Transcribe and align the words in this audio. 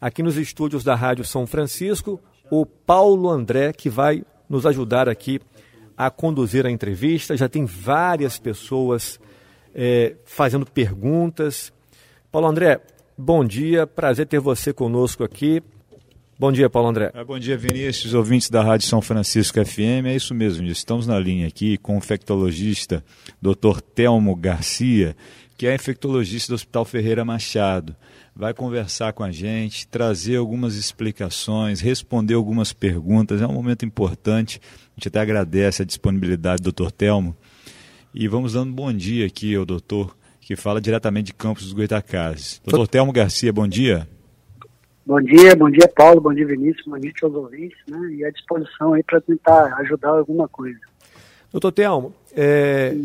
aqui 0.00 0.22
nos 0.22 0.36
estúdios 0.36 0.84
da 0.84 0.94
Rádio 0.94 1.24
São 1.24 1.46
Francisco, 1.46 2.20
o 2.50 2.64
Paulo 2.64 3.28
André, 3.28 3.72
que 3.72 3.90
vai 3.90 4.24
nos 4.48 4.64
ajudar 4.64 5.08
aqui 5.08 5.40
a 5.96 6.10
conduzir 6.10 6.64
a 6.64 6.70
entrevista. 6.70 7.36
Já 7.36 7.48
tem 7.48 7.64
várias 7.64 8.38
pessoas 8.38 9.20
é, 9.74 10.14
fazendo 10.24 10.64
perguntas. 10.64 11.72
Paulo 12.30 12.46
André, 12.46 12.80
bom 13.16 13.44
dia, 13.44 13.86
prazer 13.86 14.26
ter 14.26 14.40
você 14.40 14.72
conosco 14.72 15.24
aqui. 15.24 15.62
Bom 16.38 16.52
dia, 16.52 16.70
Paulo 16.70 16.88
André. 16.88 17.10
É, 17.14 17.24
bom 17.24 17.36
dia, 17.36 17.58
Vinícius, 17.58 18.14
ouvintes 18.14 18.48
da 18.48 18.62
Rádio 18.62 18.86
São 18.86 19.02
Francisco 19.02 19.58
FM. 19.64 20.06
É 20.06 20.14
isso 20.14 20.32
mesmo, 20.32 20.64
estamos 20.68 21.04
na 21.04 21.18
linha 21.18 21.48
aqui 21.48 21.76
com 21.76 21.96
o 21.96 21.98
infectologista 21.98 23.04
Dr. 23.42 23.80
Telmo 23.80 24.36
Garcia, 24.36 25.16
que 25.56 25.66
é 25.66 25.74
infectologista 25.74 26.52
do 26.52 26.54
Hospital 26.54 26.84
Ferreira 26.84 27.24
Machado. 27.24 27.96
Vai 28.38 28.54
conversar 28.54 29.12
com 29.14 29.24
a 29.24 29.32
gente, 29.32 29.88
trazer 29.88 30.36
algumas 30.36 30.76
explicações, 30.76 31.80
responder 31.80 32.34
algumas 32.34 32.72
perguntas. 32.72 33.42
É 33.42 33.46
um 33.48 33.52
momento 33.52 33.84
importante. 33.84 34.60
A 34.62 34.94
gente 34.94 35.08
até 35.08 35.18
agradece 35.18 35.82
a 35.82 35.84
disponibilidade 35.84 36.62
do 36.62 36.70
Dr. 36.70 36.92
Telmo. 36.92 37.36
E 38.14 38.28
vamos 38.28 38.52
dando 38.52 38.72
bom 38.72 38.92
dia 38.92 39.26
aqui 39.26 39.56
ao 39.56 39.64
doutor, 39.64 40.16
que 40.40 40.54
fala 40.54 40.80
diretamente 40.80 41.26
de 41.26 41.34
Campos 41.34 41.64
dos 41.64 41.72
Goitacazes. 41.72 42.62
Doutor 42.64 42.86
Telmo 42.86 43.10
Garcia, 43.10 43.52
bom 43.52 43.66
dia. 43.66 44.08
Bom 45.04 45.20
dia, 45.20 45.56
bom 45.56 45.68
dia 45.68 45.88
Paulo, 45.88 46.20
bom 46.20 46.32
dia 46.32 46.46
Vinícius, 46.46 46.86
bom 46.86 46.96
dia 46.96 47.12
aos 47.20 47.34
ouvintes, 47.34 47.78
né? 47.88 47.98
E 48.12 48.24
à 48.24 48.30
disposição 48.30 48.92
aí 48.92 49.02
para 49.02 49.20
tentar 49.20 49.74
ajudar 49.80 50.10
alguma 50.10 50.46
coisa. 50.46 50.78
Doutor 51.50 51.72
Telmo, 51.72 52.14
é, 52.36 52.96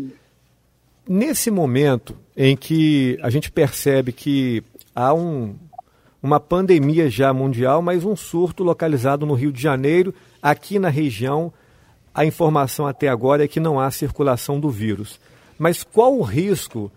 nesse 1.08 1.50
momento 1.50 2.16
em 2.36 2.56
que 2.56 3.18
a 3.20 3.30
gente 3.30 3.50
percebe 3.50 4.12
que 4.12 4.62
há 4.94 5.12
um, 5.12 5.56
uma 6.22 6.38
pandemia 6.38 7.10
já 7.10 7.32
mundial, 7.32 7.82
mas 7.82 8.04
um 8.04 8.16
surto 8.16 8.62
localizado 8.62 9.26
no 9.26 9.34
Rio 9.34 9.52
de 9.52 9.60
Janeiro, 9.60 10.14
aqui 10.40 10.78
na 10.78 10.88
região, 10.88 11.52
a 12.14 12.24
informação 12.24 12.86
até 12.86 13.08
agora 13.08 13.44
é 13.44 13.48
que 13.48 13.60
não 13.60 13.80
há 13.80 13.90
circulação 13.90 14.60
do 14.60 14.70
vírus. 14.70 15.18
Mas 15.58 15.82
qual 15.82 16.16
o 16.16 16.22
risco 16.22 16.90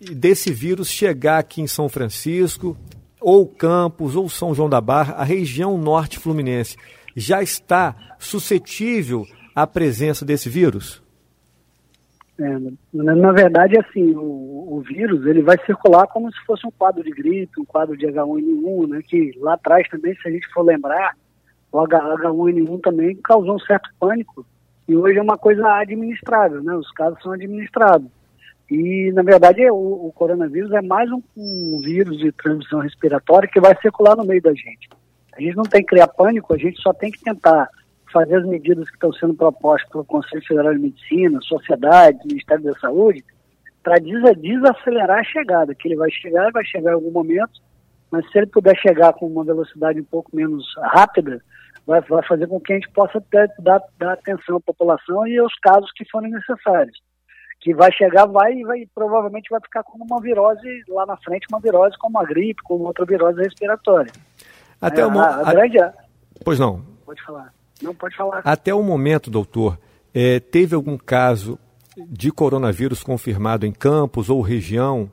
desse 0.00 0.52
vírus 0.52 0.88
chegar 0.88 1.38
aqui 1.38 1.60
em 1.60 1.66
São 1.66 1.88
Francisco, 1.88 2.76
ou 3.20 3.46
Campos, 3.46 4.14
ou 4.14 4.28
São 4.28 4.54
João 4.54 4.68
da 4.68 4.80
Barra, 4.80 5.14
a 5.14 5.24
região 5.24 5.76
norte 5.76 6.18
fluminense, 6.18 6.76
já 7.16 7.42
está 7.42 7.96
suscetível 8.18 9.26
à 9.54 9.66
presença 9.66 10.24
desse 10.24 10.48
vírus? 10.48 11.02
É, 12.40 12.56
na 12.92 13.32
verdade, 13.32 13.76
assim, 13.78 14.14
o, 14.14 14.76
o, 14.76 14.80
vírus 14.80 15.26
ele 15.26 15.42
vai 15.42 15.58
circular 15.66 16.06
como 16.06 16.32
se 16.32 16.38
fosse 16.46 16.64
um 16.64 16.70
quadro 16.70 17.02
de 17.02 17.10
gripe, 17.10 17.60
um 17.60 17.64
quadro 17.64 17.96
de 17.96 18.06
H1N1, 18.06 18.88
né, 18.88 19.02
que 19.02 19.32
lá 19.38 19.54
atrás 19.54 19.88
também, 19.88 20.14
se 20.14 20.28
a 20.28 20.30
gente 20.30 20.46
for 20.52 20.62
lembrar, 20.62 21.16
o 21.72 21.78
H1N1 21.78 22.80
também 22.80 23.16
causou 23.16 23.56
um 23.56 23.58
certo 23.58 23.90
pânico 23.98 24.46
e 24.86 24.96
hoje 24.96 25.18
é 25.18 25.22
uma 25.22 25.36
coisa 25.36 25.66
administrável, 25.78 26.62
né, 26.62 26.76
os 26.76 26.88
casos 26.92 27.20
são 27.22 27.32
administrados. 27.32 28.08
E, 28.70 29.10
na 29.12 29.22
verdade, 29.22 29.68
o, 29.70 30.06
o 30.06 30.12
coronavírus 30.12 30.70
é 30.72 30.82
mais 30.82 31.10
um, 31.10 31.20
um, 31.36 31.80
vírus 31.82 32.18
de 32.18 32.30
transmissão 32.30 32.78
respiratória 32.78 33.48
que 33.52 33.60
vai 33.60 33.74
circular 33.80 34.14
no 34.14 34.24
meio 34.24 34.42
da 34.42 34.52
gente. 34.52 34.88
A 35.32 35.40
gente 35.40 35.56
não 35.56 35.64
tem 35.64 35.80
que 35.80 35.88
criar 35.88 36.06
pânico, 36.06 36.54
a 36.54 36.58
gente 36.58 36.80
só 36.80 36.92
tem 36.92 37.10
que 37.10 37.20
tentar 37.20 37.68
fazer 38.12 38.36
as 38.36 38.46
medidas 38.46 38.88
que 38.88 38.96
estão 38.96 39.12
sendo 39.12 39.34
propostas 39.34 39.88
pelo 39.90 40.04
Conselho 40.04 40.44
Federal 40.46 40.74
de 40.74 40.80
Medicina, 40.80 41.38
sociedade, 41.42 42.18
Ministério 42.26 42.64
da 42.64 42.78
Saúde, 42.78 43.24
para 43.82 43.96
desacelerar 43.98 45.18
a 45.18 45.24
chegada, 45.24 45.74
que 45.74 45.88
ele 45.88 45.96
vai 45.96 46.10
chegar, 46.10 46.50
vai 46.52 46.64
chegar 46.64 46.90
em 46.90 46.94
algum 46.94 47.10
momento, 47.10 47.60
mas 48.10 48.30
se 48.30 48.38
ele 48.38 48.46
puder 48.46 48.76
chegar 48.76 49.12
com 49.14 49.26
uma 49.26 49.44
velocidade 49.44 50.00
um 50.00 50.04
pouco 50.04 50.34
menos 50.34 50.66
rápida, 50.92 51.42
vai, 51.86 52.00
vai 52.02 52.22
fazer 52.26 52.46
com 52.46 52.60
que 52.60 52.72
a 52.72 52.76
gente 52.76 52.90
possa 52.90 53.20
ter, 53.30 53.50
dar, 53.60 53.82
dar 53.98 54.12
atenção 54.12 54.56
à 54.56 54.60
população 54.60 55.26
e 55.26 55.38
aos 55.38 55.54
casos 55.60 55.90
que 55.92 56.08
forem 56.10 56.30
necessários 56.30 56.98
que 57.60 57.74
vai 57.74 57.90
chegar, 57.92 58.26
vai 58.26 58.54
e 58.54 58.62
vai, 58.62 58.88
provavelmente 58.94 59.50
vai 59.50 59.60
ficar 59.60 59.82
como 59.82 60.04
uma 60.04 60.20
virose 60.20 60.84
lá 60.88 61.04
na 61.06 61.16
frente, 61.16 61.46
uma 61.50 61.60
virose 61.60 61.96
como 61.98 62.18
a 62.18 62.24
gripe, 62.24 62.62
como 62.62 62.84
outra 62.84 63.04
virose 63.04 63.42
respiratória. 63.42 64.12
Até 64.80 65.00
é, 65.00 65.06
o 65.06 65.18
a, 65.18 65.48
a 65.48 65.52
grande... 65.52 65.78
Pois 66.44 66.58
não. 66.58 66.82
Pode 67.04 67.20
falar. 67.22 67.52
Não, 67.82 67.94
pode 67.94 68.16
falar. 68.16 68.42
Até 68.44 68.74
o 68.74 68.82
momento, 68.82 69.30
doutor, 69.30 69.78
é, 70.14 70.40
teve 70.40 70.74
algum 70.74 70.96
caso 70.96 71.58
de 71.96 72.30
coronavírus 72.30 73.02
confirmado 73.02 73.66
em 73.66 73.72
Campos 73.72 74.30
ou 74.30 74.40
região? 74.40 75.10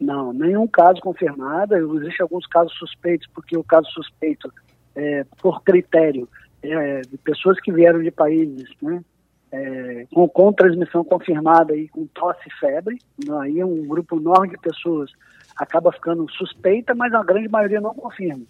Não, 0.00 0.32
nenhum 0.32 0.66
caso 0.66 1.00
confirmado. 1.00 1.74
Existem 1.74 2.22
alguns 2.22 2.46
casos 2.46 2.72
suspeitos, 2.74 3.28
porque 3.34 3.56
o 3.56 3.64
caso 3.64 3.88
suspeito, 3.90 4.52
é, 4.94 5.24
por 5.40 5.62
critério, 5.62 6.28
é, 6.62 7.00
de 7.02 7.16
pessoas 7.18 7.60
que 7.60 7.72
vieram 7.72 8.02
de 8.02 8.10
países 8.10 8.68
né, 8.80 9.02
é, 9.50 10.06
com, 10.12 10.28
com, 10.28 10.52
transmissão 10.52 11.04
confirmada 11.04 11.74
e 11.76 11.88
com 11.88 12.06
tosse 12.06 12.48
e 12.48 12.60
febre. 12.60 12.98
Aí 13.40 13.62
um 13.62 13.86
grupo 13.86 14.18
enorme 14.18 14.50
de 14.50 14.58
pessoas 14.58 15.10
acaba 15.56 15.92
ficando 15.92 16.30
suspeita, 16.32 16.94
mas 16.94 17.12
a 17.12 17.22
grande 17.22 17.48
maioria 17.48 17.80
não 17.80 17.94
confirma. 17.94 18.44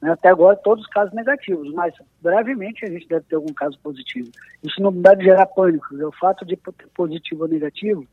Né? 0.00 0.10
Até 0.10 0.28
agora, 0.28 0.56
todos 0.56 0.84
os 0.84 0.90
casos 0.90 1.12
negativos, 1.14 1.72
mas 1.74 1.94
brevemente 2.20 2.84
a 2.84 2.90
gente 2.90 3.06
deve 3.06 3.24
ter 3.26 3.36
algum 3.36 3.52
caso 3.52 3.78
positivo. 3.82 4.30
Isso 4.62 4.80
não 4.80 4.92
deve 4.92 5.24
gerar 5.24 5.46
pânico. 5.46 5.94
Né? 5.94 6.04
O 6.04 6.12
fato 6.12 6.44
de 6.44 6.56
ter 6.56 6.88
positivo 6.94 7.42
ou 7.42 7.48
negativo 7.48 8.06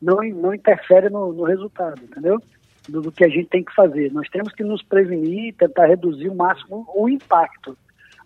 não, 0.00 0.16
não 0.16 0.54
interfere 0.54 1.08
no, 1.08 1.32
no 1.32 1.44
resultado, 1.44 2.02
entendeu? 2.02 2.40
Do, 2.88 3.00
do, 3.00 3.12
que 3.12 3.24
a 3.24 3.28
gente 3.28 3.46
tem 3.46 3.62
que 3.62 3.74
fazer. 3.74 4.12
Nós 4.12 4.28
temos 4.28 4.52
que 4.52 4.64
nos 4.64 4.82
prevenir 4.82 5.48
e 5.48 5.52
tentar 5.52 5.86
reduzir 5.86 6.28
o 6.28 6.34
máximo 6.34 6.84
o 6.94 7.08
impacto. 7.08 7.76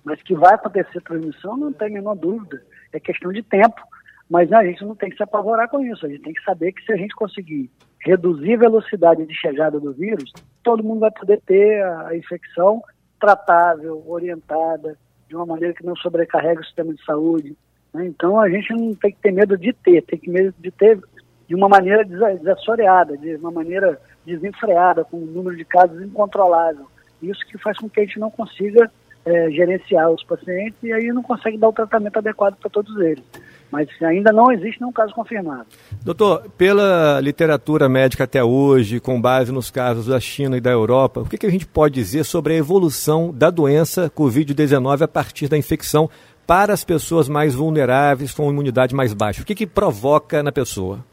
Mas 0.02 0.22
que 0.22 0.34
vai 0.34 0.54
acontecer 0.54 1.00
transmissão, 1.02 1.56
não 1.56 1.72
tem 1.72 1.88
a 1.88 1.90
menor 1.90 2.14
dúvida 2.14 2.62
é 2.92 3.00
questão 3.00 3.32
de 3.32 3.42
tempo, 3.42 3.80
mas 4.28 4.52
a 4.52 4.64
gente 4.64 4.84
não 4.84 4.94
tem 4.94 5.10
que 5.10 5.16
se 5.16 5.22
apavorar 5.22 5.68
com 5.68 5.80
isso. 5.84 6.06
A 6.06 6.08
gente 6.08 6.22
tem 6.22 6.32
que 6.32 6.42
saber 6.42 6.72
que 6.72 6.84
se 6.84 6.92
a 6.92 6.96
gente 6.96 7.14
conseguir 7.14 7.70
reduzir 8.00 8.54
a 8.54 8.58
velocidade 8.58 9.26
de 9.26 9.34
chegada 9.34 9.78
do 9.78 9.92
vírus, 9.92 10.32
todo 10.62 10.82
mundo 10.82 11.00
vai 11.00 11.10
poder 11.10 11.40
ter 11.46 11.82
a 11.82 12.16
infecção 12.16 12.82
tratável, 13.20 14.02
orientada, 14.06 14.96
de 15.28 15.34
uma 15.34 15.46
maneira 15.46 15.74
que 15.74 15.84
não 15.84 15.96
sobrecarregue 15.96 16.60
o 16.60 16.64
sistema 16.64 16.94
de 16.94 17.04
saúde. 17.04 17.56
Né? 17.92 18.06
Então 18.06 18.38
a 18.38 18.48
gente 18.48 18.72
não 18.72 18.94
tem 18.94 19.12
que 19.12 19.18
ter 19.20 19.32
medo 19.32 19.56
de 19.56 19.72
ter, 19.72 20.02
tem 20.02 20.18
que 20.18 20.30
medo 20.30 20.54
de 20.58 20.70
ter 20.70 21.00
de 21.48 21.54
uma 21.54 21.68
maneira 21.68 22.04
desassoreada, 22.04 23.16
de 23.16 23.36
uma 23.36 23.50
maneira 23.50 24.00
desenfreada, 24.24 25.04
com 25.04 25.18
um 25.18 25.26
número 25.26 25.56
de 25.56 25.64
casos 25.64 26.02
incontrolável. 26.02 26.86
Isso 27.22 27.46
que 27.46 27.56
faz 27.58 27.78
com 27.78 27.88
que 27.88 28.00
a 28.00 28.04
gente 28.04 28.18
não 28.18 28.30
consiga 28.30 28.90
é, 29.24 29.50
gerenciar 29.50 30.10
os 30.10 30.24
pacientes 30.24 30.82
e 30.82 30.92
aí 30.92 31.08
não 31.08 31.22
consegue 31.22 31.56
dar 31.56 31.68
o 31.68 31.72
tratamento 31.72 32.18
adequado 32.18 32.56
para 32.56 32.70
todos 32.70 32.96
eles. 32.98 33.24
Mas 33.70 33.88
ainda 34.02 34.32
não 34.32 34.52
existe 34.52 34.80
nenhum 34.80 34.92
caso 34.92 35.12
confirmado. 35.12 35.66
Doutor, 36.04 36.48
pela 36.56 37.20
literatura 37.20 37.88
médica 37.88 38.24
até 38.24 38.42
hoje, 38.42 39.00
com 39.00 39.20
base 39.20 39.52
nos 39.52 39.70
casos 39.70 40.06
da 40.06 40.20
China 40.20 40.56
e 40.56 40.60
da 40.60 40.70
Europa, 40.70 41.20
o 41.20 41.28
que, 41.28 41.36
que 41.36 41.46
a 41.46 41.50
gente 41.50 41.66
pode 41.66 41.94
dizer 41.94 42.24
sobre 42.24 42.54
a 42.54 42.56
evolução 42.56 43.32
da 43.32 43.50
doença 43.50 44.10
Covid-19 44.10 45.02
a 45.02 45.08
partir 45.08 45.48
da 45.48 45.58
infecção 45.58 46.08
para 46.46 46.72
as 46.72 46.84
pessoas 46.84 47.28
mais 47.28 47.54
vulneráveis, 47.54 48.32
com 48.32 48.48
imunidade 48.48 48.94
mais 48.94 49.12
baixa? 49.12 49.42
O 49.42 49.44
que, 49.44 49.54
que 49.54 49.66
provoca 49.66 50.42
na 50.42 50.52
pessoa? 50.52 51.04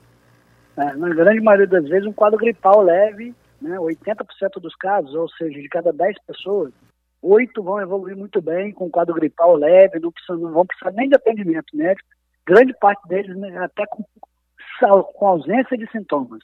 É, 0.77 0.95
na 0.95 1.09
grande 1.09 1.41
maioria 1.41 1.67
das 1.67 1.87
vezes, 1.87 2.07
um 2.07 2.13
quadro 2.13 2.37
gripal 2.37 2.81
leve, 2.81 3.33
né, 3.61 3.77
80% 3.77 4.59
dos 4.61 4.75
casos, 4.75 5.13
ou 5.15 5.29
seja, 5.29 5.59
de 5.59 5.69
cada 5.69 5.91
10 5.91 6.17
pessoas, 6.27 6.71
oito 7.21 7.63
vão 7.63 7.79
evoluir 7.79 8.15
muito 8.17 8.41
bem 8.41 8.71
com 8.71 8.89
quadro 8.89 9.15
gripal 9.15 9.55
leve, 9.55 9.99
não, 9.99 10.11
precisa, 10.11 10.37
não 10.37 10.51
vão 10.51 10.65
precisar 10.65 10.91
nem 10.91 11.07
de 11.07 11.15
atendimento 11.15 11.75
médico. 11.75 12.07
Grande 12.45 12.73
parte 12.79 13.07
deles 13.07 13.35
né, 13.37 13.57
até 13.57 13.85
com, 13.87 14.03
com 15.13 15.27
ausência 15.27 15.77
de 15.77 15.89
sintomas. 15.91 16.39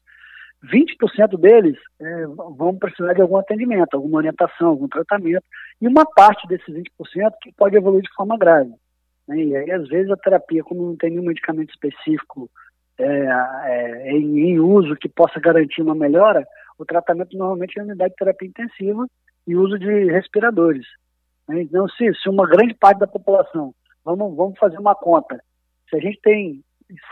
20% 0.64 1.40
deles 1.40 1.78
é, 2.02 2.26
vão 2.26 2.78
precisar 2.78 3.14
de 3.14 3.22
algum 3.22 3.38
atendimento, 3.38 3.94
alguma 3.94 4.18
orientação, 4.18 4.68
algum 4.68 4.88
tratamento, 4.88 5.44
e 5.82 5.88
uma 5.88 6.06
parte 6.06 6.46
desses 6.48 6.68
20% 6.68 6.86
que 7.42 7.54
pode 7.54 7.78
evoluir 7.78 8.04
de 8.04 8.14
forma 8.14 8.38
grave. 8.38 8.74
Né? 9.28 9.38
E 9.38 9.56
aí, 9.56 9.72
às 9.72 9.88
vezes, 9.88 10.12
a 10.12 10.18
terapia, 10.18 10.64
como 10.64 10.86
não 10.86 10.98
tem 10.98 11.12
nenhum 11.12 11.24
medicamento 11.24 11.70
específico 11.70 12.50
é, 12.98 13.06
é, 13.06 14.12
em, 14.12 14.40
em, 14.40 14.60
uso 14.60 14.98
que 14.98 15.08
possa 15.08 15.40
garantir 15.40 15.82
uma 15.82 15.96
melhora, 15.96 16.46
o 16.78 16.86
tratamento 16.86 17.38
normalmente 17.38 17.80
é 17.80 17.84
unidade 17.84 18.12
de 18.12 18.18
terapia 18.18 18.50
intensiva, 18.50 19.08
e 19.48 19.56
uso 19.56 19.80
de 19.80 20.12
respiradores. 20.12 20.86
Né? 21.48 21.62
Então, 21.62 21.88
se, 21.90 22.14
se 22.16 22.30
uma 22.30 22.46
grande 22.48 22.74
parte 22.74 23.00
da 23.00 23.08
população, 23.08 23.74
vamos, 24.04 24.36
vamos 24.36 24.60
fazer 24.60 24.78
uma 24.78 24.94
conta, 24.94 25.42
se 25.90 25.96
a 25.96 26.00
gente 26.00 26.20
tem 26.22 26.64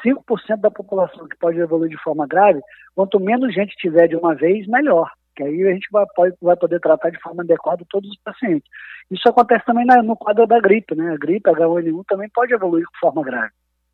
5% 0.06 0.58
da 0.58 0.72
população 0.72 1.28
que 1.28 1.38
pode 1.38 1.60
evoluir 1.60 1.90
de 1.90 2.02
forma 2.02 2.26
grave, 2.26 2.62
quanto 2.96 3.20
menos 3.20 3.54
gente 3.54 3.76
tiver 3.76 4.08
de 4.08 4.16
uma 4.16 4.34
vez, 4.36 4.68
melhor. 4.68 5.12
Que 5.36 5.44
aí 5.44 5.68
a 5.68 5.74
gente 5.74 5.88
vai, 5.92 6.06
vai 6.42 6.56
poder 6.56 6.80
tratar 6.80 7.12
de 7.12 7.22
forma 7.22 7.44
adequada 7.44 7.86
todos 7.90 8.10
os 8.10 8.18
pacientes. 8.24 8.68
Isso 9.12 9.30
acontece 9.30 9.66
também 9.66 9.86
na, 9.86 10.02
no 10.02 10.16
quadro 10.16 10.48
da 10.48 10.60
gripe, 10.60 10.96
né? 10.96 11.14
A 11.14 11.18
gripe 11.18 11.50
H1N1 11.50 12.04
também 12.08 12.30
pode 12.34 12.54
evoluir 12.54 12.84
de 12.92 13.00
forma 13.00 13.24
grave. 13.24 13.52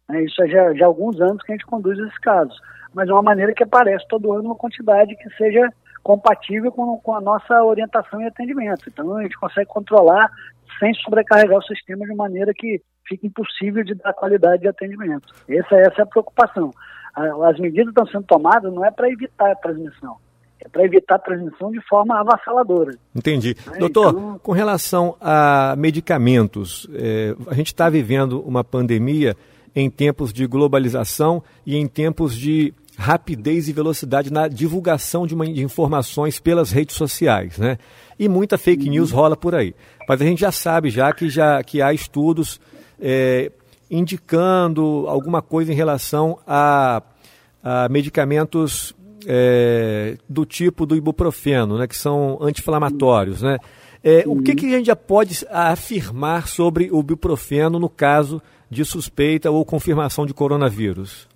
Né? 0.08 0.24
Isso 0.24 0.42
é 0.42 0.48
já, 0.48 0.74
já 0.74 0.86
há 0.86 0.88
alguns 0.88 1.20
anos 1.20 1.44
que 1.44 1.52
a 1.52 1.56
gente 1.56 1.66
conduz 1.66 2.00
esses 2.00 2.18
casos. 2.20 2.58
Mas 2.94 3.10
é 3.10 3.14
uma 3.14 3.22
maneira 3.22 3.54
que 3.54 3.64
aparece 3.64 4.08
todo 4.08 4.32
ano 4.32 4.46
uma 4.46 4.56
quantidade 4.56 5.16
que 5.18 5.30
seja 5.36 5.70
compatível 6.04 6.72
com, 6.72 6.98
com 6.98 7.16
a 7.16 7.22
nossa 7.22 7.64
orientação 7.64 8.22
e 8.22 8.28
atendimento. 8.28 8.90
Então 8.90 9.16
a 9.16 9.24
gente 9.24 9.40
consegue 9.40 9.68
controlar 9.68 10.30
sem 10.80 10.94
sobrecarregar 10.96 11.58
o 11.58 11.64
sistema 11.64 12.06
de 12.06 12.14
maneira 12.14 12.54
que 12.54 12.82
fique 13.08 13.28
impossível 13.28 13.84
de 13.84 13.96
dar 13.96 14.14
qualidade 14.14 14.62
de 14.62 14.68
atendimento. 14.68 15.34
Essa, 15.48 15.76
essa 15.76 16.02
é 16.02 16.04
a 16.04 16.06
preocupação. 16.06 16.72
As 17.16 17.60
medidas 17.60 17.90
estão 17.90 18.06
sendo 18.08 18.24
tomadas 18.24 18.74
não 18.74 18.84
é 18.84 18.92
para 18.92 19.10
evitar 19.10 19.52
a 19.52 19.56
transmissão, 19.56 20.18
é 20.60 20.68
para 20.68 20.84
evitar 20.84 21.16
a 21.16 21.20
transmissão 21.20 21.72
de 21.72 21.80
forma 21.88 22.20
avassaladora. 22.20 22.98
Entendi. 23.16 23.56
É, 23.72 23.78
Doutor, 23.78 24.10
então... 24.10 24.40
com 24.40 24.52
relação 24.52 25.16
a 25.22 25.76
medicamentos, 25.78 26.90
é, 26.94 27.36
a 27.48 27.54
gente 27.54 27.68
está 27.68 27.88
vivendo 27.90 28.42
uma 28.42 28.64
pandemia 28.64 29.38
em 29.76 29.90
tempos 29.90 30.34
de 30.34 30.48
globalização 30.48 31.44
e 31.66 31.78
em 31.78 31.88
tempos 31.88 32.36
de 32.36 32.74
rapidez 32.98 33.68
e 33.68 33.74
velocidade 33.74 34.31
na 34.31 34.48
divulgação 34.48 35.25
de, 35.25 35.34
uma, 35.34 35.45
de 35.45 35.63
informações 35.63 36.40
pelas 36.40 36.72
redes 36.72 36.95
sociais, 36.95 37.57
né? 37.57 37.78
E 38.18 38.30
muita 38.30 38.57
fake 38.57 38.90
news 38.90 39.12
rola 39.12 39.36
por 39.36 39.56
aí. 39.56 39.74
Mas 40.07 40.22
a 40.22 40.25
gente 40.25 40.40
já 40.40 40.51
sabe 40.51 40.90
já 40.90 41.12
que, 41.12 41.30
já, 41.30 41.63
que 41.63 41.81
há 41.81 41.94
estudos 41.94 42.60
é, 43.00 43.51
indicando 43.90 45.06
alguma 45.07 45.42
coisa 45.42 45.72
em 45.72 45.75
relação 45.75 46.40
a, 46.48 47.01
a 47.63 47.90
medicamentos 47.90 48.96
é, 49.25 50.18
do 50.30 50.46
tipo 50.46 50.86
do 50.86 50.96
ibuprofeno, 50.96 51.78
né, 51.78 51.88
que 51.88 51.98
são 51.98 52.38
anti-inflamatórios. 52.42 53.42
Né? 53.42 53.57
É, 54.04 54.24
o 54.28 54.42
que, 54.42 54.56
que 54.56 54.66
a 54.68 54.78
gente 54.78 54.88
já 54.88 54.96
pode 54.96 55.46
afirmar 55.50 56.48
sobre 56.48 56.89
o 56.92 57.00
ibuprofeno 57.00 57.80
no 57.80 57.89
caso 57.89 58.42
de 58.69 58.84
suspeita 58.84 59.50
ou 59.50 59.63
confirmação 59.63 60.25
de 60.25 60.34
coronavírus? 60.34 61.28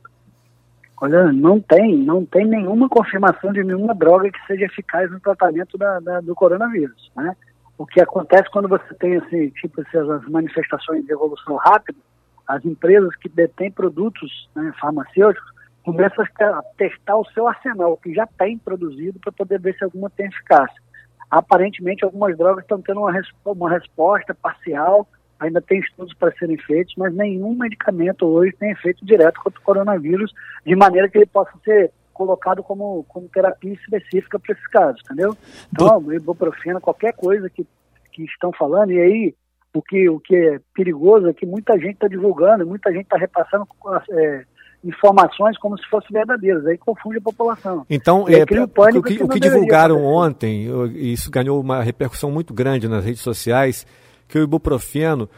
Olha, 0.99 1.31
não 1.31 1.59
tem, 1.59 1.95
não 1.97 2.25
tem 2.25 2.45
nenhuma 2.45 2.89
confirmação 2.89 3.53
de 3.53 3.63
nenhuma 3.63 3.93
droga 3.93 4.31
que 4.31 4.45
seja 4.47 4.65
eficaz 4.65 5.11
no 5.11 5.19
tratamento 5.19 5.77
da, 5.77 5.99
da, 5.99 6.21
do 6.21 6.33
coronavírus, 6.33 7.11
né? 7.15 7.35
O 7.77 7.85
que 7.85 8.01
acontece 8.01 8.49
quando 8.49 8.67
você 8.67 8.93
tem 8.95 9.17
assim, 9.17 9.49
tipo 9.49 9.81
essas 9.81 10.27
manifestações 10.27 11.05
de 11.05 11.11
evolução 11.11 11.55
rápida, 11.57 11.99
as 12.47 12.65
empresas 12.65 13.15
que 13.17 13.29
detêm 13.29 13.71
produtos 13.71 14.49
né, 14.55 14.73
farmacêuticos 14.79 15.51
começam 15.83 16.25
a 16.25 16.63
testar 16.75 17.15
o 17.15 17.25
seu 17.25 17.47
arsenal, 17.47 17.95
que 17.97 18.13
já 18.13 18.25
tem 18.25 18.57
produzido, 18.57 19.19
para 19.19 19.31
poder 19.31 19.59
ver 19.59 19.75
se 19.77 19.83
alguma 19.83 20.09
tem 20.09 20.25
eficácia. 20.25 20.81
Aparentemente, 21.29 22.03
algumas 22.03 22.35
drogas 22.35 22.63
estão 22.63 22.81
tendo 22.81 23.01
uma, 23.01 23.13
uma 23.45 23.69
resposta 23.69 24.33
parcial 24.33 25.07
ainda 25.39 25.61
tem 25.61 25.79
estudos 25.79 26.13
para 26.13 26.31
serem 26.33 26.57
feitos, 26.57 26.93
mas 26.97 27.13
nenhum 27.13 27.55
medicamento 27.55 28.25
hoje 28.25 28.55
tem 28.57 28.71
efeito 28.71 29.05
direto 29.05 29.41
contra 29.41 29.59
o 29.59 29.63
coronavírus, 29.63 30.33
de 30.65 30.75
maneira 30.75 31.09
que 31.09 31.17
ele 31.17 31.25
possa 31.25 31.51
ser 31.63 31.91
colocado 32.13 32.63
como, 32.63 33.05
como 33.07 33.29
terapia 33.29 33.73
específica 33.73 34.39
para 34.39 34.53
esses 34.53 34.67
casos, 34.67 35.01
entendeu? 35.05 35.37
Então, 35.71 36.01
Do... 36.01 36.13
ibuprofeno, 36.13 36.81
qualquer 36.81 37.13
coisa 37.13 37.49
que, 37.49 37.65
que 38.11 38.23
estão 38.23 38.51
falando, 38.51 38.91
e 38.91 38.99
aí 38.99 39.35
o 39.73 39.81
que, 39.81 40.09
o 40.09 40.19
que 40.19 40.35
é 40.35 40.59
perigoso 40.73 41.27
é 41.27 41.33
que 41.33 41.45
muita 41.45 41.73
gente 41.77 41.93
está 41.93 42.07
divulgando, 42.07 42.65
muita 42.65 42.91
gente 42.91 43.03
está 43.03 43.17
repassando 43.17 43.67
é, 44.09 44.43
informações 44.83 45.57
como 45.59 45.77
se 45.77 45.87
fossem 45.89 46.09
verdadeiras, 46.11 46.65
aí 46.65 46.77
confunde 46.77 47.17
a 47.17 47.21
população. 47.21 47.85
Então, 47.89 48.27
é, 48.27 48.43
o 48.43 49.03
que, 49.03 49.23
o 49.23 49.27
que 49.27 49.39
divulgaram 49.39 50.03
ontem, 50.03 50.67
isso 50.95 51.29
ganhou 51.29 51.59
uma 51.59 51.83
repercussão 51.83 52.31
muito 52.31 52.53
grande 52.53 52.87
nas 52.87 53.05
redes 53.05 53.21
sociais, 53.21 53.85
que 54.27 54.37
o 54.37 54.43
ibuprofeno 54.43 55.29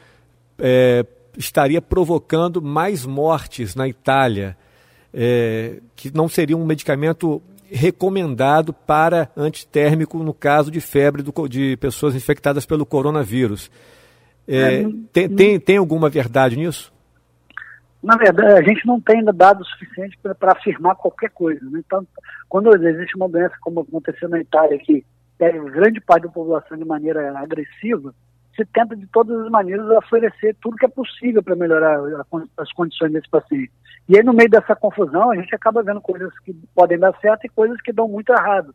é, 0.58 1.06
estaria 1.38 1.82
provocando 1.82 2.62
mais 2.62 3.06
mortes 3.06 3.76
na 3.76 3.88
Itália, 3.88 4.58
é, 5.14 5.80
que 5.96 6.14
não 6.16 6.28
seria 6.28 6.58
um 6.58 6.66
medicamento 6.66 7.42
recomendado 7.72 8.74
para 8.74 9.30
antitérmico 9.38 10.24
no 10.24 10.34
caso 10.34 10.72
de 10.72 10.82
febre 10.82 11.22
do, 11.22 11.48
de 11.48 11.78
pessoas 11.78 12.16
infectadas 12.16 12.66
pelo 12.66 12.86
coronavírus. 12.86 13.72
É, 14.48 14.82
é 14.82 14.86
tem, 15.14 15.30
tem, 15.30 15.60
tem 15.60 15.78
alguma 15.78 16.10
verdade 16.10 16.58
nisso? 16.58 16.92
Na 18.02 18.16
verdade, 18.16 18.54
a 18.54 18.64
gente 18.64 18.86
não 18.88 19.00
tem 19.00 19.24
dados 19.26 19.70
suficientes 19.72 20.18
para 20.22 20.54
afirmar 20.54 20.96
qualquer 20.96 21.30
coisa. 21.32 21.64
Né? 21.70 21.82
Então, 21.86 22.08
quando 22.48 22.74
existe 22.88 23.16
uma 23.16 23.28
doença 23.28 23.56
como 23.62 23.82
aconteceu 23.82 24.30
na 24.30 24.40
Itália, 24.40 24.78
que 24.80 25.06
pega 25.38 25.62
grande 25.70 26.00
parte 26.02 26.24
da 26.24 26.30
população 26.30 26.78
de 26.78 26.86
maneira 26.86 27.38
agressiva, 27.38 28.14
se 28.60 28.66
tenta 28.66 28.96
de 28.96 29.08
todas 29.08 29.40
as 29.40 29.50
maneiras 29.50 29.90
oferecer 29.90 30.56
tudo 30.62 30.76
que 30.76 30.86
é 30.86 30.90
possível 30.90 31.42
para 31.42 31.56
melhorar 31.56 32.00
as 32.58 32.72
condições 32.74 33.14
desse 33.14 33.30
paciente. 33.30 33.72
E 34.08 34.18
aí, 34.18 34.24
no 34.24 34.34
meio 34.34 34.50
dessa 34.50 34.76
confusão, 34.76 35.32
a 35.32 35.36
gente 35.36 35.54
acaba 35.56 35.82
vendo 35.84 36.02
coisas 36.02 36.38
que 36.40 36.54
podem 36.76 37.00
dar 37.00 37.18
certo 37.22 37.46
e 37.46 37.50
coisas 37.50 37.80
que 37.82 37.94
dão 37.94 38.08
muito 38.08 38.34
errado. 38.34 38.74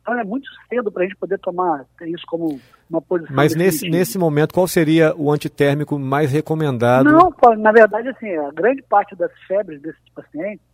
Então 0.00 0.18
é 0.18 0.24
muito 0.24 0.48
cedo 0.68 0.90
para 0.90 1.02
a 1.02 1.06
gente 1.06 1.16
poder 1.16 1.38
tomar 1.38 1.84
isso 2.02 2.24
como 2.26 2.58
uma 2.88 3.00
posição. 3.02 3.36
Mas 3.36 3.54
nesse, 3.54 3.88
nesse 3.88 4.18
momento, 4.18 4.54
qual 4.54 4.66
seria 4.66 5.14
o 5.14 5.30
antitérmico 5.30 5.98
mais 5.98 6.32
recomendado? 6.32 7.04
Não, 7.04 7.32
na 7.58 7.70
verdade, 7.70 8.08
assim, 8.08 8.34
a 8.34 8.50
grande 8.50 8.82
parte 8.82 9.14
das 9.14 9.30
febres 9.46 9.80
desses 9.82 10.00
pacientes, 10.14 10.64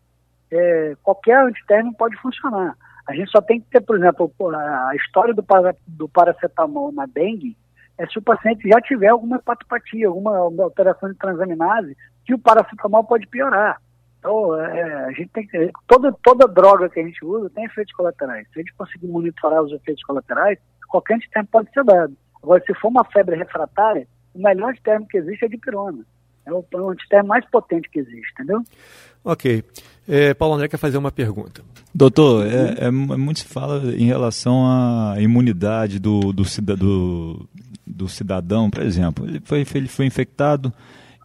é, 0.50 0.96
qualquer 1.02 1.44
antitérmico 1.44 1.98
pode 1.98 2.16
funcionar. 2.18 2.76
A 3.08 3.14
gente 3.14 3.30
só 3.30 3.40
tem 3.40 3.60
que 3.60 3.66
ter, 3.70 3.80
por 3.80 3.96
exemplo, 3.96 4.32
a 4.54 4.94
história 4.94 5.34
do, 5.34 5.42
para, 5.42 5.74
do 5.86 6.08
paracetamol 6.08 6.92
na 6.92 7.06
dengue, 7.06 7.56
é 7.98 8.06
se 8.06 8.18
o 8.18 8.22
paciente 8.22 8.68
já 8.68 8.80
tiver 8.80 9.08
alguma 9.08 9.36
hepatopatia, 9.36 10.08
alguma 10.08 10.36
alteração 10.62 11.10
de 11.10 11.16
transaminase, 11.16 11.96
que 12.24 12.34
o 12.34 12.38
paracetamol 12.38 13.04
pode 13.04 13.26
piorar. 13.26 13.80
Então, 14.18 14.58
é, 14.60 15.04
a 15.04 15.12
gente 15.12 15.28
tem 15.28 15.46
que, 15.46 15.70
toda, 15.86 16.12
toda 16.22 16.48
droga 16.48 16.88
que 16.88 17.00
a 17.00 17.02
gente 17.02 17.24
usa 17.24 17.50
tem 17.50 17.64
efeitos 17.64 17.94
colaterais. 17.94 18.46
Se 18.52 18.58
a 18.58 18.62
gente 18.62 18.74
conseguir 18.74 19.06
monitorar 19.06 19.62
os 19.62 19.72
efeitos 19.72 20.02
colaterais, 20.02 20.58
qualquer 20.88 21.14
antitémico 21.14 21.52
pode 21.52 21.70
ser 21.72 21.84
dado. 21.84 22.16
Agora, 22.42 22.62
se 22.66 22.74
for 22.74 22.88
uma 22.88 23.04
febre 23.04 23.36
refratária, 23.36 24.06
o 24.34 24.42
melhor 24.42 24.70
antitémico 24.70 25.08
que 25.08 25.18
existe 25.18 25.44
é 25.44 25.48
de 25.48 25.56
pirona. 25.56 26.04
É 26.44 26.52
o, 26.52 26.64
é 26.72 26.76
o 26.76 26.90
antitérmico 26.90 27.28
mais 27.28 27.44
potente 27.50 27.88
que 27.90 27.98
existe, 27.98 28.32
entendeu? 28.34 28.62
Ok. 29.24 29.64
É, 30.08 30.34
Paulo 30.34 30.54
André 30.54 30.68
quer 30.68 30.76
fazer 30.76 30.96
uma 30.98 31.10
pergunta. 31.10 31.62
Doutor, 31.92 32.46
é, 32.46 32.86
é, 32.86 32.90
muito 32.90 33.40
se 33.40 33.46
fala 33.46 33.82
em 33.94 34.06
relação 34.06 34.64
à 34.64 35.16
imunidade 35.18 35.98
do, 35.98 36.32
do, 36.32 36.42
do, 36.76 37.48
do 37.86 38.08
cidadão, 38.08 38.68
por 38.70 38.82
exemplo. 38.82 39.26
Ele 39.26 39.40
foi, 39.44 39.66
ele 39.74 39.88
foi 39.88 40.06
infectado 40.06 40.72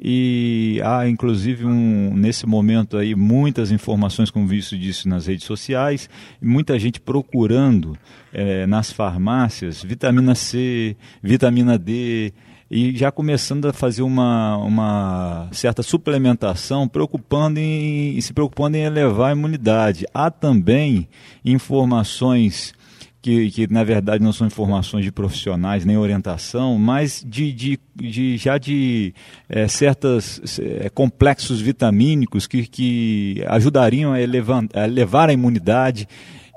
e 0.04 0.82
há 0.84 1.08
inclusive 1.08 1.64
um, 1.64 2.12
nesse 2.16 2.48
momento 2.48 2.98
aí 2.98 3.14
muitas 3.14 3.72
informações, 3.72 4.32
como 4.32 4.48
visto 4.48 4.76
disso 4.76 5.08
nas 5.08 5.28
redes 5.28 5.46
sociais, 5.46 6.10
muita 6.42 6.80
gente 6.80 7.00
procurando 7.00 7.96
é, 8.34 8.66
nas 8.66 8.92
farmácias 8.92 9.84
vitamina 9.84 10.34
C, 10.34 10.96
vitamina 11.22 11.78
D, 11.78 12.34
e 12.74 12.96
já 12.96 13.12
começando 13.12 13.68
a 13.68 13.74
fazer 13.74 14.02
uma, 14.02 14.56
uma 14.58 15.50
certa 15.52 15.84
suplementação, 15.84 16.88
preocupando 16.88 17.60
em, 17.60 18.20
se 18.22 18.34
preocupando 18.34 18.78
em 18.78 18.84
elevar 18.84 19.30
a 19.30 19.34
imunidade. 19.34 20.06
Há 20.14 20.32
também 20.32 21.10
informações 21.44 22.74
que, 23.22 23.52
que 23.52 23.72
na 23.72 23.84
verdade 23.84 24.24
não 24.24 24.34
são 24.34 24.48
informações 24.48 25.06
de 25.06 25.12
profissionais 25.12 25.86
nem 25.86 25.98
orientação, 25.98 26.78
mas 26.78 27.24
de, 27.26 27.52
de, 27.52 27.80
de 27.96 28.38
já 28.38 28.58
de 28.58 29.14
é, 29.48 29.68
certos 29.68 30.60
é, 30.60 30.90
complexos 30.90 31.62
vitamínicos 31.62 32.48
que, 32.48 32.66
que 32.66 33.44
ajudariam 33.48 34.14
a 34.14 34.22
elevar, 34.22 34.64
a 34.74 34.88
elevar 34.88 35.30
a 35.30 35.34
imunidade 35.34 36.08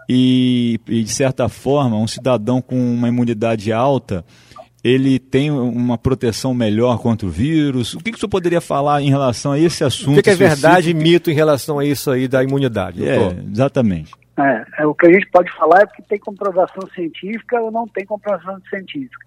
e, 0.08 0.80
e, 0.88 1.02
de 1.02 1.10
certa 1.10 1.48
forma, 1.48 1.96
um 1.96 2.06
cidadão 2.06 2.60
com 2.62 2.76
uma 2.76 3.08
imunidade 3.08 3.72
alta 3.72 4.24
ele 4.82 5.18
tem 5.18 5.50
uma 5.50 5.96
proteção 5.96 6.52
melhor 6.52 6.98
contra 6.98 7.26
o 7.26 7.30
vírus? 7.30 7.94
O 7.94 7.98
que, 8.00 8.10
que 8.10 8.18
o 8.18 8.20
senhor 8.20 8.28
poderia 8.28 8.60
falar 8.60 9.00
em 9.00 9.08
relação 9.08 9.52
a 9.52 9.58
esse 9.58 9.82
assunto? 9.82 10.12
O 10.12 10.14
que, 10.16 10.22
que 10.22 10.28
é 10.28 10.34
verdade 10.34 10.90
e 10.90 10.94
mito 10.94 11.30
em 11.30 11.34
relação 11.34 11.78
a 11.78 11.86
isso 11.86 12.10
aí 12.10 12.28
da 12.28 12.44
imunidade? 12.44 13.02
É, 13.02 13.34
exatamente. 13.50 14.12
É, 14.36 14.82
é, 14.82 14.86
o 14.86 14.94
que 14.94 15.06
a 15.06 15.12
gente 15.12 15.26
pode 15.30 15.50
falar 15.52 15.82
é 15.82 15.86
que 15.86 16.02
tem 16.02 16.18
comprovação 16.18 16.88
científica 16.94 17.60
ou 17.60 17.70
não 17.70 17.86
tem 17.86 18.04
comprovação 18.04 18.60
científica. 18.68 19.24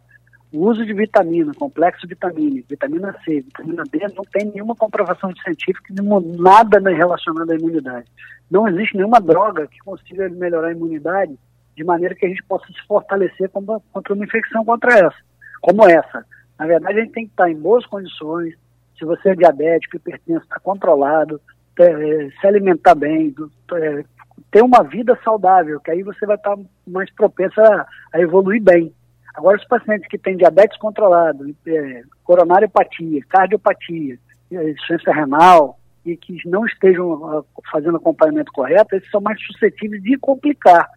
O 0.52 0.66
uso 0.66 0.86
de 0.86 0.94
vitamina, 0.94 1.54
complexo 1.54 2.08
vitamínico, 2.08 2.70
vitamina 2.70 3.14
C, 3.24 3.42
vitamina 3.42 3.84
D, 3.84 4.00
não 4.16 4.24
tem 4.24 4.46
nenhuma 4.46 4.76
comprovação 4.76 5.34
científica, 5.44 5.94
nada 6.38 6.80
relacionado 6.90 7.52
à 7.52 7.56
imunidade. 7.56 8.08
Não 8.50 8.68
existe 8.68 8.96
nenhuma 8.96 9.20
droga 9.20 9.68
que 9.68 9.80
consiga 9.80 10.30
melhorar 10.30 10.70
a 10.70 10.72
imunidade 10.72 11.38
de 11.76 11.84
maneira 11.84 12.16
que 12.16 12.26
a 12.26 12.30
gente 12.30 12.44
possa 12.44 12.66
se 12.68 12.88
fortalecer 12.88 13.50
contra 13.50 14.14
uma 14.14 14.26
infecção 14.26 14.64
contra 14.64 14.94
essa, 14.98 15.18
como 15.62 15.88
essa. 15.88 16.26
Na 16.58 16.66
verdade, 16.66 17.00
a 17.00 17.04
gente 17.04 17.14
tem 17.14 17.26
que 17.26 17.32
estar 17.32 17.52
em 17.52 17.60
boas 17.60 17.86
condições. 17.86 18.56
Se 18.98 19.06
você 19.06 19.30
é 19.30 19.36
diabético, 19.36 19.98
hipertenso, 19.98 20.44
está 20.44 20.60
controlado, 20.60 21.40
é, 21.80 22.30
se 22.40 22.48
alimentar 22.48 22.96
bem, 22.96 23.36
é, 23.74 24.04
ter 24.51 24.62
uma 24.62 24.84
vida 24.84 25.17
saudável, 25.24 25.79
que 25.79 25.91
aí 25.91 26.03
você 26.03 26.25
vai 26.25 26.36
estar 26.36 26.58
mais 26.86 27.12
propenso 27.13 27.60
a, 27.62 27.86
a 28.13 28.20
evoluir 28.20 28.62
bem. 28.62 28.94
Agora, 29.36 29.58
os 29.58 29.67
pacientes 29.67 30.08
que 30.08 30.17
têm 30.17 30.38
diabetes 30.38 30.77
controlado, 30.77 31.46
é, 31.67 32.01
coronariopatia, 32.24 33.22
cardiopatia, 33.29 34.17
insuficiência 34.51 35.13
renal, 35.13 35.77
e 36.06 36.15
que 36.15 36.38
não 36.46 36.65
estejam 36.65 37.46
fazendo 37.72 37.98
acompanhamento 37.98 38.51
correto, 38.51 38.96
esses 38.96 39.10
são 39.12 39.20
mais 39.20 39.39
suscetíveis 39.46 40.01
de 40.01 40.17
complicar. 40.17 40.89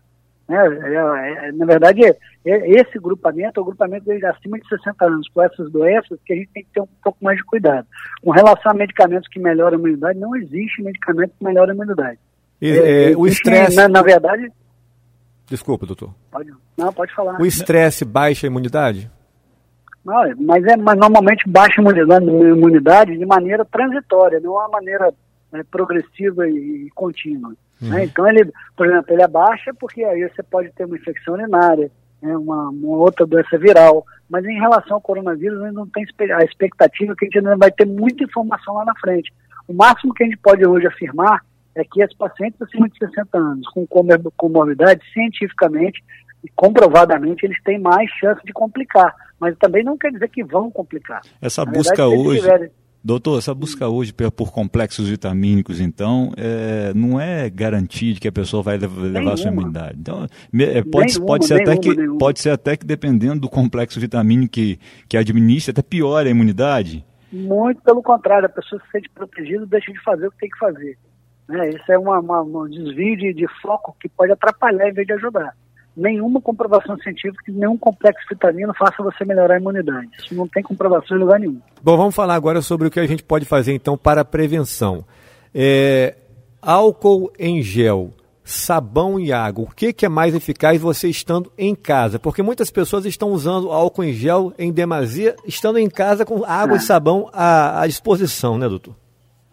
Né? 0.48 0.56
É, 0.56 1.48
é, 1.48 1.52
na 1.52 1.66
verdade, 1.66 2.04
é, 2.04 2.16
esse 2.44 2.98
grupamento 2.98 3.58
é 3.58 3.62
o 3.62 3.66
grupamento 3.66 4.04
de 4.04 4.24
acima 4.24 4.58
de 4.58 4.68
60 4.68 5.04
anos, 5.04 5.28
com 5.28 5.42
essas 5.42 5.70
doenças, 5.70 6.18
que 6.24 6.32
a 6.32 6.36
gente 6.36 6.50
tem 6.52 6.64
que 6.64 6.70
ter 6.72 6.80
um 6.80 6.88
pouco 7.02 7.18
mais 7.22 7.36
de 7.38 7.44
cuidado. 7.44 7.86
Com 8.22 8.30
relação 8.30 8.72
a 8.72 8.74
medicamentos 8.74 9.28
que 9.28 9.40
melhoram 9.40 9.76
a 9.76 9.80
imunidade, 9.80 10.18
não 10.18 10.36
existe 10.36 10.82
medicamento 10.82 11.32
que 11.38 11.44
melhore 11.44 11.72
a 11.72 11.74
imunidade. 11.74 12.18
E, 12.60 12.70
é, 12.70 13.16
o 13.16 13.26
estresse. 13.26 13.76
Na, 13.76 13.88
na, 13.88 14.02
verdade. 14.02 14.50
Desculpa, 15.46 15.86
doutor. 15.86 16.14
Pode, 16.30 16.52
não, 16.76 16.92
pode 16.92 17.14
falar. 17.14 17.40
O 17.40 17.46
estresse 17.46 18.04
baixa 18.04 18.46
a 18.46 18.48
imunidade? 18.48 19.10
Não, 20.04 20.22
mas, 20.38 20.64
é, 20.64 20.76
mas 20.76 20.98
normalmente 20.98 21.48
baixa 21.48 21.80
a 21.80 21.82
imunidade, 21.82 22.24
imunidade 22.26 23.18
de 23.18 23.26
maneira 23.26 23.64
transitória, 23.64 24.40
não 24.40 24.60
é 24.60 24.64
uma 24.64 24.68
maneira 24.68 25.12
né, 25.52 25.62
progressiva 25.70 26.48
e, 26.48 26.86
e 26.86 26.90
contínua. 26.94 27.50
Né? 27.50 27.56
Uhum. 27.82 27.88
Né? 27.88 28.04
Então, 28.04 28.28
ele, 28.28 28.52
por 28.76 28.86
exemplo, 28.86 29.12
ele 29.12 29.22
abaixa 29.22 29.72
porque 29.78 30.04
aí 30.04 30.28
você 30.28 30.42
pode 30.42 30.70
ter 30.72 30.84
uma 30.84 30.96
infecção 30.96 31.34
urinária, 31.34 31.90
né, 32.22 32.36
uma, 32.36 32.68
uma, 32.68 32.96
outra 32.96 33.26
doença 33.26 33.58
viral. 33.58 34.04
Mas 34.28 34.44
em 34.44 34.58
relação 34.58 34.94
ao 34.94 35.00
coronavírus, 35.00 35.60
a 35.60 35.66
gente 35.66 35.74
não 35.74 35.88
tem 35.88 36.06
a 36.34 36.44
expectativa 36.44 37.14
que 37.16 37.24
a 37.24 37.26
gente 37.26 37.38
ainda 37.38 37.56
vai 37.56 37.70
ter 37.70 37.86
muita 37.86 38.24
informação 38.24 38.74
lá 38.74 38.84
na 38.84 38.94
frente. 38.94 39.32
O 39.66 39.72
máximo 39.72 40.14
que 40.14 40.22
a 40.22 40.26
gente 40.26 40.38
pode 40.38 40.64
hoje 40.64 40.86
afirmar 40.86 41.44
é 41.74 41.84
que 41.84 42.02
as 42.02 42.12
pacientes 42.14 42.60
acima 42.60 42.88
de 42.88 42.98
60 42.98 43.38
anos 43.38 43.66
com 43.68 43.86
comorbidade, 44.36 45.00
cientificamente 45.12 46.02
e 46.44 46.48
comprovadamente, 46.54 47.44
eles 47.44 47.60
têm 47.62 47.78
mais 47.78 48.10
chance 48.12 48.40
de 48.44 48.52
complicar. 48.52 49.14
Mas 49.38 49.56
também 49.58 49.84
não 49.84 49.96
quer 49.96 50.10
dizer 50.10 50.28
que 50.28 50.42
vão 50.44 50.70
complicar. 50.70 51.20
Essa 51.40 51.64
Na 51.64 51.72
busca 51.72 52.08
verdade, 52.08 52.28
hoje. 52.28 52.40
Tiverem... 52.40 52.70
Doutor, 53.02 53.38
essa 53.38 53.54
busca 53.54 53.88
hoje 53.88 54.12
por 54.12 54.52
complexos 54.52 55.08
vitamínicos, 55.08 55.80
então, 55.80 56.32
é, 56.36 56.92
não 56.94 57.18
é 57.18 57.48
garantia 57.48 58.12
de 58.12 58.20
que 58.20 58.28
a 58.28 58.32
pessoa 58.32 58.62
vai 58.62 58.76
levar 58.76 59.32
a 59.32 59.36
sua 59.38 59.50
imunidade. 59.50 59.96
Então, 59.98 60.26
é, 60.52 60.82
pode, 60.82 61.14
nenhuma, 61.14 61.26
pode, 61.26 61.46
ser 61.46 61.54
nenhuma, 61.54 61.72
até 61.72 61.80
que, 61.80 61.96
nenhuma. 61.96 62.18
pode 62.18 62.40
ser 62.40 62.50
até 62.50 62.76
que, 62.76 62.84
dependendo 62.84 63.40
do 63.40 63.48
complexo 63.48 63.98
vitamínico 63.98 64.52
que, 64.52 64.78
que 65.08 65.16
administra, 65.16 65.72
até 65.72 65.80
piora 65.80 66.28
a 66.28 66.30
imunidade. 66.30 67.02
Muito 67.32 67.80
pelo 67.80 68.02
contrário, 68.02 68.44
a 68.44 68.50
pessoa 68.50 68.78
se 68.84 68.90
sente 68.90 69.08
protegida 69.14 69.64
e 69.64 69.66
deixa 69.66 69.90
de 69.90 70.02
fazer 70.02 70.26
o 70.26 70.30
que 70.32 70.38
tem 70.38 70.50
que 70.50 70.58
fazer. 70.58 70.98
Né? 71.50 71.70
Isso 71.70 71.92
é 71.92 71.98
uma, 71.98 72.18
uma, 72.20 72.42
um 72.42 72.68
desvio 72.68 73.16
de, 73.16 73.34
de 73.34 73.46
foco 73.60 73.96
que 74.00 74.08
pode 74.08 74.32
atrapalhar 74.32 74.88
em 74.88 74.92
vez 74.92 75.06
de 75.06 75.12
ajudar 75.14 75.54
nenhuma 75.96 76.40
comprovação 76.40 76.96
científica 76.98 77.44
que 77.44 77.52
nenhum 77.52 77.76
complexo 77.76 78.24
vitamina 78.28 78.72
faça 78.74 79.02
você 79.02 79.24
melhorar 79.24 79.54
a 79.54 79.58
imunidade. 79.58 80.08
Isso 80.18 80.34
não 80.34 80.46
tem 80.46 80.62
comprovação 80.62 81.16
em 81.16 81.20
lugar 81.20 81.40
nenhum. 81.40 81.60
Bom, 81.82 81.96
vamos 81.96 82.14
falar 82.14 82.34
agora 82.34 82.62
sobre 82.62 82.88
o 82.88 82.90
que 82.90 83.00
a 83.00 83.06
gente 83.06 83.22
pode 83.22 83.44
fazer 83.44 83.74
então 83.74 83.98
para 83.98 84.22
a 84.22 84.24
prevenção. 84.24 85.04
É, 85.54 86.16
álcool 86.62 87.32
em 87.38 87.60
gel, 87.60 88.10
sabão 88.44 89.18
e 89.18 89.32
água. 89.32 89.64
O 89.64 89.74
que, 89.74 89.92
que 89.92 90.06
é 90.06 90.08
mais 90.08 90.34
eficaz 90.34 90.80
você 90.80 91.08
estando 91.08 91.52
em 91.58 91.74
casa? 91.74 92.18
Porque 92.18 92.42
muitas 92.42 92.70
pessoas 92.70 93.04
estão 93.04 93.30
usando 93.30 93.70
álcool 93.70 94.04
em 94.04 94.12
gel 94.12 94.52
em 94.58 94.72
demasia, 94.72 95.36
estando 95.46 95.78
em 95.78 95.88
casa 95.88 96.24
com 96.24 96.44
água 96.44 96.76
é. 96.76 96.78
e 96.78 96.82
sabão 96.82 97.28
à, 97.32 97.82
à 97.82 97.86
disposição, 97.86 98.56
né, 98.56 98.68
doutor? 98.68 98.94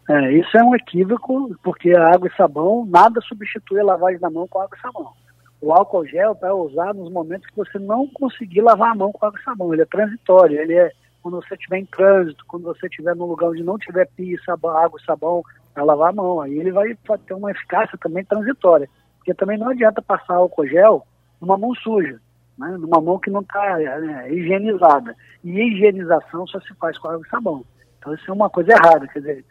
É, 0.09 0.31
isso 0.31 0.57
é 0.57 0.63
um 0.63 0.73
equívoco, 0.73 1.53
porque 1.61 1.91
a 1.91 2.13
água 2.13 2.29
e 2.29 2.35
sabão, 2.37 2.85
nada 2.85 3.19
substitui 3.21 3.81
a 3.81 3.85
lavagem 3.85 4.19
da 4.19 4.29
mão 4.29 4.47
com 4.47 4.61
água 4.61 4.77
e 4.77 4.81
sabão. 4.81 5.11
O 5.59 5.73
álcool 5.73 6.05
gel 6.05 6.33
para 6.33 6.55
usar 6.55 6.93
nos 6.93 7.11
momentos 7.11 7.49
que 7.49 7.57
você 7.57 7.77
não 7.77 8.07
conseguir 8.07 8.61
lavar 8.61 8.91
a 8.91 8.95
mão 8.95 9.11
com 9.11 9.25
água 9.25 9.39
e 9.39 9.43
sabão. 9.43 9.73
Ele 9.73 9.81
é 9.81 9.85
transitório, 9.85 10.61
ele 10.61 10.75
é 10.75 10.91
quando 11.21 11.41
você 11.41 11.55
estiver 11.55 11.79
em 11.79 11.85
trânsito, 11.85 12.45
quando 12.47 12.63
você 12.63 12.87
estiver 12.87 13.13
num 13.15 13.25
lugar 13.25 13.49
onde 13.49 13.63
não 13.63 13.77
tiver 13.77 14.07
pia, 14.15 14.37
sabão, 14.45 14.77
água 14.77 14.97
e 15.01 15.05
sabão, 15.05 15.43
para 15.73 15.83
lavar 15.83 16.11
a 16.11 16.15
mão. 16.15 16.39
Aí 16.39 16.57
ele 16.57 16.71
vai 16.71 16.95
ter 17.25 17.33
uma 17.33 17.51
eficácia 17.51 17.97
também 17.97 18.23
transitória. 18.23 18.89
Porque 19.17 19.33
também 19.33 19.57
não 19.57 19.69
adianta 19.69 20.01
passar 20.01 20.35
álcool 20.35 20.67
gel 20.67 21.05
numa 21.41 21.57
mão 21.57 21.75
suja, 21.75 22.17
né? 22.57 22.69
numa 22.79 23.01
mão 23.01 23.19
que 23.19 23.29
não 23.29 23.41
está 23.41 23.77
né, 23.77 24.31
higienizada. 24.31 25.13
E 25.43 25.49
higienização 25.49 26.47
só 26.47 26.61
se 26.61 26.73
faz 26.75 26.97
com 26.97 27.09
água 27.09 27.25
e 27.25 27.29
sabão. 27.29 27.65
Então 27.99 28.13
isso 28.13 28.31
é 28.31 28.33
uma 28.33 28.49
coisa 28.49 28.71
errada, 28.71 29.05
quer 29.09 29.19
dizer, 29.19 29.45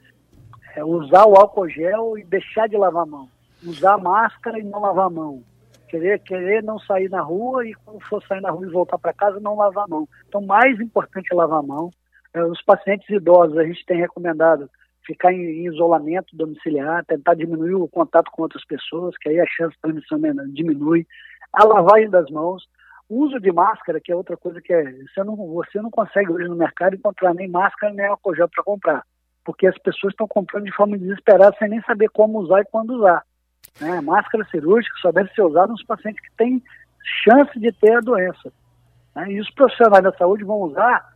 é 0.76 0.84
usar 0.84 1.26
o 1.26 1.34
álcool 1.34 1.68
gel 1.68 2.16
e 2.16 2.24
deixar 2.24 2.68
de 2.68 2.76
lavar 2.76 3.02
a 3.02 3.06
mão. 3.06 3.28
Usar 3.64 3.98
máscara 3.98 4.58
e 4.58 4.62
não 4.62 4.80
lavar 4.80 5.06
a 5.06 5.10
mão 5.10 5.42
querer, 5.86 6.18
querer 6.20 6.62
não 6.62 6.78
sair 6.78 7.08
na 7.08 7.20
rua 7.20 7.66
e 7.66 7.74
quando 7.74 8.00
for 8.04 8.22
sair 8.24 8.40
na 8.40 8.50
rua 8.50 8.66
e 8.66 8.70
voltar 8.70 8.98
para 8.98 9.12
casa, 9.12 9.40
não 9.40 9.56
lavar 9.56 9.84
a 9.84 9.88
mão. 9.88 10.08
Então, 10.28 10.40
mais 10.42 10.78
importante 10.80 11.28
é 11.32 11.34
lavar 11.34 11.60
a 11.60 11.66
mão. 11.66 11.90
É, 12.34 12.42
os 12.44 12.60
pacientes 12.62 13.08
idosos, 13.08 13.56
a 13.56 13.64
gente 13.64 13.84
tem 13.86 13.98
recomendado 13.98 14.68
ficar 15.06 15.32
em, 15.32 15.40
em, 15.40 15.66
isolamento 15.66 16.36
domiciliar, 16.36 17.04
tentar 17.04 17.34
diminuir 17.34 17.74
o 17.74 17.88
contato 17.88 18.30
com 18.30 18.42
outras 18.42 18.64
pessoas, 18.64 19.16
que 19.18 19.28
aí 19.28 19.40
a 19.40 19.46
chance 19.46 19.74
de 19.74 19.80
transmissão 19.80 20.18
diminui. 20.52 21.06
A 21.52 21.64
lavagem 21.64 22.10
das 22.10 22.28
mãos, 22.30 22.64
uso 23.08 23.38
de 23.40 23.52
máscara, 23.52 24.00
que 24.00 24.10
é 24.10 24.16
outra 24.16 24.36
coisa 24.36 24.60
que 24.60 24.72
é, 24.72 24.82
você 24.82 25.22
não, 25.24 25.36
você 25.36 25.80
não 25.80 25.90
consegue 25.90 26.30
hoje 26.30 26.48
no 26.48 26.56
mercado 26.56 26.96
encontrar 26.96 27.32
nem 27.34 27.48
máscara 27.48 27.94
nem 27.94 28.06
álcool 28.06 28.34
gel 28.34 28.48
para 28.48 28.64
comprar, 28.64 29.04
porque 29.46 29.68
as 29.68 29.78
pessoas 29.78 30.12
estão 30.12 30.26
comprando 30.26 30.64
de 30.64 30.74
forma 30.74 30.98
desesperada 30.98 31.54
sem 31.56 31.68
nem 31.68 31.80
saber 31.82 32.10
como 32.10 32.40
usar 32.40 32.62
e 32.62 32.64
quando 32.64 32.96
usar. 32.96 33.22
Né? 33.80 34.00
Máscara 34.00 34.44
cirúrgica 34.50 34.94
só 35.00 35.12
deve 35.12 35.32
ser 35.32 35.42
usada 35.42 35.68
nos 35.68 35.84
pacientes 35.84 36.20
que 36.20 36.36
têm 36.36 36.60
chance 37.22 37.56
de 37.58 37.70
ter 37.70 37.96
a 37.96 38.00
doença. 38.00 38.52
Né? 39.14 39.32
E 39.32 39.40
os 39.40 39.48
profissionais 39.52 40.02
da 40.02 40.12
saúde 40.14 40.42
vão 40.42 40.62
usar, 40.62 41.14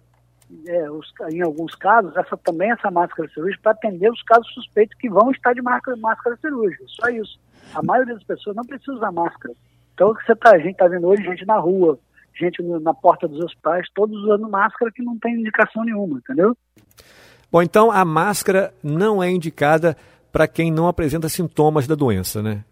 é, 0.65 0.89
os, 0.91 1.13
em 1.33 1.43
alguns 1.43 1.75
casos, 1.75 2.17
essa, 2.17 2.37
também 2.37 2.71
essa 2.71 2.89
máscara 2.89 3.29
cirúrgica 3.31 3.63
para 3.65 3.73
atender 3.73 4.11
os 4.13 4.23
casos 4.23 4.47
suspeitos 4.55 4.97
que 4.97 5.11
vão 5.11 5.33
estar 5.33 5.53
de 5.53 5.61
máscara, 5.61 5.97
máscara 5.97 6.37
cirúrgica. 6.37 6.85
Só 6.87 7.09
isso. 7.09 7.37
A 7.75 7.83
maioria 7.83 8.15
das 8.15 8.25
pessoas 8.25 8.55
não 8.55 8.65
precisa 8.65 8.93
usar 8.93 9.11
máscara. 9.11 9.55
Então, 9.93 10.11
o 10.11 10.15
que 10.15 10.25
você 10.25 10.37
tá, 10.37 10.53
a 10.53 10.59
gente 10.59 10.73
está 10.73 10.87
vendo 10.87 11.09
hoje, 11.09 11.25
gente 11.25 11.45
na 11.45 11.59
rua, 11.59 11.99
gente 12.33 12.63
na 12.63 12.95
porta 12.95 13.27
dos 13.27 13.41
hospitais, 13.41 13.89
todos 13.93 14.17
usando 14.23 14.49
máscara 14.49 14.93
que 14.93 15.03
não 15.03 15.19
tem 15.19 15.35
indicação 15.35 15.85
nenhuma, 15.85 16.19
entendeu? 16.19 16.57
Bom, 17.50 17.62
então 17.62 17.90
a 17.90 18.04
máscara 18.04 18.73
não 18.83 19.23
é 19.23 19.30
indicada 19.30 19.97
para 20.30 20.47
quem 20.47 20.71
não 20.71 20.87
apresenta 20.87 21.28
sintomas 21.28 21.87
da 21.87 21.95
doença, 21.95 22.42
né? 22.42 22.64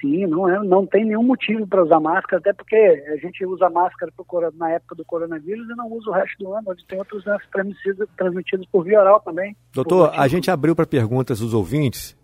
Sim, 0.00 0.26
não, 0.26 0.48
é, 0.48 0.58
não 0.64 0.86
tem 0.86 1.04
nenhum 1.04 1.22
motivo 1.22 1.66
para 1.66 1.84
usar 1.84 2.00
máscara, 2.00 2.38
até 2.38 2.54
porque 2.54 2.74
a 2.74 3.16
gente 3.18 3.44
usa 3.44 3.68
máscara 3.68 4.10
pro, 4.16 4.50
na 4.56 4.70
época 4.70 4.94
do 4.94 5.04
coronavírus 5.04 5.68
e 5.68 5.74
não 5.76 5.92
usa 5.92 6.08
o 6.08 6.12
resto 6.14 6.42
do 6.42 6.54
ano, 6.54 6.70
onde 6.70 6.86
tem 6.86 6.98
outros 6.98 7.22
doenças 7.22 7.46
transmitidas, 7.52 8.08
transmitidas 8.16 8.66
por 8.72 8.82
via 8.82 8.98
oral 8.98 9.20
também. 9.20 9.54
Doutor, 9.74 10.12
a 10.14 10.26
gente 10.26 10.50
abriu 10.50 10.74
para 10.74 10.86
perguntas 10.86 11.40
dos 11.40 11.52
ouvintes 11.52 12.16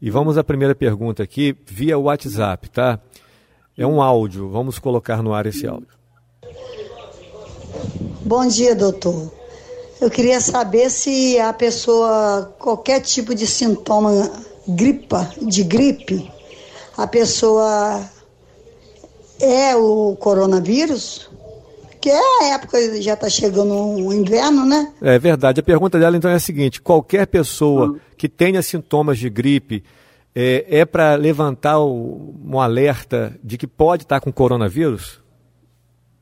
e 0.00 0.10
vamos 0.10 0.38
à 0.38 0.44
primeira 0.44 0.76
pergunta 0.76 1.24
aqui 1.24 1.56
via 1.66 1.98
WhatsApp, 1.98 2.70
tá? 2.70 3.00
É 3.76 3.84
um 3.84 4.00
áudio, 4.00 4.48
vamos 4.48 4.78
colocar 4.78 5.20
no 5.20 5.34
ar 5.34 5.46
esse 5.46 5.66
áudio. 5.66 5.88
Bom 8.24 8.46
dia, 8.46 8.76
doutor. 8.76 9.37
Eu 10.00 10.10
queria 10.10 10.40
saber 10.40 10.90
se 10.90 11.38
a 11.40 11.52
pessoa, 11.52 12.54
qualquer 12.58 13.00
tipo 13.00 13.34
de 13.34 13.46
sintoma 13.46 14.30
gripa, 14.66 15.30
de 15.42 15.64
gripe, 15.64 16.30
a 16.96 17.06
pessoa 17.06 18.08
é 19.40 19.74
o 19.74 20.16
coronavírus? 20.16 21.28
Que 22.00 22.10
é 22.10 22.20
a 22.20 22.54
época, 22.54 23.02
já 23.02 23.14
está 23.14 23.28
chegando 23.28 23.74
o 23.74 24.12
inverno, 24.12 24.64
né? 24.64 24.92
É 25.02 25.18
verdade. 25.18 25.58
A 25.60 25.64
pergunta 25.64 25.98
dela 25.98 26.16
então 26.16 26.30
é 26.30 26.34
a 26.34 26.40
seguinte: 26.40 26.80
qualquer 26.80 27.26
pessoa 27.26 27.88
hum. 27.88 27.98
que 28.16 28.28
tenha 28.28 28.62
sintomas 28.62 29.18
de 29.18 29.28
gripe 29.28 29.82
é, 30.32 30.64
é 30.68 30.84
para 30.84 31.16
levantar 31.16 31.80
o, 31.80 32.34
um 32.44 32.60
alerta 32.60 33.36
de 33.42 33.58
que 33.58 33.66
pode 33.66 34.04
estar 34.04 34.20
tá 34.20 34.24
com 34.24 34.32
coronavírus? 34.32 35.20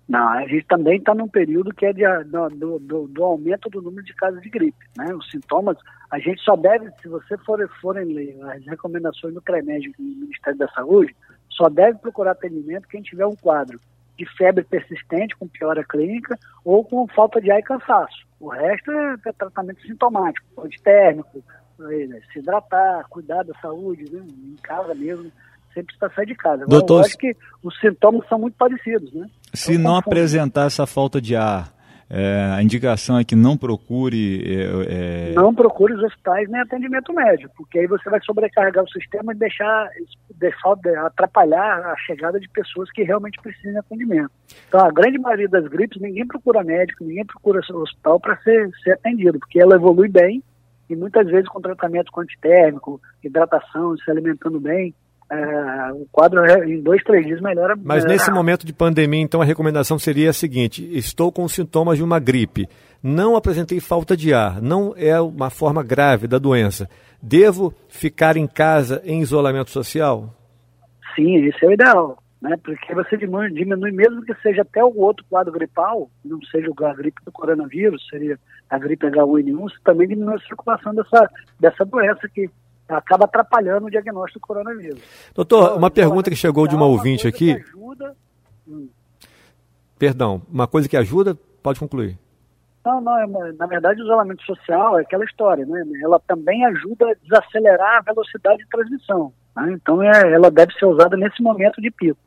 Não, 0.09 0.29
a 0.29 0.47
gente 0.47 0.65
também 0.67 0.99
está 0.99 1.15
num 1.15 1.27
período 1.27 1.75
que 1.75 1.85
é 1.85 1.93
de, 1.93 2.05
do, 2.27 2.79
do, 2.79 3.09
do, 3.09 3.25
aumento 3.25 3.69
do 3.69 3.83
número 3.83 4.05
de 4.05 4.15
casos 4.15 4.41
de 4.41 4.49
gripe. 4.49 4.79
Né? 4.97 5.13
Os 5.13 5.29
sintomas, 5.31 5.77
a 6.11 6.19
gente 6.19 6.41
só 6.43 6.55
deve, 6.55 6.91
se 7.03 7.09
você 7.09 7.37
for, 7.39 7.69
forem 7.81 8.05
ler 8.05 8.39
as 8.53 8.65
recomendações 8.67 9.35
do 9.35 9.43
CREMED 9.43 9.91
do 9.99 10.03
Ministério 10.03 10.59
da 10.59 10.69
Saúde, 10.69 11.15
só 11.51 11.69
deve 11.69 11.99
procurar 11.99 12.33
atendimento 12.33 12.87
quem 12.89 13.03
tiver 13.03 13.27
um 13.27 13.35
quadro 13.35 13.81
de 14.17 14.25
febre 14.37 14.65
persistente 14.65 15.37
com 15.37 15.49
piora 15.49 15.85
clínica 15.85 16.39
ou 16.65 16.85
com 16.85 17.07
falta 17.09 17.41
de 17.41 17.51
ar 17.51 17.59
e 17.59 17.63
cansaço. 17.63 18.27
O 18.39 18.49
resto 18.49 18.91
é, 18.93 19.17
é 19.27 19.33
tratamento 19.33 19.83
sintomático, 19.83 20.47
térmico, 20.85 21.43
é, 21.81 22.21
se 22.33 22.39
hidratar, 22.39 23.07
cuidar 23.09 23.43
da 23.43 23.55
saúde, 23.61 24.05
né? 24.11 24.25
em 24.25 24.57
casa 24.63 24.95
mesmo 24.95 25.33
sempre 25.77 25.95
está 25.95 26.09
sair 26.11 26.27
de 26.27 26.35
casa. 26.35 26.63
Agora, 26.63 26.69
Doutor, 26.69 27.01
eu 27.01 27.05
acho 27.05 27.19
que 27.19 27.37
os 27.63 27.79
sintomas 27.79 28.27
são 28.29 28.39
muito 28.39 28.55
parecidos, 28.57 29.13
né? 29.13 29.29
Se 29.53 29.73
então, 29.73 29.85
não 29.85 29.97
apresentar 29.97 30.67
essa 30.67 30.87
falta 30.87 31.21
de 31.21 31.37
ar, 31.37 31.73
é, 32.09 32.53
a 32.57 32.63
indicação 32.63 33.19
é 33.19 33.25
que 33.25 33.35
não 33.35 33.57
procure. 33.57 34.43
É, 34.47 35.33
é... 35.33 35.35
Não 35.35 35.55
procure 35.55 35.93
os 35.93 36.03
hospitais 36.03 36.49
nem 36.49 36.61
atendimento 36.61 37.13
médico, 37.13 37.53
porque 37.57 37.81
aí 37.81 37.87
você 37.87 38.09
vai 38.09 38.21
sobrecarregar 38.23 38.85
o 38.85 38.89
sistema 38.89 39.33
e 39.33 39.37
deixar, 39.37 39.91
deixar 40.35 40.77
atrapalhar 41.05 41.81
a 41.81 41.97
chegada 42.07 42.41
de 42.41 42.49
pessoas 42.49 42.91
que 42.91 43.03
realmente 43.03 43.39
precisam 43.43 43.73
de 43.73 43.79
atendimento. 43.79 44.31
Então, 44.69 44.81
a 44.81 44.91
grande 44.91 45.19
maioria 45.19 45.49
das 45.49 45.67
gripes, 45.67 46.01
ninguém 46.01 46.27
procura 46.27 46.65
médico, 46.65 47.05
ninguém 47.05 47.27
procura 47.27 47.61
hospital 47.61 48.19
para 48.21 48.37
ser, 48.39 48.71
ser 48.83 48.93
atendido, 48.93 49.39
porque 49.39 49.61
ela 49.61 49.75
evolui 49.75 50.09
bem 50.09 50.43
e 50.89 50.95
muitas 50.95 51.27
vezes 51.27 51.49
com 51.49 51.61
tratamento 51.61 52.13
antitérmico, 52.19 53.01
hidratação, 53.23 53.97
se 53.97 54.09
alimentando 54.09 54.61
bem, 54.61 54.95
é, 55.31 55.93
o 55.93 56.07
quadro 56.11 56.45
em 56.65 56.81
dois, 56.81 57.03
três 57.03 57.27
dias 57.27 57.41
melhora. 57.41 57.75
Mas 57.77 58.05
melhora. 58.05 58.13
nesse 58.13 58.31
momento 58.31 58.65
de 58.65 58.73
pandemia, 58.73 59.21
então 59.21 59.43
a 59.43 59.45
recomendação 59.45 59.99
seria 59.99 60.31
a 60.31 60.33
seguinte: 60.33 60.89
estou 60.97 61.33
com 61.33 61.49
sintomas 61.49 61.99
de 61.99 62.05
uma 62.05 62.19
gripe, 62.19 62.69
não 63.03 63.37
apresentei 63.37 63.81
falta 63.81 64.17
de 64.17 64.33
ar, 64.33 64.63
não 64.63 64.95
é 64.97 65.21
uma 65.21 65.51
forma 65.51 65.83
grave 65.83 66.27
da 66.27 66.39
doença. 66.39 66.89
Devo 67.21 67.75
ficar 67.89 68.37
em 68.37 68.47
casa 68.47 69.03
em 69.05 69.21
isolamento 69.21 69.71
social? 69.71 70.33
Sim, 71.15 71.37
esse 71.47 71.65
é 71.65 71.69
o 71.69 71.73
ideal, 71.73 72.19
né? 72.41 72.57
Porque 72.63 72.95
você 72.95 73.17
diminui, 73.17 73.51
diminui 73.51 73.91
mesmo 73.91 74.23
que 74.23 74.35
seja 74.43 74.63
até 74.63 74.85
o 74.85 74.97
outro 74.97 75.25
quadro 75.29 75.53
gripal, 75.53 76.09
não 76.25 76.41
seja 76.43 76.69
a 76.85 76.95
gripe 76.95 77.25
do 77.25 77.33
coronavírus, 77.33 78.07
seria 78.09 78.39
a 78.69 78.79
gripe 78.79 79.07
H1N1, 79.07 79.59
você 79.59 79.77
também 79.83 80.07
diminui 80.07 80.35
a 80.35 80.47
circulação 80.47 80.95
dessa, 80.95 81.31
dessa 81.59 81.85
doença 81.85 82.29
que 82.29 82.49
acaba 82.89 83.25
atrapalhando 83.25 83.87
o 83.87 83.91
diagnóstico 83.91 84.41
do 84.41 84.47
coronavírus. 84.47 85.01
Doutor, 85.35 85.65
então, 85.65 85.77
uma 85.77 85.91
pergunta 85.91 86.31
que 86.31 86.37
chegou 86.37 86.67
de 86.69 86.75
uma 86.75 86.87
ouvinte 86.87 87.27
aqui. 87.27 87.53
Ajuda... 87.53 88.17
Hum. 88.69 88.89
Perdão, 89.99 90.43
uma 90.53 90.67
coisa 90.67 90.89
que 90.89 90.97
ajuda, 90.97 91.37
pode 91.63 91.81
concluir. 91.81 92.19
Não, 92.85 93.01
não, 93.01 93.19
é 93.19 93.53
na 93.53 93.67
verdade 93.67 94.01
o 94.01 94.05
isolamento 94.05 94.45
social 94.45 94.99
é 94.99 95.03
aquela 95.03 95.25
história, 95.25 95.67
né? 95.67 95.83
Ela 96.01 96.21
também 96.21 96.65
ajuda 96.67 97.11
a 97.11 97.15
desacelerar 97.15 97.99
a 97.99 98.03
velocidade 98.03 98.59
de 98.59 98.69
transmissão. 98.69 99.33
Né? 99.57 99.73
Então 99.73 100.01
é, 100.03 100.33
ela 100.33 100.51
deve 100.51 100.73
ser 100.75 100.87
usada 100.87 101.17
nesse 101.17 101.43
momento 101.43 101.81
de 101.81 101.91
pico. 101.91 102.19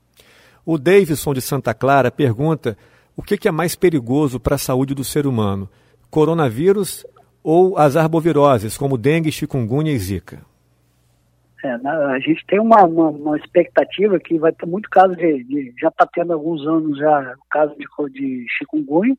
O 0.66 0.78
Davidson 0.78 1.34
de 1.34 1.42
Santa 1.42 1.74
Clara 1.74 2.12
pergunta 2.12 2.78
o 3.16 3.24
que, 3.24 3.38
que 3.38 3.48
é 3.48 3.52
mais 3.52 3.76
perigoso 3.76 4.40
para 4.40 4.56
a 4.56 4.58
saúde 4.58 4.94
do 4.94 5.04
ser 5.04 5.26
humano, 5.26 5.70
coronavírus 6.10 7.06
ou 7.42 7.78
as 7.78 7.96
arboviroses, 7.96 8.78
como 8.78 8.98
dengue, 8.98 9.32
chikungunya 9.32 9.94
e 9.94 9.98
zika? 9.98 10.49
É, 11.64 11.72
a 11.72 12.20
gente 12.20 12.46
tem 12.46 12.60
uma, 12.60 12.84
uma, 12.86 13.10
uma, 13.10 13.38
expectativa 13.38 14.18
que 14.18 14.40
vai 14.40 14.54
ter 14.54 14.66
muito 14.66 14.90
caso 14.90 15.14
de, 15.16 15.44
de 15.44 15.74
já 15.80 15.90
está 15.90 16.08
tendo 16.08 16.32
alguns 16.32 16.66
anos 16.66 16.98
já 16.98 17.34
o 17.34 17.50
caso 17.50 17.76
de, 17.76 17.86
de 18.14 18.46
chikungunya, 18.58 19.18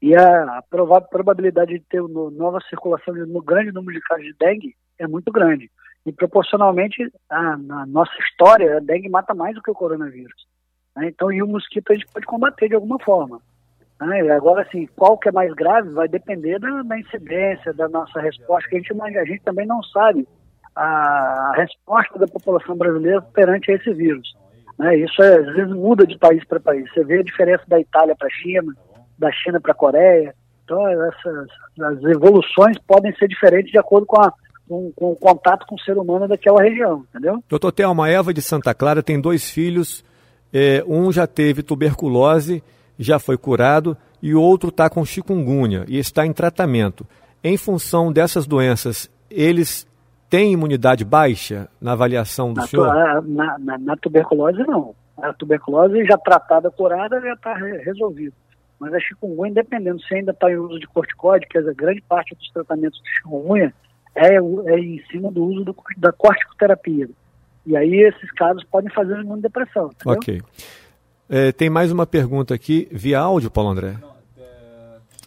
e 0.00 0.14
a, 0.14 0.58
a 0.58 0.62
probabilidade 0.62 1.74
de 1.74 1.84
ter 1.84 2.00
no, 2.00 2.30
nova 2.30 2.58
circulação 2.68 3.12
de 3.12 3.22
um 3.22 3.40
grande 3.42 3.72
número 3.72 3.98
de 3.98 4.04
casos 4.04 4.24
de 4.24 4.34
dengue 4.38 4.74
é 4.98 5.06
muito 5.06 5.30
grande. 5.30 5.70
E 6.06 6.12
proporcionalmente, 6.12 7.10
a, 7.28 7.56
na 7.56 7.86
nossa 7.86 8.12
história, 8.20 8.76
a 8.76 8.80
dengue 8.80 9.08
mata 9.08 9.34
mais 9.34 9.54
do 9.54 9.62
que 9.62 9.70
o 9.70 9.74
coronavírus. 9.74 10.46
Né? 10.96 11.08
Então, 11.08 11.30
e 11.32 11.42
o 11.42 11.46
mosquito 11.46 11.90
a 11.90 11.94
gente 11.94 12.06
pode 12.12 12.26
combater 12.26 12.68
de 12.68 12.74
alguma 12.74 12.98
forma. 12.98 13.40
Né? 14.00 14.30
Agora, 14.30 14.62
assim, 14.62 14.86
qual 14.96 15.18
que 15.18 15.28
é 15.28 15.32
mais 15.32 15.52
grave 15.54 15.90
vai 15.90 16.08
depender 16.08 16.58
da, 16.58 16.82
da 16.82 16.98
incidência, 16.98 17.72
da 17.74 17.88
nossa 17.88 18.20
resposta, 18.20 18.68
que 18.68 18.76
a 18.76 18.78
gente, 18.80 18.92
a 18.92 19.24
gente 19.24 19.42
também 19.42 19.66
não 19.66 19.82
sabe 19.82 20.26
a, 20.74 21.52
resposta 21.56 22.18
da 22.18 22.26
população 22.26 22.76
brasileira 22.76 23.22
perante 23.22 23.70
esse 23.70 23.92
vírus. 23.92 24.34
Né? 24.78 24.98
Isso 24.98 25.22
é, 25.22 25.38
às 25.38 25.54
vezes 25.54 25.72
muda 25.72 26.06
de 26.06 26.18
país 26.18 26.44
para 26.44 26.60
país. 26.60 26.84
Você 26.92 27.04
vê 27.04 27.20
a 27.20 27.24
diferença 27.24 27.64
da 27.68 27.78
Itália 27.78 28.14
para 28.16 28.28
a 28.28 28.30
China, 28.30 28.74
da 29.18 29.30
China 29.32 29.60
para 29.60 29.72
a 29.72 29.76
Coreia. 29.76 30.34
Então, 30.64 30.86
essas, 30.88 31.48
as 31.80 32.02
evoluções 32.04 32.78
podem 32.86 33.14
ser 33.16 33.28
diferentes 33.28 33.70
de 33.70 33.78
acordo 33.78 34.06
com, 34.06 34.20
a, 34.20 34.32
com, 34.68 34.90
com, 34.92 35.12
o 35.12 35.16
contato 35.16 35.66
com 35.66 35.74
o 35.74 35.80
ser 35.80 35.96
humano 35.96 36.26
daquela 36.26 36.62
região, 36.62 37.04
entendeu? 37.10 37.42
Doutor 37.48 37.70
Thelma, 37.70 38.08
Eva 38.08 38.32
de 38.32 38.40
Santa 38.40 38.74
Clara 38.74 39.02
tem 39.02 39.20
dois 39.20 39.50
filhos, 39.50 40.04
é, 40.52 40.82
um 40.86 41.12
já 41.12 41.26
teve 41.26 41.62
tuberculose, 41.62 42.62
já 42.98 43.18
foi 43.18 43.36
curado, 43.36 43.96
e 44.22 44.34
o 44.34 44.40
outro 44.40 44.70
está 44.70 44.88
com 44.88 45.04
chikungunya 45.04 45.84
e 45.86 45.98
está 45.98 46.24
em 46.24 46.32
tratamento. 46.32 47.06
Em 47.42 47.58
função 47.58 48.10
dessas 48.10 48.46
doenças, 48.46 49.10
eles 49.30 49.86
têm 50.34 50.52
imunidade 50.52 51.04
baixa 51.04 51.68
na 51.80 51.92
avaliação 51.92 52.52
do 52.52 52.60
na, 52.60 52.66
senhor? 52.66 52.92
Na, 53.22 53.56
na, 53.56 53.78
na, 53.78 53.96
tuberculose, 53.96 54.58
não. 54.66 54.92
A 55.16 55.32
tuberculose 55.32 56.04
já 56.04 56.18
tratada, 56.18 56.72
curada, 56.72 57.20
já 57.20 57.34
está 57.34 57.54
resolvido. 57.54 58.34
Mas 58.80 58.92
a 58.92 58.98
chikungunya, 58.98 59.54
dependendo 59.54 60.02
se 60.02 60.12
ainda 60.12 60.32
está 60.32 60.50
em 60.50 60.56
uso 60.56 60.80
de 60.80 60.88
corticóide, 60.88 61.46
que 61.46 61.56
é 61.56 61.60
a 61.60 61.72
grande 61.72 62.02
parte 62.08 62.34
dos 62.34 62.50
tratamentos 62.50 63.00
de 63.00 63.08
chikungunya 63.10 63.72
é, 64.16 64.34
é 64.34 64.78
em 64.80 65.00
cima 65.08 65.30
do 65.30 65.44
uso 65.44 65.64
do, 65.64 65.76
da 65.98 66.10
corticoterapia. 66.10 67.08
E 67.64 67.76
aí 67.76 68.02
esses 68.02 68.30
casos 68.32 68.64
podem 68.64 68.90
fazer 68.90 69.20
imunodepressão. 69.20 69.92
Entendeu? 69.94 70.18
Ok. 70.18 70.42
É, 71.28 71.52
tem 71.52 71.70
mais 71.70 71.92
uma 71.92 72.06
pergunta 72.06 72.52
aqui, 72.52 72.88
via 72.90 73.20
áudio, 73.20 73.52
Paulo 73.52 73.70
André. 73.70 73.94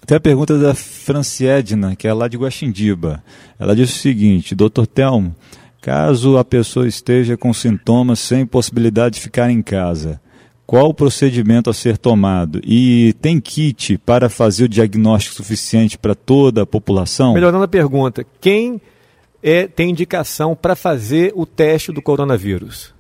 Tem 0.08 0.16
a 0.16 0.22
pergunta 0.22 0.58
da 0.58 0.74
Franciedna, 0.74 1.94
que 1.94 2.08
é 2.08 2.14
lá 2.14 2.30
de 2.30 2.38
Guaxindiba. 2.38 3.22
Ela 3.60 3.76
diz 3.76 3.94
o 3.94 4.00
seguinte, 4.00 4.56
doutor 4.56 4.88
Telmo, 4.88 5.36
caso 5.82 6.38
a 6.38 6.46
pessoa 6.46 6.88
esteja 6.88 7.36
com 7.36 7.52
sintomas 7.52 8.20
sem 8.20 8.46
possibilidade 8.46 9.16
de 9.16 9.22
ficar 9.22 9.52
em 9.52 9.62
casa, 9.62 10.22
qual 10.66 10.88
o 10.88 10.94
procedimento 10.94 11.70
a 11.70 11.74
ser 11.74 11.98
tomado? 11.98 12.62
E 12.64 13.16
tem 13.20 13.38
kit 13.42 13.98
para 13.98 14.30
fazer 14.30 14.64
o 14.64 14.70
diagnóstico 14.70 15.36
suficiente 15.36 15.98
para 15.98 16.16
toda 16.16 16.62
a 16.62 16.66
população? 16.66 17.34
Melhorando 17.34 17.66
a 17.66 17.68
pergunta, 17.68 18.26
quem 18.40 18.80
é, 19.44 19.68
tem 19.68 19.90
indicação 19.90 20.56
para 20.56 20.74
fazer 20.74 21.34
o 21.36 21.46
teste 21.46 21.92
do 21.92 22.02
coronavírus? 22.02 22.96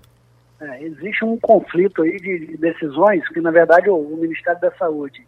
É, 0.60 0.84
existe 0.84 1.24
um 1.24 1.38
conflito 1.38 2.02
aí 2.02 2.17
de, 2.17 2.48
de, 2.48 2.58
decisões 2.58 3.26
que, 3.30 3.39
na 3.39 3.52
verdade, 3.52 3.89
o, 3.89 3.96
o 3.96 4.17
Ministério 4.17 4.60
da 4.60 4.72
Saúde 4.72 5.26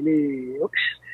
ele 0.00 0.60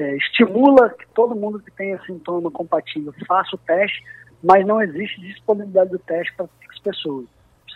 é, 0.00 0.16
estimula 0.16 0.90
que 0.90 1.06
todo 1.14 1.34
mundo 1.34 1.60
que 1.60 1.70
tenha 1.70 2.00
sintoma 2.04 2.50
compatível 2.50 3.12
faça 3.26 3.54
o 3.54 3.58
teste, 3.58 4.02
mas 4.42 4.66
não 4.66 4.80
existe 4.80 5.20
disponibilidade 5.20 5.90
do 5.90 5.98
teste 5.98 6.34
para 6.34 6.46
as 6.70 6.78
pessoas 6.80 7.26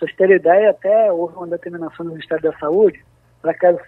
vocês 0.00 0.16
terem 0.16 0.36
ideia, 0.36 0.70
até 0.70 1.12
houve 1.12 1.36
uma 1.36 1.46
determinação 1.46 2.06
do 2.06 2.12
Ministério 2.12 2.42
da 2.42 2.58
Saúde 2.58 3.04
para 3.42 3.54
que 3.54 3.66
as, 3.66 3.80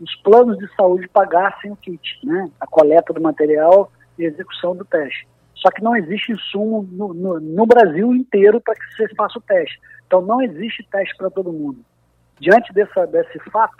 os 0.00 0.14
planos 0.22 0.58
de 0.58 0.72
saúde 0.74 1.08
pagassem 1.08 1.70
o 1.70 1.76
kit, 1.76 2.18
né? 2.24 2.50
a 2.60 2.66
coleta 2.66 3.12
do 3.12 3.20
material 3.20 3.90
e 4.18 4.24
execução 4.24 4.74
do 4.74 4.84
teste. 4.84 5.28
Só 5.54 5.70
que 5.70 5.82
não 5.82 5.96
existe 5.96 6.32
insumo 6.32 6.88
no, 6.90 7.14
no, 7.14 7.40
no 7.40 7.66
Brasil 7.66 8.14
inteiro 8.14 8.60
para 8.60 8.74
que 8.74 8.94
você 8.94 9.08
faça 9.14 9.38
o 9.38 9.42
teste. 9.42 9.80
Então 10.06 10.22
não 10.22 10.40
existe 10.40 10.86
teste 10.90 11.16
para 11.16 11.30
todo 11.30 11.52
mundo. 11.52 11.78
Diante 12.38 12.72
dessa, 12.72 13.06
desse 13.06 13.38
fato, 13.50 13.76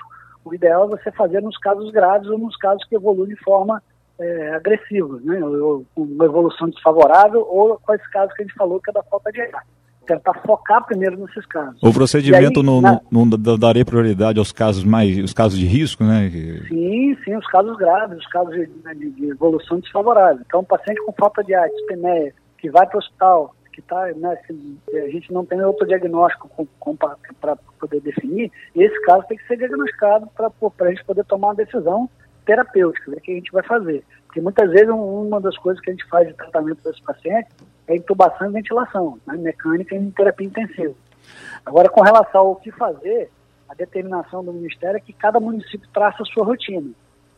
o 0.47 0.55
ideal 0.55 0.85
é 0.85 0.97
você 0.97 1.11
fazer 1.11 1.43
nos 1.43 1.59
casos 1.59 1.91
graves 1.91 2.29
ou 2.29 2.39
nos 2.39 2.57
casos 2.57 2.85
que 2.85 2.95
evoluem 2.95 3.35
de 3.35 3.43
forma 3.43 3.83
é, 4.19 4.55
agressiva, 4.55 5.21
né? 5.25 5.45
ou, 5.45 5.85
com 5.95 6.03
uma 6.03 6.25
evolução 6.25 6.69
desfavorável, 6.69 7.47
ou 7.49 7.79
com 7.79 7.93
esse 7.93 8.09
casos 8.11 8.33
que 8.35 8.43
a 8.43 8.47
gente 8.47 8.55
falou 8.55 8.81
que 8.81 8.91
é 8.91 8.93
da 8.93 9.03
falta 9.03 9.33
de 9.33 9.41
ar 9.41 9.65
tentar 10.07 10.35
focar 10.47 10.87
primeiro 10.87 11.17
nesses 11.17 11.45
casos. 11.47 11.83
O 11.83 11.93
procedimento 11.93 12.61
aí, 12.61 12.67
não, 12.67 12.81
na... 12.81 13.01
não, 13.11 13.27
não 13.27 13.59
daria 13.59 13.85
prioridade 13.85 14.39
aos 14.39 14.53
casos 14.53 14.85
mais, 14.85 15.19
os 15.19 15.35
casos 15.35 15.59
de 15.59 15.67
risco, 15.67 16.05
né? 16.05 16.31
Sim, 16.69 17.17
sim, 17.25 17.37
os 17.37 17.47
casos 17.49 17.77
graves, 17.77 18.17
os 18.17 18.27
casos 18.29 18.55
de, 18.55 18.71
né, 18.85 18.95
de, 18.95 19.11
de 19.11 19.31
evolução 19.31 19.81
desfavorável. 19.81 20.43
Então, 20.47 20.61
um 20.61 20.65
paciente 20.65 21.05
com 21.05 21.13
falta 21.13 21.43
de 21.43 21.53
ar, 21.55 21.69
dispneia, 21.69 22.33
que 22.57 22.71
vai 22.71 22.87
para 22.87 22.97
o 22.97 23.01
hospital, 23.01 23.56
que 23.77 23.83
tá, 23.83 24.07
né, 24.17 24.39
a 24.95 25.09
gente 25.09 25.31
não 25.31 25.45
tem 25.45 25.63
outro 25.63 25.87
diagnóstico 25.87 26.67
para 27.39 27.57
poder 27.79 28.01
definir, 28.01 28.51
esse 28.75 28.99
caso 29.03 29.27
tem 29.27 29.37
que 29.37 29.47
ser 29.47 29.59
diagnosticado 29.59 30.27
para 30.35 30.51
a 30.81 30.91
gente 30.91 31.05
poder 31.05 31.25
tomar 31.27 31.49
uma 31.49 31.55
decisão 31.55 32.09
terapêutica, 32.47 33.11
o 33.11 33.21
que 33.21 33.33
a 33.33 33.35
gente 33.35 33.53
vai 33.53 33.63
fazer. 33.63 34.03
Porque 34.27 34.41
muitas 34.41 34.71
vezes 34.71 34.89
uma 34.89 35.39
das 35.43 35.59
coisas 35.59 35.83
que 35.83 35.91
a 35.91 35.93
gente 35.93 36.09
faz 36.09 36.27
de 36.27 36.33
tratamento 36.33 36.81
para 36.83 36.91
esse 36.91 37.03
paciente 37.03 37.49
é 37.87 37.97
intubação 37.97 38.49
e 38.49 38.53
ventilação, 38.55 39.21
né, 39.27 39.37
mecânica 39.37 39.95
e 39.95 40.11
terapia 40.13 40.47
intensiva. 40.47 40.95
Agora, 41.67 41.91
com 41.91 42.01
relação 42.01 42.47
ao 42.47 42.57
que 42.57 42.73
fazer, 42.73 43.31
a 43.69 43.75
determinação 43.75 44.43
do 44.43 44.55
Ministério 44.55 44.97
é 44.97 45.01
que 45.01 45.13
cada 45.13 45.39
município 45.39 45.87
traça 45.93 46.23
a 46.23 46.27
sua 46.27 46.47
rotina. 46.47 46.91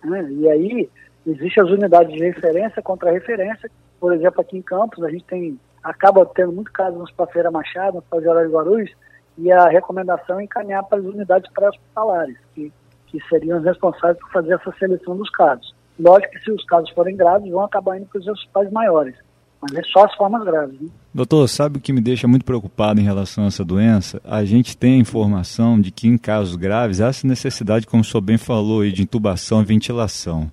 Né? 0.05 0.29
E 0.31 0.49
aí, 0.49 0.91
existem 1.27 1.65
as 1.65 1.71
unidades 1.71 2.13
de 2.13 2.23
referência 2.23 2.81
contra 2.81 3.11
referência. 3.11 3.69
Por 3.99 4.13
exemplo, 4.13 4.41
aqui 4.41 4.57
em 4.57 4.63
Campos, 4.63 5.03
a 5.03 5.11
gente 5.11 5.25
tem 5.25 5.59
acaba 5.83 6.27
tendo 6.27 6.53
muito 6.53 6.73
caso 6.73 6.99
no 6.99 7.27
Feira 7.27 7.51
Machado, 7.51 7.95
no 7.95 7.99
Hospital 7.99 8.21
de 8.21 8.53
Guarulhos, 8.53 8.91
e 9.39 9.53
a 9.53 9.69
recomendação 9.69 10.41
é 10.41 10.45
encaminhar 10.45 10.83
para 10.85 10.99
as 10.99 11.05
unidades 11.05 11.51
pré-hospitalares, 11.53 12.37
que, 12.55 12.73
que 13.07 13.21
seriam 13.29 13.59
as 13.59 13.65
responsáveis 13.65 14.19
por 14.19 14.33
fazer 14.33 14.55
essa 14.55 14.73
seleção 14.79 15.17
dos 15.17 15.31
casos. 15.31 15.75
Lógico 15.99 16.33
que 16.33 16.41
se 16.41 16.51
os 16.51 16.65
casos 16.65 16.91
forem 16.91 17.17
graves, 17.17 17.51
vão 17.51 17.63
acabar 17.63 17.97
indo 17.97 18.07
para 18.07 18.21
os 18.21 18.27
hospitais 18.27 18.71
maiores. 18.71 19.15
Mas 19.61 19.75
é 19.75 19.83
só 19.85 20.05
as 20.05 20.15
formas 20.15 20.45
graves. 20.45 20.81
Né? 20.81 20.89
Doutor, 21.13 21.49
sabe 21.49 21.79
o 21.79 21.81
que 21.81 21.93
me 21.93 22.01
deixa 22.01 22.29
muito 22.29 22.45
preocupado 22.45 23.01
em 23.01 23.05
relação 23.05 23.45
a 23.45 23.47
essa 23.49 23.65
doença? 23.65 24.21
A 24.25 24.45
gente 24.45 24.77
tem 24.77 24.95
a 24.95 25.03
informação 25.03 25.81
de 25.81 25.91
que 25.91 26.07
em 26.07 26.17
casos 26.17 26.55
graves 26.55 27.01
há 27.01 27.09
essa 27.09 27.27
necessidade, 27.27 27.87
como 27.87 28.03
o 28.03 28.05
senhor 28.05 28.21
bem 28.21 28.39
falou, 28.39 28.89
de 28.89 29.03
intubação 29.03 29.61
e 29.61 29.65
ventilação. 29.65 30.51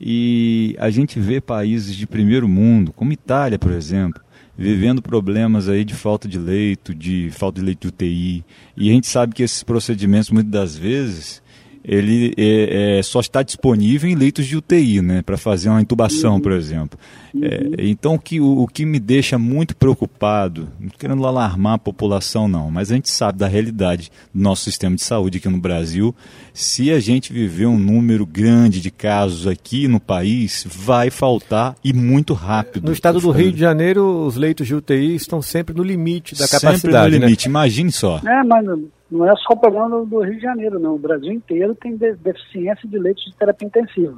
E 0.00 0.76
a 0.78 0.90
gente 0.90 1.18
vê 1.18 1.40
países 1.40 1.96
de 1.96 2.06
primeiro 2.06 2.46
mundo, 2.46 2.92
como 2.92 3.12
Itália, 3.12 3.58
por 3.58 3.72
exemplo, 3.72 4.22
vivendo 4.56 5.02
problemas 5.02 5.68
aí 5.68 5.84
de 5.84 5.94
falta 5.94 6.26
de 6.26 6.38
leito, 6.38 6.94
de 6.94 7.30
falta 7.30 7.60
de 7.60 7.66
leito 7.66 7.80
de 7.82 7.88
UTI. 7.88 8.44
E 8.76 8.90
a 8.90 8.92
gente 8.92 9.06
sabe 9.06 9.34
que 9.34 9.42
esses 9.42 9.62
procedimentos, 9.62 10.30
muitas 10.30 10.50
das 10.50 10.76
vezes, 10.76 11.42
ele 11.84 12.34
é, 12.36 12.98
é, 12.98 13.02
só 13.02 13.20
está 13.20 13.42
disponível 13.42 14.10
em 14.10 14.14
leitos 14.14 14.46
de 14.46 14.56
UTI, 14.56 15.00
né, 15.00 15.22
para 15.22 15.36
fazer 15.36 15.68
uma 15.68 15.80
intubação, 15.80 16.34
uhum. 16.34 16.40
por 16.40 16.52
exemplo. 16.52 16.98
É, 17.42 17.86
então, 17.86 18.14
o 18.14 18.18
que, 18.18 18.40
o, 18.40 18.62
o, 18.62 18.66
que 18.66 18.84
me 18.84 18.98
deixa 18.98 19.38
muito 19.38 19.76
preocupado, 19.76 20.68
não 20.78 20.88
querendo 20.90 21.26
alarmar 21.26 21.74
a 21.74 21.78
população, 21.78 22.48
não, 22.48 22.70
mas 22.70 22.90
a 22.90 22.94
gente 22.94 23.10
sabe 23.10 23.38
da 23.38 23.46
realidade 23.46 24.10
do 24.32 24.40
nosso 24.40 24.64
sistema 24.64 24.96
de 24.96 25.02
saúde 25.02 25.38
aqui 25.38 25.48
no 25.48 25.58
Brasil. 25.58 26.14
Se 26.52 26.90
a 26.90 27.00
gente 27.00 27.32
viver 27.32 27.66
um 27.66 27.78
número 27.78 28.24
grande 28.24 28.80
de 28.80 28.90
casos 28.90 29.46
aqui 29.46 29.86
no 29.88 30.00
país, 30.00 30.66
vai 30.68 31.10
faltar 31.10 31.76
e 31.84 31.92
muito 31.92 32.32
rápido. 32.32 32.86
No 32.86 32.92
estado 32.92 33.20
do 33.20 33.30
Rio 33.30 33.52
de 33.52 33.58
Janeiro, 33.58 34.26
os 34.26 34.36
leitos 34.36 34.66
de 34.66 34.74
UTI 34.74 35.14
estão 35.14 35.42
sempre 35.42 35.74
no 35.74 35.82
limite 35.82 36.34
da 36.34 36.48
capacidade. 36.48 36.80
Sempre 36.80 36.96
no 36.96 37.02
né? 37.02 37.26
limite, 37.26 37.48
né? 37.48 37.50
imagine 37.50 37.92
só. 37.92 38.20
É, 38.26 38.42
mas 38.44 38.64
não 39.10 39.28
é 39.28 39.34
só 39.36 39.54
o 39.54 39.56
problema 39.56 40.04
do 40.04 40.20
Rio 40.22 40.36
de 40.36 40.42
Janeiro, 40.42 40.78
não. 40.78 40.94
O 40.94 40.98
Brasil 40.98 41.32
inteiro 41.32 41.74
tem 41.74 41.96
deficiência 41.96 42.88
de 42.88 42.98
leitos 42.98 43.24
de 43.24 43.36
terapia 43.36 43.66
intensiva. 43.68 44.16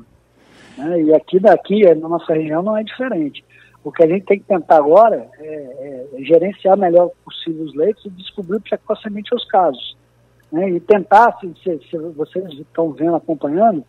Né? 0.78 1.02
E 1.02 1.14
aqui 1.14 1.40
daqui, 1.40 1.82
na 1.94 2.08
nossa 2.08 2.32
região, 2.32 2.62
não 2.62 2.76
é 2.76 2.84
diferente. 2.84 3.44
O 3.82 3.90
que 3.90 4.02
a 4.02 4.06
gente 4.06 4.24
tem 4.26 4.38
que 4.38 4.46
tentar 4.46 4.76
agora 4.76 5.28
é, 5.38 5.44
é, 5.44 6.06
é 6.14 6.24
gerenciar 6.24 6.76
melhor 6.76 7.10
possível 7.24 7.64
os 7.64 7.74
leitos 7.74 8.04
e 8.06 8.10
descobrir 8.10 8.60
precocemente 8.60 9.34
os 9.34 9.44
casos. 9.46 9.96
Né? 10.52 10.70
E 10.70 10.80
tentar, 10.80 11.36
se, 11.40 11.52
se, 11.62 11.80
se, 11.88 11.98
vocês 11.98 12.44
estão 12.52 12.92
vendo, 12.92 13.16
acompanhando, 13.16 13.84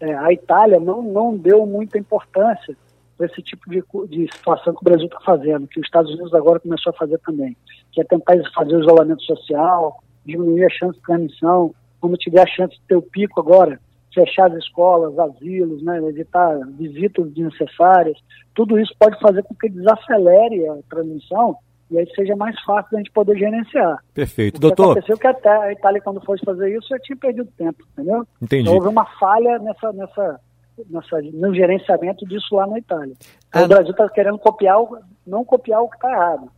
é, 0.00 0.14
a 0.14 0.32
Itália 0.32 0.78
não, 0.78 1.02
não 1.02 1.36
deu 1.36 1.64
muita 1.66 1.98
importância 1.98 2.76
para 3.16 3.26
esse 3.26 3.40
tipo 3.42 3.70
de, 3.70 3.82
de 4.08 4.32
situação 4.32 4.74
que 4.74 4.80
o 4.80 4.84
Brasil 4.84 5.06
está 5.06 5.20
fazendo, 5.20 5.68
que 5.68 5.80
os 5.80 5.86
Estados 5.86 6.10
Unidos 6.12 6.34
agora 6.34 6.60
começou 6.60 6.90
a 6.90 6.96
fazer 6.96 7.18
também, 7.20 7.56
que 7.92 8.00
é 8.00 8.04
tentar 8.04 8.34
fazer 8.54 8.76
o 8.76 8.80
isolamento 8.80 9.22
social, 9.22 10.02
diminuir 10.26 10.64
a 10.64 10.70
chance 10.70 10.98
de 10.98 11.04
transmissão, 11.04 11.72
quando 12.00 12.16
tiver 12.16 12.42
a 12.42 12.46
chance 12.46 12.74
de 12.74 12.82
ter 12.88 12.96
o 12.96 13.02
pico 13.02 13.40
agora, 13.40 13.80
fechar 14.14 14.50
as 14.50 14.58
escolas, 14.58 15.18
asilos, 15.18 15.82
né, 15.82 15.98
evitar 16.08 16.58
visitas 16.78 17.30
desnecessárias, 17.32 18.16
tudo 18.54 18.78
isso 18.78 18.94
pode 18.98 19.18
fazer 19.20 19.42
com 19.42 19.54
que 19.54 19.68
desacelere 19.68 20.68
a 20.68 20.76
transmissão 20.88 21.56
e 21.90 21.98
aí 21.98 22.06
seja 22.14 22.34
mais 22.34 22.58
fácil 22.62 22.92
da 22.92 22.98
gente 22.98 23.10
poder 23.10 23.36
gerenciar. 23.38 23.98
Perfeito. 24.14 24.56
O 24.56 24.60
que 24.60 24.66
Doutor. 24.68 24.92
aconteceu 24.92 25.18
que 25.18 25.26
até 25.26 25.50
a 25.50 25.72
Itália, 25.72 26.00
quando 26.00 26.24
fosse 26.24 26.44
fazer 26.44 26.76
isso, 26.76 26.88
já 26.88 26.98
tinha 26.98 27.16
perdido 27.16 27.48
tempo, 27.56 27.84
entendeu? 27.92 28.26
Entendi. 28.40 28.62
Então, 28.62 28.74
houve 28.74 28.88
uma 28.88 29.04
falha 29.18 29.58
nessa, 29.58 29.92
nessa, 29.92 30.40
nessa, 30.88 31.22
no 31.32 31.54
gerenciamento 31.54 32.26
disso 32.26 32.54
lá 32.54 32.66
na 32.66 32.78
Itália. 32.78 33.14
Então, 33.48 33.62
ah. 33.62 33.64
O 33.64 33.68
Brasil 33.68 33.90
está 33.90 34.08
querendo 34.08 34.38
copiar, 34.38 34.80
o, 34.80 34.98
não 35.26 35.44
copiar 35.44 35.82
o 35.82 35.88
que 35.88 35.96
está 35.96 36.10
errado. 36.10 36.50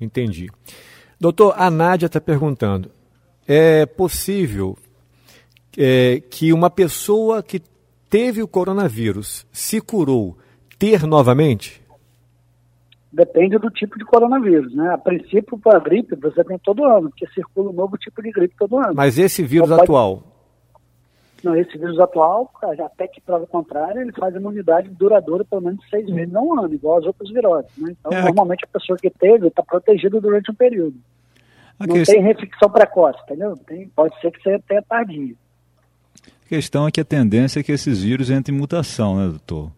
Entendi. 0.00 0.48
Doutor, 1.20 1.54
a 1.56 1.70
Nádia 1.70 2.06
está 2.06 2.20
perguntando: 2.20 2.90
é 3.46 3.86
possível 3.86 4.76
é, 5.76 6.20
que 6.30 6.52
uma 6.52 6.70
pessoa 6.70 7.42
que 7.42 7.60
teve 8.08 8.42
o 8.42 8.48
coronavírus 8.48 9.46
se 9.52 9.80
curou 9.80 10.36
ter 10.78 11.04
novamente? 11.06 11.82
Depende 13.12 13.58
do 13.58 13.70
tipo 13.70 13.96
de 13.96 14.04
coronavírus, 14.04 14.74
né? 14.74 14.92
A 14.92 14.98
princípio, 14.98 15.56
para 15.58 15.78
a 15.78 15.80
gripe, 15.80 16.16
você 16.16 16.42
tem 16.42 16.58
todo 16.58 16.84
ano, 16.84 17.10
porque 17.10 17.26
circula 17.28 17.70
um 17.70 17.72
novo 17.72 17.96
tipo 17.96 18.20
de 18.20 18.30
gripe 18.32 18.56
todo 18.58 18.76
ano. 18.76 18.92
Mas 18.94 19.18
esse 19.18 19.42
vírus 19.42 19.70
então, 19.70 19.82
atual? 19.82 20.22
Não, 21.44 21.54
esse 21.54 21.76
vírus 21.78 22.00
atual, 22.00 22.50
até 22.84 23.06
que 23.06 23.20
prova 23.20 23.46
contrária, 23.46 24.00
ele 24.00 24.12
faz 24.12 24.34
imunidade 24.34 24.88
duradoura 24.88 25.44
pelo 25.44 25.60
menos 25.60 25.78
seis 25.90 26.08
meses 26.08 26.34
a 26.34 26.40
um 26.40 26.58
ano, 26.58 26.74
igual 26.74 26.98
as 26.98 27.04
outras 27.04 27.30
viroses. 27.30 27.70
Né? 27.76 27.94
Então, 28.00 28.12
é, 28.12 28.22
normalmente 28.22 28.64
a 28.64 28.78
pessoa 28.78 28.98
que 28.98 29.10
teve 29.10 29.46
está 29.46 29.62
protegida 29.62 30.20
durante 30.20 30.50
um 30.50 30.54
período. 30.54 30.96
Não 31.78 31.94
questão... 31.94 32.14
tem 32.14 32.24
reflexão 32.24 32.70
precoce, 32.70 33.18
entendeu? 33.24 33.56
Tem, 33.66 33.88
pode 33.88 34.18
ser 34.20 34.30
que 34.32 34.42
seja 34.42 34.56
até 34.56 34.80
tardio. 34.80 35.36
Questão 36.54 36.86
é 36.86 36.90
que 36.92 37.00
a 37.00 37.04
tendência 37.04 37.58
é 37.58 37.62
que 37.64 37.72
esses 37.72 38.04
vírus 38.04 38.30
entrem 38.30 38.54
em 38.54 38.60
mutação, 38.60 39.16
né, 39.16 39.26
doutor? 39.26 39.72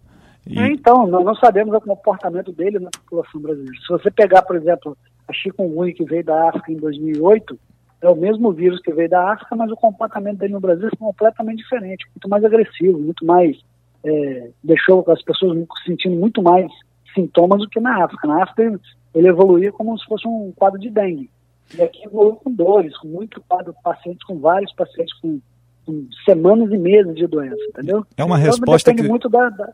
E... 0.47 0.59
É, 0.59 0.67
então, 0.67 1.07
nós 1.07 1.25
não 1.25 1.35
sabemos 1.35 1.75
o 1.75 1.81
comportamento 1.81 2.53
dele 2.53 2.79
na 2.79 2.91
população 2.91 3.41
brasileira. 3.41 3.81
Se 3.81 3.89
você 3.89 4.11
pegar, 4.11 4.43
por 4.43 4.57
exemplo, 4.57 4.95
a 5.27 5.33
chikungunya 5.33 5.95
que 5.95 6.05
veio 6.05 6.23
da 6.23 6.51
África 6.51 6.71
em 6.71 6.77
2008, 6.77 7.59
é 8.03 8.11
o 8.11 8.15
mesmo 8.15 8.53
vírus 8.53 8.79
que 8.83 8.93
veio 8.93 9.09
da 9.09 9.33
África, 9.33 9.57
mas 9.57 9.71
o 9.71 9.77
comportamento 9.77 10.37
dele 10.37 10.53
no 10.53 10.61
Brasil 10.61 10.87
é 10.87 10.97
completamente 10.99 11.63
diferente, 11.63 12.05
muito 12.15 12.29
mais 12.29 12.45
agressivo, 12.45 12.99
muito 12.99 13.25
mais. 13.25 13.57
É, 14.05 14.51
deixou 14.63 15.03
as 15.09 15.23
pessoas 15.23 15.67
sentindo 15.87 16.17
muito 16.17 16.43
mais 16.43 16.71
sintomas 17.15 17.61
do 17.61 17.71
que 17.71 17.81
na 17.81 18.05
África. 18.05 18.29
Na 18.29 18.43
África 18.43 18.79
ele 19.15 19.29
evoluía 19.29 19.73
como 19.73 19.99
se 19.99 20.05
fosse 20.05 20.29
um 20.29 20.53
quadro 20.55 20.79
de 20.79 20.91
dengue. 20.91 21.31
E 21.75 21.83
aqui 21.83 22.05
evoluiu 22.05 22.37
com 22.37 22.53
dores, 22.53 22.95
com 22.99 23.09
muito 23.09 23.43
quadro, 23.49 23.75
pacientes, 23.83 24.23
com 24.27 24.39
vários 24.39 24.75
pacientes 24.75 25.19
com, 25.21 25.41
com, 25.87 26.07
semanas 26.25 26.71
e 26.73 26.77
meses 26.77 27.15
de 27.15 27.27
doença, 27.27 27.63
entendeu? 27.69 28.05
É 28.17 28.25
uma 28.25 28.39
então, 28.39 28.51
resposta 28.51 28.95
que... 28.95 29.03
muito 29.03 29.29
da, 29.29 29.49
da, 29.49 29.73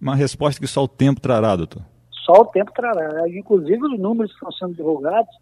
Uma 0.00 0.16
resposta 0.16 0.60
que 0.60 0.66
só 0.66 0.84
o 0.84 0.88
tempo 0.88 1.20
trará, 1.20 1.54
doutor. 1.56 1.82
Só 2.24 2.42
o 2.42 2.46
tempo 2.46 2.72
trará. 2.74 3.28
Inclusive 3.28 3.82
os 3.86 3.98
números 3.98 4.32
que 4.32 4.36
estão 4.36 4.52
sendo 4.52 4.74
divulgados 4.74 5.34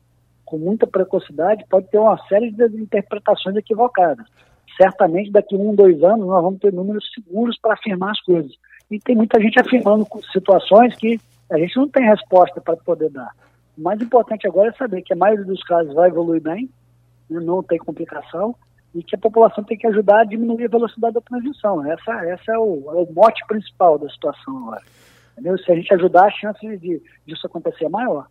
com 0.52 0.58
muita 0.58 0.86
precocidade, 0.86 1.64
pode 1.70 1.88
ter 1.88 1.96
uma 1.96 2.18
série 2.28 2.50
de 2.50 2.64
interpretações 2.76 3.56
equivocadas. 3.56 4.26
Certamente, 4.76 5.30
daqui 5.30 5.54
a 5.54 5.58
um, 5.58 5.74
dois 5.74 6.02
anos, 6.04 6.26
nós 6.26 6.42
vamos 6.42 6.60
ter 6.60 6.70
números 6.70 7.10
seguros 7.14 7.58
para 7.58 7.72
afirmar 7.72 8.10
as 8.10 8.20
coisas. 8.20 8.52
E 8.90 9.00
tem 9.00 9.16
muita 9.16 9.40
gente 9.40 9.58
afirmando 9.58 10.06
situações 10.30 10.94
que 10.96 11.18
a 11.50 11.56
gente 11.56 11.74
não 11.74 11.88
tem 11.88 12.04
resposta 12.04 12.60
para 12.60 12.76
poder 12.76 13.08
dar. 13.08 13.30
O 13.78 13.80
mais 13.80 13.98
importante 14.02 14.46
agora 14.46 14.68
é 14.68 14.72
saber 14.72 15.00
que 15.00 15.14
a 15.14 15.16
maioria 15.16 15.46
dos 15.46 15.62
casos 15.62 15.94
vai 15.94 16.10
evoluir 16.10 16.42
bem, 16.42 16.68
né, 17.30 17.40
não 17.40 17.62
tem 17.62 17.78
complicação, 17.78 18.54
e 18.94 19.02
que 19.02 19.16
a 19.16 19.18
população 19.18 19.64
tem 19.64 19.76
que 19.76 19.86
ajudar 19.86 20.20
a 20.20 20.24
diminuir 20.24 20.66
a 20.66 20.68
velocidade 20.68 21.14
da 21.14 21.20
transmissão. 21.20 21.84
Essa, 21.90 22.12
essa 22.26 22.52
é, 22.52 22.58
o, 22.58 22.84
é 22.88 22.94
o 22.94 23.08
mote 23.12 23.44
principal 23.46 23.98
da 23.98 24.08
situação 24.08 24.58
agora. 24.58 24.82
Entendeu? 25.32 25.56
Se 25.58 25.72
a 25.72 25.74
gente 25.74 25.92
ajudar, 25.94 26.26
a 26.26 26.30
chance 26.30 26.60
de, 26.78 27.02
disso 27.26 27.46
acontecer 27.46 27.86
é 27.86 27.88
maior. 27.88 28.26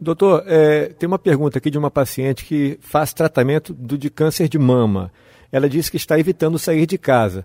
Doutor, 0.00 0.44
é, 0.46 0.90
tem 0.90 1.06
uma 1.06 1.18
pergunta 1.18 1.58
aqui 1.58 1.70
de 1.70 1.78
uma 1.78 1.90
paciente 1.90 2.44
que 2.44 2.78
faz 2.80 3.12
tratamento 3.12 3.72
do, 3.72 3.98
de 3.98 4.10
câncer 4.10 4.48
de 4.48 4.58
mama. 4.58 5.10
Ela 5.50 5.68
disse 5.68 5.90
que 5.90 5.96
está 5.96 6.18
evitando 6.18 6.58
sair 6.58 6.86
de 6.86 6.98
casa. 6.98 7.44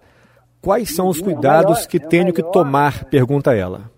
Quais 0.61 0.93
são 0.93 1.07
os 1.07 1.19
é 1.19 1.23
cuidados 1.23 1.77
melhor, 1.77 1.87
que 1.87 1.97
é 1.97 2.07
tenho 2.07 2.25
melhor, 2.25 2.35
que 2.35 2.43
tomar? 2.43 3.05
Pergunta 3.05 3.55
ela. 3.55 3.89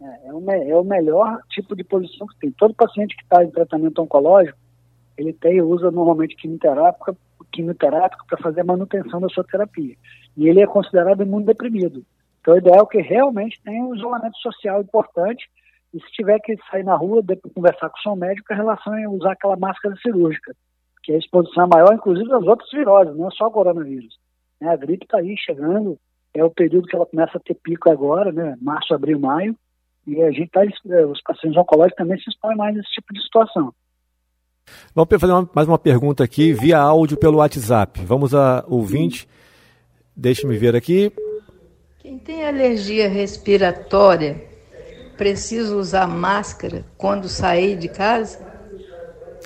É, 0.00 0.28
é, 0.28 0.32
o, 0.32 0.50
é 0.50 0.74
o 0.74 0.84
melhor 0.84 1.40
tipo 1.48 1.74
de 1.74 1.84
posição 1.84 2.26
que 2.26 2.36
tem. 2.38 2.50
Todo 2.50 2.74
paciente 2.74 3.16
que 3.16 3.22
está 3.22 3.42
em 3.42 3.50
tratamento 3.50 4.02
oncológico, 4.02 4.58
ele 5.16 5.32
tem, 5.32 5.62
usa 5.62 5.90
normalmente 5.90 6.36
quimioterápica, 6.36 7.16
quimioterápico 7.56 8.26
para 8.26 8.38
fazer 8.38 8.60
a 8.60 8.64
manutenção 8.64 9.20
da 9.20 9.28
sua 9.28 9.44
terapia. 9.44 9.96
E 10.36 10.48
ele 10.48 10.60
é 10.60 10.66
considerado 10.66 11.22
imunodeprimido. 11.22 12.04
Então, 12.40 12.54
o 12.54 12.58
ideal 12.58 12.84
é 12.84 12.92
que 12.92 13.00
realmente 13.00 13.60
tenha 13.64 13.82
um 13.82 13.94
isolamento 13.94 14.36
social 14.38 14.80
importante 14.80 15.48
e 15.92 16.00
se 16.00 16.12
tiver 16.12 16.38
que 16.40 16.56
sair 16.70 16.84
na 16.84 16.94
rua, 16.94 17.22
conversar 17.54 17.88
com 17.88 17.98
o 17.98 18.02
seu 18.02 18.16
médico, 18.16 18.52
a 18.52 18.56
relação 18.56 18.94
é 18.94 19.08
usar 19.08 19.32
aquela 19.32 19.56
máscara 19.56 19.96
cirúrgica, 19.96 20.54
que 21.02 21.12
a 21.12 21.18
exposição 21.18 21.64
é 21.64 21.68
maior, 21.74 21.94
inclusive 21.94 22.28
das 22.28 22.44
outras 22.44 22.70
viroses, 22.70 23.16
não 23.16 23.28
é 23.28 23.30
só 23.30 23.46
o 23.46 23.50
coronavírus. 23.50 24.18
Né? 24.60 24.68
A 24.68 24.76
gripe 24.76 25.04
está 25.04 25.18
aí 25.18 25.34
chegando, 25.38 25.98
é 26.34 26.44
o 26.44 26.50
período 26.50 26.86
que 26.86 26.94
ela 26.94 27.06
começa 27.06 27.38
a 27.38 27.40
ter 27.40 27.54
pico 27.54 27.90
agora, 27.90 28.30
né? 28.30 28.56
março, 28.60 28.94
abril, 28.94 29.18
maio, 29.18 29.56
e 30.06 30.22
a 30.22 30.30
gente 30.30 30.50
tá, 30.50 30.62
é, 30.64 31.06
os 31.06 31.20
pacientes 31.22 31.58
oncológicos 31.58 31.96
também 31.96 32.18
se 32.18 32.28
expõem 32.28 32.56
mais 32.56 32.76
nesse 32.76 32.90
tipo 32.90 33.12
de 33.12 33.22
situação. 33.22 33.72
Vamos 34.94 35.20
fazer 35.20 35.32
uma, 35.32 35.50
mais 35.54 35.68
uma 35.68 35.78
pergunta 35.78 36.24
aqui 36.24 36.52
via 36.52 36.78
áudio 36.78 37.16
pelo 37.16 37.38
WhatsApp. 37.38 38.00
Vamos 38.04 38.34
a 38.34 38.64
ouvinte. 38.66 39.28
Deixe-me 40.16 40.56
ver 40.56 40.74
aqui. 40.74 41.12
Quem 41.98 42.18
tem 42.18 42.46
alergia 42.46 43.08
respiratória 43.08 44.42
preciso 45.16 45.78
usar 45.78 46.06
máscara 46.06 46.84
quando 46.96 47.28
sair 47.28 47.76
de 47.76 47.88
casa? 47.88 48.38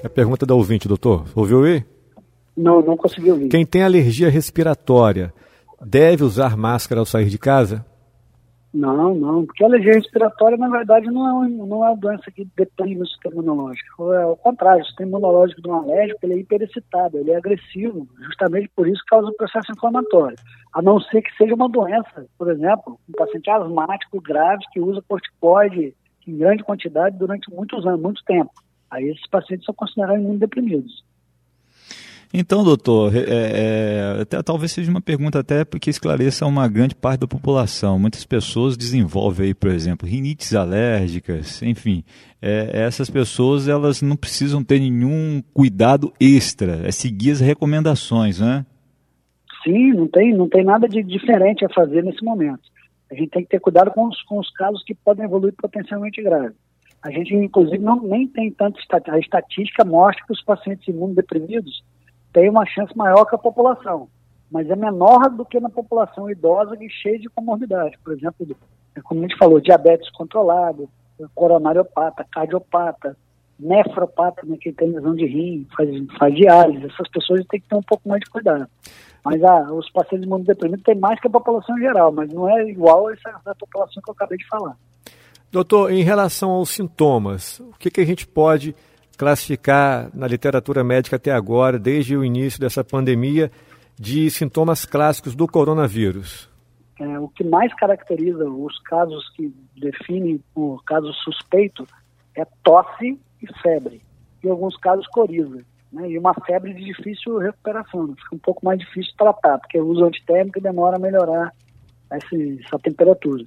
É 0.02 0.06
a 0.06 0.10
pergunta 0.10 0.46
da 0.46 0.54
ouvinte, 0.54 0.86
doutor. 0.86 1.26
Ouviu 1.34 1.64
aí? 1.64 1.84
Não, 2.56 2.80
não 2.80 2.96
consegui 2.96 3.30
ouvir. 3.30 3.48
Quem 3.48 3.66
tem 3.66 3.82
alergia 3.82 4.28
respiratória 4.28 5.32
deve 5.84 6.22
usar 6.22 6.56
máscara 6.56 7.00
ao 7.00 7.06
sair 7.06 7.28
de 7.28 7.38
casa? 7.38 7.84
Não, 8.72 9.16
não, 9.16 9.44
porque 9.46 9.64
a 9.64 9.66
alergia 9.66 9.94
respiratória, 9.94 10.56
na 10.56 10.68
verdade, 10.68 11.06
não 11.06 11.28
é, 11.28 11.32
um, 11.32 11.66
não 11.66 11.84
é 11.84 11.90
uma 11.90 11.96
doença 11.96 12.30
que 12.30 12.46
deprime 12.56 13.02
o 13.02 13.06
sistema 13.06 13.34
imunológico. 13.34 14.12
É 14.12 14.24
o 14.26 14.36
contrário, 14.36 14.82
o 14.82 14.86
sistema 14.86 15.08
imunológico 15.08 15.60
de 15.60 15.68
um 15.68 15.74
alérgico 15.74 16.20
ele 16.22 16.34
é 16.34 16.38
hiperexcitado, 16.38 17.18
ele 17.18 17.32
é 17.32 17.36
agressivo, 17.36 18.06
justamente 18.20 18.70
por 18.76 18.86
isso 18.86 19.02
causa 19.08 19.28
o 19.28 19.34
processo 19.34 19.72
inflamatório. 19.72 20.36
A 20.72 20.80
não 20.80 21.00
ser 21.00 21.20
que 21.20 21.36
seja 21.36 21.54
uma 21.54 21.68
doença, 21.68 22.26
por 22.38 22.48
exemplo, 22.48 22.96
um 23.08 23.12
paciente 23.12 23.50
asmático 23.50 24.20
grave 24.20 24.62
que 24.72 24.78
usa 24.78 25.02
corticoide 25.08 25.92
em 26.28 26.38
grande 26.38 26.62
quantidade 26.62 27.18
durante 27.18 27.52
muitos 27.52 27.84
anos, 27.84 28.00
muito 28.00 28.22
tempo. 28.24 28.52
Aí 28.88 29.08
esses 29.08 29.26
pacientes 29.28 29.64
são 29.64 29.74
considerados 29.74 30.22
imunodeprimidos. 30.22 31.04
Então, 32.32 32.62
doutor, 32.62 33.12
é, 33.16 33.24
é, 33.28 34.22
até, 34.22 34.40
talvez 34.40 34.70
seja 34.70 34.88
uma 34.88 35.00
pergunta 35.00 35.40
até 35.40 35.64
porque 35.64 35.90
esclareça 35.90 36.46
uma 36.46 36.68
grande 36.68 36.94
parte 36.94 37.20
da 37.20 37.26
população. 37.26 37.98
Muitas 37.98 38.24
pessoas 38.24 38.76
desenvolvem 38.76 39.48
aí, 39.48 39.54
por 39.54 39.68
exemplo, 39.68 40.08
rinites 40.08 40.54
alérgicas, 40.54 41.60
enfim. 41.60 42.04
É, 42.40 42.70
essas 42.84 43.10
pessoas 43.10 43.66
elas 43.66 44.00
não 44.00 44.16
precisam 44.16 44.62
ter 44.62 44.78
nenhum 44.78 45.42
cuidado 45.52 46.12
extra, 46.20 46.86
é 46.86 46.92
seguir 46.92 47.32
as 47.32 47.40
recomendações, 47.40 48.38
né? 48.38 48.64
Sim, 49.64 49.92
não 49.92 50.06
tem, 50.06 50.32
não 50.32 50.48
tem 50.48 50.64
nada 50.64 50.88
de 50.88 51.02
diferente 51.02 51.64
a 51.64 51.68
fazer 51.68 52.04
nesse 52.04 52.24
momento. 52.24 52.62
A 53.10 53.14
gente 53.16 53.30
tem 53.30 53.42
que 53.42 53.48
ter 53.48 53.60
cuidado 53.60 53.90
com 53.90 54.06
os, 54.06 54.22
com 54.22 54.38
os 54.38 54.48
casos 54.52 54.84
que 54.84 54.94
podem 54.94 55.24
evoluir 55.24 55.52
potencialmente 55.60 56.22
graves. 56.22 56.56
A 57.02 57.10
gente, 57.10 57.34
inclusive, 57.34 57.78
não, 57.78 58.00
nem 58.02 58.28
tem 58.28 58.52
tanto. 58.52 58.78
A 59.08 59.18
estatística 59.18 59.84
mostra 59.84 60.24
que 60.24 60.32
os 60.32 60.44
pacientes 60.44 60.86
imunodeprimidos 60.86 61.82
têm 62.32 62.48
uma 62.48 62.66
chance 62.66 62.96
maior 62.96 63.24
que 63.24 63.34
a 63.34 63.38
população, 63.38 64.08
mas 64.50 64.68
é 64.68 64.76
menor 64.76 65.30
do 65.30 65.44
que 65.44 65.60
na 65.60 65.68
população 65.68 66.30
idosa 66.30 66.76
e 66.80 66.88
cheia 66.90 67.18
de 67.18 67.28
comorbidade. 67.28 67.98
Por 68.02 68.12
exemplo, 68.12 68.46
como 69.04 69.20
a 69.20 69.22
gente 69.22 69.38
falou, 69.38 69.60
diabetes 69.60 70.10
controlado, 70.10 70.88
coronariopata, 71.34 72.26
cardiopata, 72.30 73.16
nefropata, 73.58 74.42
né, 74.44 74.56
que 74.58 74.72
tem 74.72 74.90
lesão 74.90 75.14
de 75.14 75.26
rim, 75.26 75.66
faz, 75.76 75.88
faz 76.18 76.34
diálise. 76.34 76.86
Essas 76.86 77.08
pessoas 77.10 77.44
têm 77.46 77.60
que 77.60 77.68
ter 77.68 77.76
um 77.76 77.82
pouco 77.82 78.08
mais 78.08 78.20
de 78.20 78.30
cuidado. 78.30 78.66
Mas 79.22 79.42
ah, 79.44 79.70
os 79.72 79.90
pacientes 79.90 80.26
imunodeprimidos 80.26 80.82
têm 80.82 80.94
mais 80.94 81.20
que 81.20 81.26
a 81.26 81.30
população 81.30 81.78
geral, 81.78 82.10
mas 82.10 82.32
não 82.32 82.48
é 82.48 82.66
igual 82.68 83.08
a 83.08 83.12
essa, 83.12 83.28
essa 83.28 83.54
população 83.54 84.02
que 84.02 84.10
eu 84.10 84.14
acabei 84.14 84.38
de 84.38 84.48
falar. 84.48 84.76
Doutor, 85.52 85.92
em 85.92 86.02
relação 86.02 86.50
aos 86.52 86.70
sintomas, 86.70 87.60
o 87.60 87.72
que, 87.78 87.90
que 87.90 88.00
a 88.00 88.06
gente 88.06 88.26
pode 88.26 88.74
classificar 89.20 90.08
na 90.14 90.26
literatura 90.26 90.82
médica 90.82 91.16
até 91.16 91.30
agora, 91.30 91.78
desde 91.78 92.16
o 92.16 92.24
início 92.24 92.58
dessa 92.58 92.82
pandemia, 92.82 93.52
de 93.94 94.30
sintomas 94.30 94.86
clássicos 94.86 95.34
do 95.34 95.46
coronavírus? 95.46 96.48
É, 96.98 97.18
o 97.18 97.28
que 97.28 97.44
mais 97.44 97.70
caracteriza 97.74 98.48
os 98.48 98.78
casos 98.80 99.28
que 99.36 99.54
definem 99.78 100.42
o 100.54 100.78
caso 100.86 101.12
suspeito 101.12 101.86
é 102.34 102.46
tosse 102.64 103.20
e 103.42 103.60
febre, 103.60 104.00
e 104.42 104.46
em 104.46 104.50
alguns 104.50 104.74
casos 104.78 105.06
coriza 105.08 105.62
né, 105.92 106.08
e 106.08 106.18
uma 106.18 106.32
febre 106.46 106.72
de 106.72 106.82
difícil 106.82 107.36
recuperação. 107.36 108.14
Fica 108.16 108.36
um 108.36 108.38
pouco 108.38 108.64
mais 108.64 108.78
difícil 108.78 109.12
tratar, 109.18 109.58
porque 109.58 109.78
o 109.78 109.86
uso 109.86 110.02
antitérmico 110.02 110.62
demora 110.62 110.96
a 110.96 110.98
melhorar 110.98 111.52
essa, 112.10 112.36
essa 112.64 112.78
temperatura. 112.78 113.44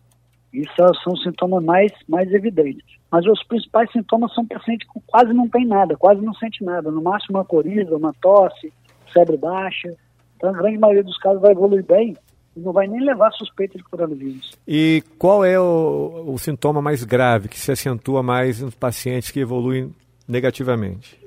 Isso 0.53 0.71
são 1.03 1.13
os 1.13 1.23
sintomas 1.23 1.63
mais, 1.63 1.91
mais 2.07 2.31
evidentes. 2.31 2.85
Mas 3.11 3.25
os 3.25 3.43
principais 3.43 3.91
sintomas 3.91 4.33
são 4.33 4.45
pacientes 4.45 4.87
que 4.87 4.99
quase 5.07 5.33
não 5.33 5.49
tem 5.49 5.65
nada, 5.65 5.97
quase 5.97 6.21
não 6.21 6.33
sente 6.35 6.63
nada. 6.63 6.91
No 6.91 7.01
máximo 7.01 7.39
uma 7.39 7.45
coriza, 7.45 7.95
uma 7.95 8.13
tosse, 8.21 8.71
febre 9.11 9.35
baixa. 9.35 9.95
Então 10.37 10.51
a 10.51 10.53
grande 10.53 10.77
maioria 10.77 11.03
dos 11.03 11.17
casos 11.17 11.41
vai 11.41 11.51
evoluir 11.51 11.83
bem 11.83 12.15
e 12.55 12.59
não 12.59 12.71
vai 12.71 12.87
nem 12.87 13.03
levar 13.03 13.31
suspeita 13.31 13.77
de 13.77 13.83
coronavírus. 13.83 14.51
E 14.67 15.03
qual 15.17 15.43
é 15.43 15.59
o, 15.59 16.25
o 16.27 16.37
sintoma 16.37 16.81
mais 16.81 17.03
grave 17.03 17.49
que 17.49 17.59
se 17.59 17.71
acentua 17.71 18.21
mais 18.21 18.61
nos 18.61 18.75
pacientes 18.75 19.31
que 19.31 19.39
evoluem 19.39 19.91
negativamente? 20.27 21.19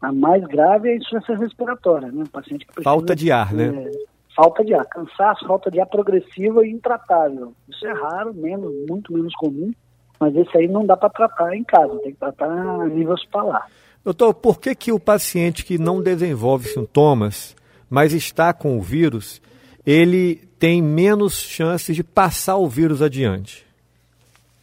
A 0.00 0.12
mais 0.12 0.42
grave 0.44 0.88
é 0.88 0.92
a 0.92 0.96
insuficiência 0.96 1.36
respiratória, 1.36 2.10
né? 2.10 2.22
O 2.22 2.28
paciente 2.28 2.66
que 2.66 2.72
precisa, 2.72 2.84
Falta 2.84 3.14
de 3.14 3.30
ar, 3.30 3.52
né? 3.52 3.66
É, 3.66 3.90
falta 4.34 4.64
de 4.64 4.74
ar, 4.74 4.84
cansaço, 4.86 5.46
falta 5.46 5.70
de 5.70 5.80
ar 5.80 5.86
progressiva 5.86 6.66
e 6.66 6.70
intratável. 6.70 7.52
Isso 7.68 7.86
é 7.86 7.92
raro, 7.92 8.34
menos, 8.34 8.72
muito 8.88 9.12
menos 9.12 9.34
comum, 9.34 9.72
mas 10.18 10.34
esse 10.36 10.56
aí 10.56 10.68
não 10.68 10.84
dá 10.84 10.96
para 10.96 11.10
tratar 11.10 11.54
em 11.54 11.64
casa, 11.64 11.98
tem 11.98 12.12
que 12.12 12.18
tratar 12.18 12.48
a 12.48 12.86
nível 12.86 13.14
hospitalar. 13.14 13.66
Doutor, 14.04 14.34
por 14.34 14.60
que, 14.60 14.74
que 14.74 14.92
o 14.92 15.00
paciente 15.00 15.64
que 15.64 15.78
não 15.78 16.02
desenvolve 16.02 16.68
sintomas, 16.68 17.54
mas 17.88 18.14
está 18.14 18.52
com 18.52 18.78
o 18.78 18.80
vírus, 18.80 19.42
ele 19.84 20.36
tem 20.58 20.82
menos 20.82 21.34
chances 21.34 21.94
de 21.94 22.04
passar 22.04 22.56
o 22.56 22.66
vírus 22.66 23.02
adiante? 23.02 23.66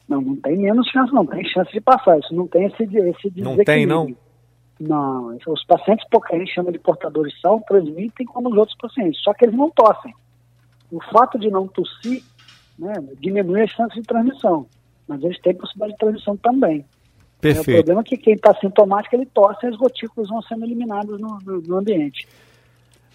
Não, 0.07 0.21
não 0.21 0.35
tem 0.37 0.57
menos 0.57 0.87
chance, 0.89 1.13
não. 1.13 1.25
Tem 1.25 1.43
chance 1.49 1.71
de 1.71 1.81
passar. 1.81 2.17
Isso 2.19 2.33
não 2.33 2.47
tem 2.47 2.65
esse, 2.65 2.83
esse 2.83 3.41
Não 3.41 3.57
tem, 3.57 3.85
não? 3.85 4.15
Não, 4.79 5.35
os 5.47 5.63
pacientes 5.65 6.05
porque 6.11 6.35
a 6.35 6.39
gente 6.39 6.53
chama 6.53 6.71
de 6.71 6.79
portadores 6.79 7.33
são, 7.41 7.59
transmitem 7.61 8.25
como 8.27 8.49
os 8.49 8.57
outros 8.57 8.77
pacientes, 8.77 9.21
só 9.23 9.33
que 9.33 9.45
eles 9.45 9.55
não 9.55 9.71
tossem. 9.71 10.13
O 10.91 11.01
fato 11.11 11.39
de 11.39 11.49
não 11.49 11.67
tossir 11.67 12.23
né, 12.77 12.93
diminui 13.19 13.61
a 13.61 13.67
chance 13.67 13.95
de 13.95 14.03
transmissão, 14.03 14.67
mas 15.07 15.23
eles 15.23 15.39
têm 15.41 15.55
possibilidade 15.55 15.93
de 15.93 15.99
transmissão 15.99 16.37
também. 16.37 16.85
Perfeito. 17.41 17.69
É, 17.69 17.73
o 17.73 17.75
problema 17.77 18.01
é 18.01 18.03
que 18.03 18.17
quem 18.17 18.33
está 18.33 18.53
sintomático, 18.55 19.15
ele 19.15 19.25
tosse 19.25 19.65
e 19.65 19.69
as 19.69 19.75
gotículas 19.75 20.29
vão 20.29 20.41
sendo 20.43 20.63
eliminadas 20.63 21.19
no, 21.19 21.39
no, 21.39 21.61
no 21.61 21.77
ambiente. 21.77 22.27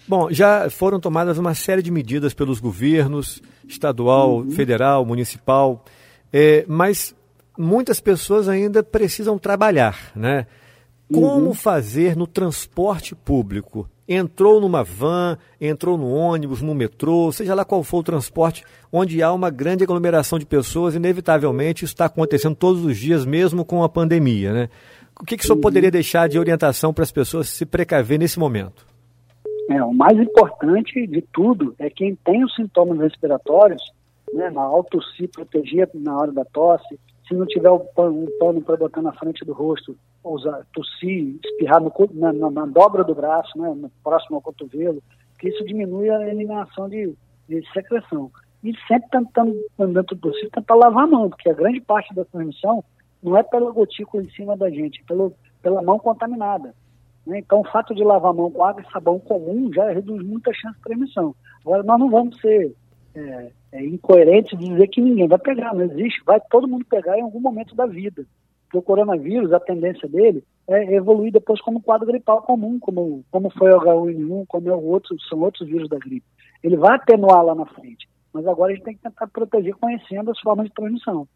Bom, 0.07 0.29
já 0.31 0.69
foram 0.69 0.99
tomadas 0.99 1.37
uma 1.37 1.55
série 1.55 1.81
de 1.81 1.91
medidas 1.91 2.33
pelos 2.33 2.59
governos, 2.59 3.41
estadual, 3.67 4.37
uhum. 4.37 4.51
federal, 4.51 5.05
municipal, 5.05 5.83
é, 6.31 6.65
mas 6.67 7.15
muitas 7.57 8.01
pessoas 8.01 8.49
ainda 8.49 8.83
precisam 8.83 9.37
trabalhar, 9.37 10.11
né? 10.15 10.45
Como 11.11 11.47
uhum. 11.47 11.53
fazer 11.53 12.15
no 12.15 12.25
transporte 12.25 13.15
público? 13.15 13.89
Entrou 14.07 14.59
numa 14.59 14.83
van, 14.83 15.37
entrou 15.59 15.97
no 15.97 16.11
ônibus, 16.11 16.61
no 16.61 16.75
metrô, 16.75 17.31
seja 17.31 17.55
lá 17.55 17.63
qual 17.63 17.83
for 17.83 17.99
o 17.99 18.03
transporte, 18.03 18.63
onde 18.91 19.23
há 19.23 19.31
uma 19.31 19.49
grande 19.49 19.83
aglomeração 19.83 20.37
de 20.37 20.45
pessoas, 20.45 20.95
inevitavelmente 20.95 21.85
isso 21.85 21.93
está 21.93 22.05
acontecendo 22.05 22.55
todos 22.55 22.83
os 22.83 22.97
dias, 22.97 23.25
mesmo 23.25 23.63
com 23.63 23.83
a 23.83 23.89
pandemia. 23.89 24.51
Né? 24.51 24.69
O 25.19 25.23
que, 25.23 25.37
que 25.37 25.43
o 25.43 25.47
senhor 25.47 25.55
uhum. 25.55 25.61
poderia 25.61 25.91
deixar 25.91 26.27
de 26.27 26.37
orientação 26.37 26.93
para 26.93 27.03
as 27.03 27.11
pessoas 27.11 27.47
se 27.49 27.65
precaver 27.65 28.19
nesse 28.19 28.39
momento? 28.39 28.85
É, 29.69 29.81
o 29.81 29.93
mais 29.93 30.17
importante 30.17 31.07
de 31.07 31.21
tudo 31.33 31.73
é 31.79 31.89
quem 31.89 32.15
tem 32.15 32.43
os 32.43 32.53
sintomas 32.55 32.99
respiratórios, 32.99 33.81
né, 34.33 34.49
na 34.49 34.61
auto 34.61 35.01
se 35.15 35.27
proteger 35.27 35.89
na 35.93 36.17
hora 36.17 36.31
da 36.31 36.43
tosse, 36.43 36.99
se 37.27 37.33
não 37.33 37.45
tiver 37.45 37.71
um 37.71 37.85
pano, 37.95 38.61
para 38.61 38.77
botar 38.77 39.01
na 39.01 39.13
frente 39.13 39.45
do 39.45 39.53
rosto, 39.53 39.95
usar, 40.23 40.65
tossir, 40.73 41.39
espirrar 41.43 41.81
no, 41.81 41.91
na, 42.13 42.33
na, 42.33 42.51
na, 42.51 42.65
dobra 42.65 43.03
do 43.03 43.15
braço, 43.15 43.57
né, 43.57 43.89
próximo 44.03 44.37
ao 44.37 44.41
cotovelo, 44.41 45.01
que 45.39 45.49
isso 45.49 45.65
diminui 45.65 46.09
a 46.09 46.27
eliminação 46.27 46.89
de, 46.89 47.13
de 47.47 47.71
secreção. 47.71 48.31
E 48.63 48.73
sempre 48.87 49.09
tentando, 49.09 49.53
dentro 49.77 50.15
do 50.15 50.17
possível, 50.17 50.49
tentar 50.51 50.75
lavar 50.75 51.03
a 51.03 51.07
mão, 51.07 51.29
porque 51.29 51.49
a 51.49 51.53
grande 51.53 51.81
parte 51.81 52.13
da 52.13 52.25
transmissão 52.25 52.83
não 53.21 53.37
é 53.37 53.43
pela 53.43 53.71
gotícula 53.71 54.23
em 54.23 54.29
cima 54.31 54.55
da 54.55 54.69
gente, 54.69 55.01
é 55.01 55.03
pelo, 55.05 55.33
pela 55.61 55.81
mão 55.81 55.99
contaminada. 55.99 56.73
Né? 57.25 57.39
Então, 57.39 57.61
o 57.61 57.65
fato 57.65 57.95
de 57.95 58.03
lavar 58.03 58.31
a 58.31 58.33
mão 58.33 58.51
com 58.51 58.63
água 58.63 58.81
e 58.81 58.91
sabão 58.91 59.19
comum 59.19 59.71
já 59.73 59.89
reduz 59.91 60.25
muito 60.25 60.49
a 60.49 60.53
chance 60.53 60.75
de 60.75 60.83
transmissão. 60.83 61.35
Agora, 61.61 61.83
nós 61.83 61.99
não 61.99 62.09
vamos 62.09 62.37
ser 62.39 62.73
é, 63.15 63.51
é 63.73 63.83
incoerente 63.83 64.55
dizer 64.55 64.87
que 64.87 65.01
ninguém 65.01 65.27
vai 65.27 65.39
pegar, 65.39 65.73
não 65.73 65.81
existe, 65.81 66.23
vai 66.23 66.39
todo 66.51 66.67
mundo 66.67 66.85
pegar 66.85 67.17
em 67.17 67.23
algum 67.23 67.39
momento 67.39 67.75
da 67.75 67.87
vida. 67.87 68.23
Porque 68.65 68.77
o 68.77 68.81
coronavírus, 68.83 69.51
a 69.51 69.59
tendência 69.59 70.07
dele 70.07 70.43
é 70.67 70.93
evoluir 70.93 71.31
depois 71.31 71.59
como 71.59 71.81
quadro 71.81 72.05
gripal 72.05 72.43
comum, 72.43 72.77
como, 72.79 73.25
como 73.31 73.49
foi 73.49 73.71
o 73.71 73.79
H1N1, 73.79 74.45
como 74.47 74.69
é 74.69 74.75
o 74.75 74.83
outro, 74.83 75.19
são 75.27 75.39
outros 75.39 75.67
vírus 75.67 75.89
da 75.89 75.97
gripe. 75.97 76.25
Ele 76.63 76.77
vai 76.77 76.95
atenuar 76.95 77.43
lá 77.43 77.55
na 77.55 77.65
frente, 77.65 78.07
mas 78.31 78.45
agora 78.45 78.71
a 78.71 78.75
gente 78.75 78.85
tem 78.85 78.95
que 78.95 79.01
tentar 79.01 79.27
proteger 79.27 79.73
conhecendo 79.75 80.29
as 80.29 80.39
formas 80.39 80.67
de 80.67 80.73
transmissão. 80.73 81.27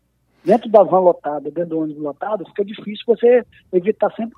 Dentro 0.48 0.70
da 0.70 0.82
van 0.82 1.00
lotada, 1.00 1.52
dentro 1.52 1.72
do 1.72 1.80
ônibus 1.80 2.02
lotado, 2.02 2.46
fica 2.46 2.64
difícil 2.64 3.04
você 3.06 3.46
evitar 3.74 4.10
100%, 4.16 4.30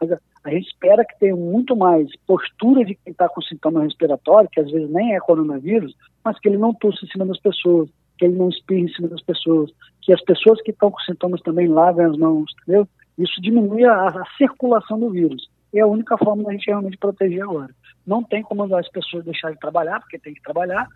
mas 0.00 0.12
a, 0.12 0.20
a 0.44 0.50
gente 0.50 0.68
espera 0.68 1.04
que 1.04 1.18
tenha 1.18 1.34
muito 1.34 1.74
mais 1.74 2.08
postura 2.24 2.84
de 2.84 2.94
quem 2.94 3.10
está 3.10 3.28
com 3.28 3.42
sintoma 3.42 3.82
respiratório, 3.82 4.48
que 4.48 4.60
às 4.60 4.70
vezes 4.70 4.88
nem 4.88 5.16
é 5.16 5.18
coronavírus, 5.18 5.92
mas 6.24 6.38
que 6.38 6.48
ele 6.48 6.56
não 6.56 6.72
tussa 6.72 7.04
em 7.04 7.08
cima 7.08 7.26
das 7.26 7.40
pessoas, 7.40 7.88
que 8.16 8.26
ele 8.26 8.36
não 8.36 8.48
espirre 8.48 8.82
em 8.82 8.92
cima 8.94 9.08
das 9.08 9.20
pessoas, 9.22 9.72
que 10.02 10.12
as 10.12 10.22
pessoas 10.22 10.62
que 10.62 10.70
estão 10.70 10.88
com 10.88 11.00
sintomas 11.00 11.42
também 11.42 11.66
lavem 11.66 12.06
as 12.06 12.16
mãos, 12.16 12.54
entendeu? 12.62 12.86
Isso 13.18 13.42
diminui 13.42 13.84
a, 13.86 14.06
a 14.06 14.24
circulação 14.38 15.00
do 15.00 15.10
vírus. 15.10 15.50
É 15.74 15.80
a 15.80 15.86
única 15.88 16.16
forma 16.16 16.44
da 16.44 16.52
gente 16.52 16.68
realmente 16.68 16.96
proteger 16.96 17.42
agora. 17.42 17.74
Não 18.06 18.22
tem 18.22 18.40
como 18.40 18.72
as 18.72 18.88
pessoas 18.88 19.24
deixarem 19.24 19.56
de 19.56 19.60
trabalhar, 19.60 19.98
porque 19.98 20.16
tem 20.16 20.32
que 20.32 20.42
trabalhar, 20.42 20.86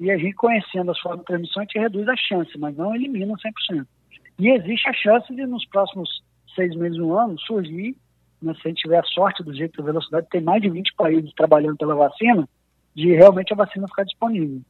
e 0.00 0.10
a 0.10 0.18
gente 0.18 0.34
conhecendo 0.34 0.90
as 0.90 0.98
formas 0.98 1.20
de 1.20 1.26
transmissão, 1.26 1.62
a 1.62 1.64
gente 1.64 1.78
reduz 1.78 2.08
a 2.08 2.16
chance, 2.16 2.58
mas 2.58 2.76
não 2.76 2.92
elimina 2.92 3.32
100%. 3.34 3.86
E 4.38 4.50
existe 4.50 4.88
a 4.88 4.92
chance 4.92 5.34
de, 5.34 5.46
nos 5.46 5.64
próximos 5.66 6.22
seis 6.54 6.74
meses, 6.76 6.98
um 6.98 7.16
ano, 7.16 7.38
surgir, 7.40 7.96
né, 8.40 8.54
se 8.54 8.60
a 8.64 8.68
gente 8.68 8.82
tiver 8.82 8.98
a 8.98 9.04
sorte 9.04 9.42
do 9.42 9.54
jeito 9.54 9.78
da 9.78 9.84
velocidade, 9.84 10.26
tem 10.30 10.40
mais 10.40 10.60
de 10.60 10.70
20 10.70 10.94
países 10.94 11.32
trabalhando 11.34 11.76
pela 11.76 11.94
vacina, 11.94 12.48
de 12.94 13.14
realmente 13.14 13.52
a 13.52 13.56
vacina 13.56 13.88
ficar 13.88 14.04
disponível. 14.04 14.60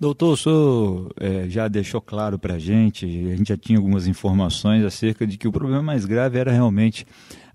Doutor, 0.00 0.32
o 0.32 0.36
senhor 0.36 1.12
é, 1.20 1.48
já 1.48 1.68
deixou 1.68 2.00
claro 2.00 2.38
para 2.38 2.54
a 2.54 2.58
gente, 2.58 3.04
a 3.04 3.36
gente 3.36 3.48
já 3.48 3.56
tinha 3.56 3.78
algumas 3.78 4.06
informações 4.06 4.84
acerca 4.84 5.26
de 5.26 5.36
que 5.36 5.46
o 5.46 5.52
problema 5.52 5.82
mais 5.82 6.04
grave 6.04 6.38
era 6.38 6.50
realmente 6.50 7.06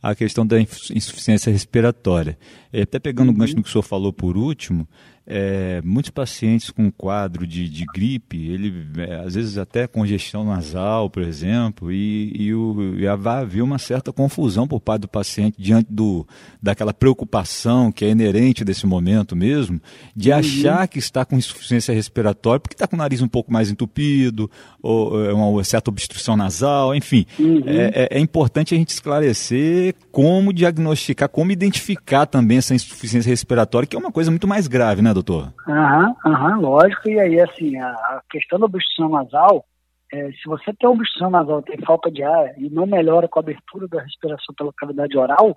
a 0.02 0.14
questão 0.14 0.46
da 0.46 0.60
insuficiência 0.60 1.52
respiratória. 1.52 2.38
É, 2.72 2.82
até 2.82 3.00
pegando 3.00 3.30
o 3.30 3.34
gancho 3.34 3.56
no 3.56 3.64
que 3.64 3.70
o 3.70 3.72
senhor 3.72 3.84
falou 3.84 4.12
por 4.12 4.36
último, 4.38 4.88
é, 5.26 5.82
muitos 5.84 6.12
pacientes 6.12 6.70
com 6.70 6.92
quadro 6.92 7.48
de, 7.48 7.70
de 7.70 7.86
gripe, 7.86 8.38
ele 8.50 8.88
é, 8.98 9.16
às 9.26 9.36
vezes 9.36 9.58
até 9.58 9.88
congestão 9.88 10.44
nasal, 10.44 11.10
por 11.10 11.24
exemplo, 11.24 11.92
e, 11.92 12.34
e, 12.36 12.54
o, 12.54 12.96
e 12.98 13.08
havia 13.08 13.64
uma 13.64 13.78
certa 13.78 14.12
confusão 14.12 14.68
por 14.68 14.82
parte 14.82 15.02
do 15.02 15.08
paciente 15.08 15.56
diante 15.58 15.88
do, 15.90 16.28
daquela 16.62 16.94
preocupação 16.94 17.92
que 17.92 18.04
é 18.04 18.10
inerente 18.10 18.66
desse 18.66 18.86
momento 18.86 19.36
mesmo, 19.36 19.80
de 20.14 20.30
uhum. 20.30 20.38
achar 20.38 20.88
que 20.88 21.00
está 21.00 21.24
com 21.24 21.38
insuficiência 21.38 21.94
respiratória, 21.94 22.60
porque 22.60 22.76
está 22.76 22.88
com 22.88 22.96
o 22.96 23.00
nariz 23.00 23.22
um 23.22 23.28
pouco 23.28 23.52
mais 23.52 23.70
entupido, 23.70 24.52
ou 24.82 25.26
é, 25.26 25.34
uma 25.34 25.64
certa 25.64 25.90
obstrução 25.90 26.36
nasal, 26.36 26.94
enfim. 26.94 27.26
Uhum. 27.40 27.64
É, 27.66 28.08
é, 28.12 28.18
é 28.18 28.20
importante 28.20 28.76
a 28.76 28.78
gente 28.78 28.90
esclarecer 28.90 29.96
como 30.12 30.52
diagnosticar, 30.52 31.30
como 31.30 31.52
identificar 31.52 32.26
também 32.26 32.58
essa 32.58 32.76
insuficiência 32.76 33.30
respiratória, 33.30 33.88
que 33.88 33.96
é 33.96 34.00
uma 34.00 34.12
coisa 34.12 34.30
muito 34.30 34.48
mais 34.48 34.68
grave, 34.68 35.02
né? 35.02 35.12
Né, 35.13 35.21
doutor? 35.21 35.54
Aham, 35.67 36.15
aham, 36.26 36.60
lógico. 36.60 37.10
E 37.10 37.19
aí, 37.19 37.39
assim, 37.39 37.80
a, 37.80 38.21
questão 38.30 38.60
da 38.60 38.65
obstrução 38.65 39.10
nasal, 39.10 39.63
é, 40.12 40.32
se 40.32 40.45
você 40.45 40.73
tem 40.73 40.89
obstrução 40.89 41.30
nasal, 41.30 41.62
tem 41.62 41.78
falta 41.86 42.12
de 42.12 42.23
ar 42.23 42.58
e 42.58 42.69
não 42.69 42.86
melhora 42.86 43.28
com 43.28 43.39
a 43.39 43.41
abertura 43.41 43.88
da 43.88 44.02
respiração 44.02 44.54
pela 44.56 44.73
cavidade 44.73 45.17
oral, 45.17 45.56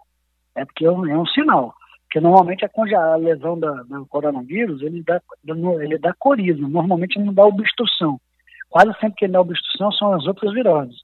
é 0.55 0.65
porque 0.65 0.85
é 0.85 0.91
um, 0.91 1.07
é 1.07 1.17
um 1.17 1.27
sinal. 1.27 1.75
Porque 2.05 2.21
normalmente 2.21 2.65
a, 2.65 2.71
a 3.13 3.17
lesão 3.17 3.59
da, 3.59 3.83
do 3.83 4.07
coronavírus, 4.07 4.81
ele 4.83 5.03
dá, 5.03 5.21
ele 5.81 5.99
dá 5.99 6.15
coriza, 6.19 6.61
normalmente 6.61 7.19
não 7.19 7.33
dá 7.33 7.45
obstrução. 7.45 8.21
Quase 8.69 8.93
sempre 9.01 9.17
que 9.17 9.29
dá 9.29 9.41
obstrução 9.41 9.91
são 9.93 10.13
as 10.13 10.27
outras 10.27 10.53
viroses. 10.53 10.97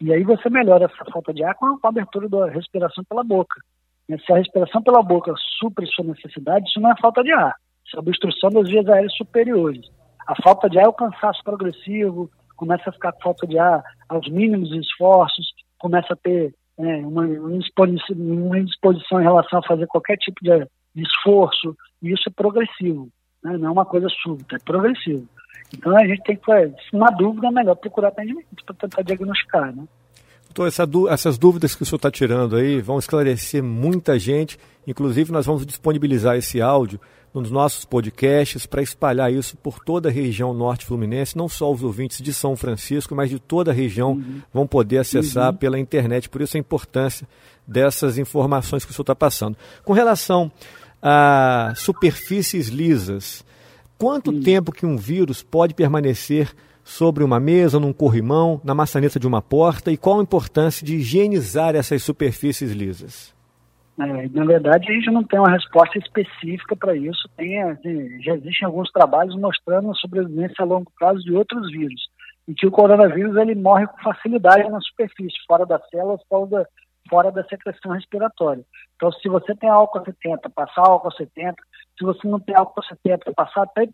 E 0.00 0.12
aí 0.12 0.22
você 0.22 0.48
melhora 0.50 0.84
essa 0.84 1.10
falta 1.10 1.32
de 1.32 1.42
ar 1.42 1.54
com 1.54 1.66
a, 1.66 1.80
com 1.80 1.86
a 1.86 1.90
abertura 1.90 2.28
da 2.28 2.46
respiração 2.48 3.04
pela 3.04 3.24
boca. 3.24 3.60
Se 4.06 4.32
a 4.32 4.36
respiração 4.36 4.82
pela 4.82 5.02
boca 5.02 5.32
supre 5.58 5.86
sua 5.86 6.04
necessidade, 6.04 6.68
isso 6.68 6.80
não 6.80 6.92
é 6.92 6.96
falta 7.00 7.22
de 7.22 7.32
ar. 7.32 7.54
É 7.94 7.98
obstrução 7.98 8.50
das 8.50 8.68
vias 8.68 8.88
aéreas 8.88 9.14
superiores. 9.16 9.86
A 10.26 10.34
falta 10.42 10.68
de 10.68 10.78
ar 10.78 10.86
é 10.86 10.88
o 10.88 10.92
cansaço 10.92 11.42
progressivo, 11.44 12.30
começa 12.56 12.90
a 12.90 12.92
ficar 12.92 13.12
com 13.12 13.22
falta 13.22 13.46
de 13.46 13.58
ar 13.58 13.82
aos 14.08 14.28
mínimos 14.28 14.72
esforços, 14.72 15.46
começa 15.78 16.14
a 16.14 16.16
ter 16.16 16.54
é, 16.78 16.96
uma, 16.98 17.22
uma 17.22 18.58
indisposição 18.58 19.20
em 19.20 19.24
relação 19.24 19.60
a 19.60 19.66
fazer 19.66 19.86
qualquer 19.86 20.16
tipo 20.16 20.42
de, 20.42 20.66
esforço, 20.96 21.76
e 22.02 22.12
isso 22.12 22.28
é 22.28 22.32
progressivo, 22.32 23.08
né? 23.42 23.56
não 23.58 23.68
é 23.68 23.70
uma 23.70 23.84
coisa 23.84 24.08
súbita, 24.22 24.56
é 24.56 24.58
progressivo. 24.58 25.28
Então 25.74 25.96
a 25.96 26.06
gente 26.06 26.22
tem 26.22 26.36
que, 26.36 26.96
na 26.96 27.06
dúvida, 27.10 27.48
é 27.48 27.50
melhor 27.50 27.74
procurar 27.74 28.08
atendimento 28.08 28.46
para 28.64 28.74
tentar 28.74 29.02
diagnosticar, 29.02 29.74
né? 29.74 29.84
Doutor, 30.44 30.68
essa, 30.68 30.88
essas 31.10 31.36
dúvidas 31.36 31.74
que 31.74 31.82
o 31.82 31.86
senhor 31.86 31.96
está 31.96 32.10
tirando 32.10 32.56
aí 32.56 32.80
vão 32.80 32.98
esclarecer 32.98 33.62
muita 33.62 34.18
gente. 34.18 34.56
Inclusive, 34.86 35.30
nós 35.30 35.44
vamos 35.44 35.66
disponibilizar 35.66 36.36
esse 36.36 36.62
áudio 36.62 36.98
nos 37.40 37.50
nossos 37.50 37.84
podcasts 37.84 38.64
para 38.66 38.82
espalhar 38.82 39.32
isso 39.32 39.56
por 39.56 39.78
toda 39.84 40.08
a 40.08 40.12
região 40.12 40.54
norte 40.54 40.86
fluminense. 40.86 41.36
Não 41.36 41.48
só 41.48 41.70
os 41.70 41.82
ouvintes 41.82 42.22
de 42.22 42.32
São 42.32 42.56
Francisco, 42.56 43.14
mas 43.14 43.30
de 43.30 43.38
toda 43.38 43.70
a 43.70 43.74
região 43.74 44.12
uhum. 44.12 44.40
vão 44.52 44.66
poder 44.66 44.98
acessar 44.98 45.52
uhum. 45.52 45.58
pela 45.58 45.78
internet. 45.78 46.28
Por 46.28 46.40
isso 46.40 46.56
a 46.56 46.60
importância 46.60 47.28
dessas 47.66 48.16
informações 48.16 48.84
que 48.84 48.90
o 48.90 48.94
senhor 48.94 49.02
está 49.02 49.14
passando. 49.14 49.56
Com 49.84 49.92
relação 49.92 50.50
a 51.02 51.74
superfícies 51.76 52.68
lisas, 52.68 53.44
quanto 53.98 54.30
uhum. 54.30 54.40
tempo 54.40 54.72
que 54.72 54.86
um 54.86 54.96
vírus 54.96 55.42
pode 55.42 55.74
permanecer 55.74 56.54
sobre 56.82 57.22
uma 57.22 57.38
mesa, 57.38 57.80
num 57.80 57.92
corrimão, 57.92 58.60
na 58.64 58.74
maçaneta 58.74 59.18
de 59.18 59.26
uma 59.26 59.42
porta 59.42 59.90
e 59.90 59.96
qual 59.96 60.20
a 60.20 60.22
importância 60.22 60.86
de 60.86 60.96
higienizar 60.96 61.74
essas 61.74 62.02
superfícies 62.02 62.70
lisas? 62.70 63.35
É, 63.98 64.28
na 64.28 64.44
verdade, 64.44 64.90
a 64.90 64.94
gente 64.94 65.10
não 65.10 65.24
tem 65.24 65.38
uma 65.38 65.50
resposta 65.50 65.98
específica 65.98 66.76
para 66.76 66.94
isso. 66.94 67.28
Tem, 67.36 67.62
assim, 67.62 68.22
já 68.22 68.34
existem 68.34 68.66
alguns 68.66 68.90
trabalhos 68.92 69.34
mostrando 69.36 69.90
a 69.90 69.94
sobrevivência 69.94 70.56
a 70.58 70.64
longo 70.64 70.92
prazo 70.98 71.22
de 71.22 71.32
outros 71.32 71.70
vírus. 71.70 72.08
E 72.46 72.54
que 72.54 72.66
o 72.66 72.70
coronavírus 72.70 73.36
ele 73.36 73.54
morre 73.54 73.86
com 73.86 73.98
facilidade 73.98 74.68
na 74.68 74.80
superfície, 74.80 75.36
fora 75.46 75.64
das 75.64 75.86
células, 75.88 76.20
fora 76.28 76.46
da, 76.46 76.66
fora 77.08 77.32
da 77.32 77.44
secreção 77.44 77.92
respiratória. 77.92 78.64
Então, 78.96 79.10
se 79.12 79.28
você 79.28 79.54
tem 79.54 79.68
álcool 79.68 80.04
70, 80.04 80.50
passar 80.50 80.82
álcool 80.82 81.12
70. 81.12 81.54
Se 81.98 82.04
você 82.04 82.28
não 82.28 82.38
tem 82.38 82.54
álcool 82.54 82.82
70, 82.82 83.32
passar 83.32 83.62
até 83.62 83.88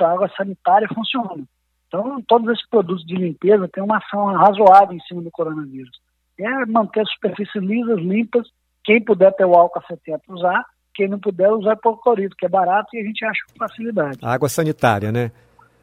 a 0.00 0.10
água 0.10 0.30
sanitária 0.36 0.88
funciona. 0.94 1.44
Então, 1.88 2.22
todos 2.26 2.48
esses 2.50 2.66
produtos 2.68 3.04
de 3.04 3.14
limpeza 3.14 3.68
têm 3.68 3.84
uma 3.84 3.98
ação 3.98 4.24
razoável 4.32 4.96
em 4.96 5.00
cima 5.00 5.20
do 5.20 5.30
coronavírus. 5.30 5.92
É 6.38 6.66
manter 6.66 7.00
as 7.00 7.10
superfícies 7.12 7.62
lisas, 7.62 7.98
limpas. 7.98 8.48
Quem 8.84 9.02
puder 9.02 9.32
ter 9.34 9.44
o 9.44 9.54
álcool 9.54 9.82
70 9.86 10.22
usar, 10.28 10.64
quem 10.94 11.08
não 11.08 11.18
puder 11.18 11.50
usar 11.50 11.74
hipoclorito, 11.74 12.36
que 12.36 12.46
é 12.46 12.48
barato 12.48 12.88
e 12.94 13.00
a 13.00 13.04
gente 13.04 13.24
acha 13.24 13.40
com 13.50 13.58
facilidade. 13.58 14.18
A 14.22 14.32
água 14.32 14.48
sanitária, 14.48 15.10
né? 15.12 15.30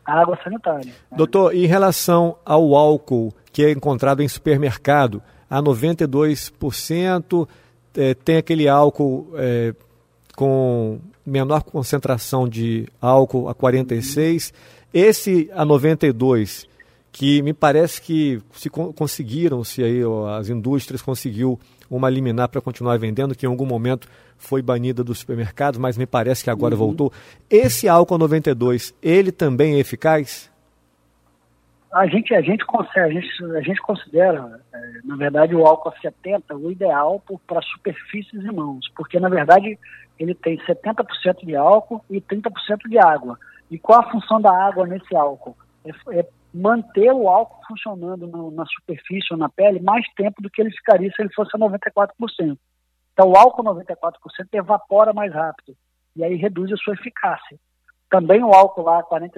A 0.06 0.22
água 0.22 0.38
sanitária. 0.44 0.92
É. 1.12 1.16
Doutor, 1.16 1.56
em 1.56 1.66
relação 1.66 2.38
ao 2.46 2.76
álcool 2.76 3.34
que 3.52 3.64
é 3.64 3.72
encontrado 3.72 4.22
em 4.22 4.28
supermercado, 4.28 5.22
a 5.50 5.62
92%, 5.62 7.48
é, 7.96 8.14
tem 8.14 8.38
aquele 8.38 8.68
álcool 8.68 9.32
é, 9.36 9.74
com 10.36 11.00
menor 11.26 11.64
concentração 11.64 12.48
de 12.48 12.88
álcool 13.02 13.50
a 13.50 13.56
46%. 13.56 14.54
Esse 14.92 15.50
a 15.54 15.64
92, 15.64 16.68
que 17.12 17.42
me 17.44 17.54
parece 17.54 18.02
que 18.02 18.42
se 18.54 18.70
conseguiram, 18.70 19.64
se 19.64 19.84
aí 19.84 20.02
as 20.38 20.50
indústrias 20.50 21.02
conseguiu 21.02 21.60
uma 21.90 22.10
liminar 22.10 22.50
para 22.50 22.62
continuar 22.62 22.98
vendendo, 22.98 23.36
que 23.36 23.46
em 23.46 23.50
algum 23.50 23.66
momento 23.66 24.08
foi 24.38 24.62
banida 24.62 25.04
dos 25.04 25.20
supermercados, 25.20 25.80
mas 25.80 25.98
me 25.98 26.06
parece 26.06 26.44
que 26.44 26.50
agora 26.50 26.76
uhum. 26.76 26.80
voltou. 26.80 27.14
Esse 27.50 27.88
álcool 27.88 28.18
92, 28.18 28.96
ele 29.02 29.32
também 29.32 29.76
é 29.76 29.80
eficaz? 29.80 30.50
A 31.92 32.06
gente, 32.06 32.36
a 32.36 32.42
gente, 32.42 32.64
a 32.96 33.10
gente, 33.10 33.46
a 33.56 33.62
gente 33.62 33.82
considera, 33.82 34.62
é, 34.72 34.80
na 35.04 35.16
verdade, 35.16 35.56
o 35.56 35.66
álcool 35.66 35.92
70 36.00 36.56
o 36.56 36.72
ideal 36.72 37.22
para 37.48 37.62
superfícies 37.64 38.44
e 38.44 38.52
mãos, 38.52 38.88
porque, 38.96 39.20
na 39.20 39.28
verdade, 39.28 39.78
ele 40.20 40.36
tem 40.36 40.58
70% 40.60 41.44
de 41.44 41.56
álcool 41.56 42.04
e 42.10 42.22
30% 42.22 42.88
de 42.88 43.00
água. 43.00 43.40
E 43.72 43.80
qual 43.80 44.02
a 44.02 44.12
função 44.12 44.40
da 44.40 44.52
água 44.52 44.86
nesse 44.86 45.16
álcool? 45.16 45.58
É, 45.84 46.20
é 46.20 46.26
manter 46.54 47.12
o 47.12 47.30
álcool 47.30 47.62
funcionando 47.68 48.28
no, 48.28 48.52
na 48.52 48.66
superfície 48.66 49.28
ou 49.32 49.38
na 49.38 49.50
pele 49.50 49.80
mais 49.80 50.06
tempo 50.16 50.42
do 50.42 50.50
que 50.50 50.62
ele 50.62 50.72
ficaria 50.72 51.12
se 51.12 51.22
ele 51.22 51.34
fosse 51.34 51.52
a 51.54 51.60
94%. 51.60 52.58
Então, 53.14 53.30
o 53.30 53.38
álcool 53.38 53.64
94% 53.64 54.14
evapora 54.54 55.14
mais 55.14 55.34
rápido 55.34 55.76
e 56.16 56.24
aí 56.24 56.36
reduz 56.36 56.72
a 56.72 56.78
sua 56.78 56.94
eficácia. 56.94 57.58
Também 58.10 58.44
o 58.44 58.52
álcool 58.52 58.84
lá, 58.84 59.04
46%, 59.04 59.38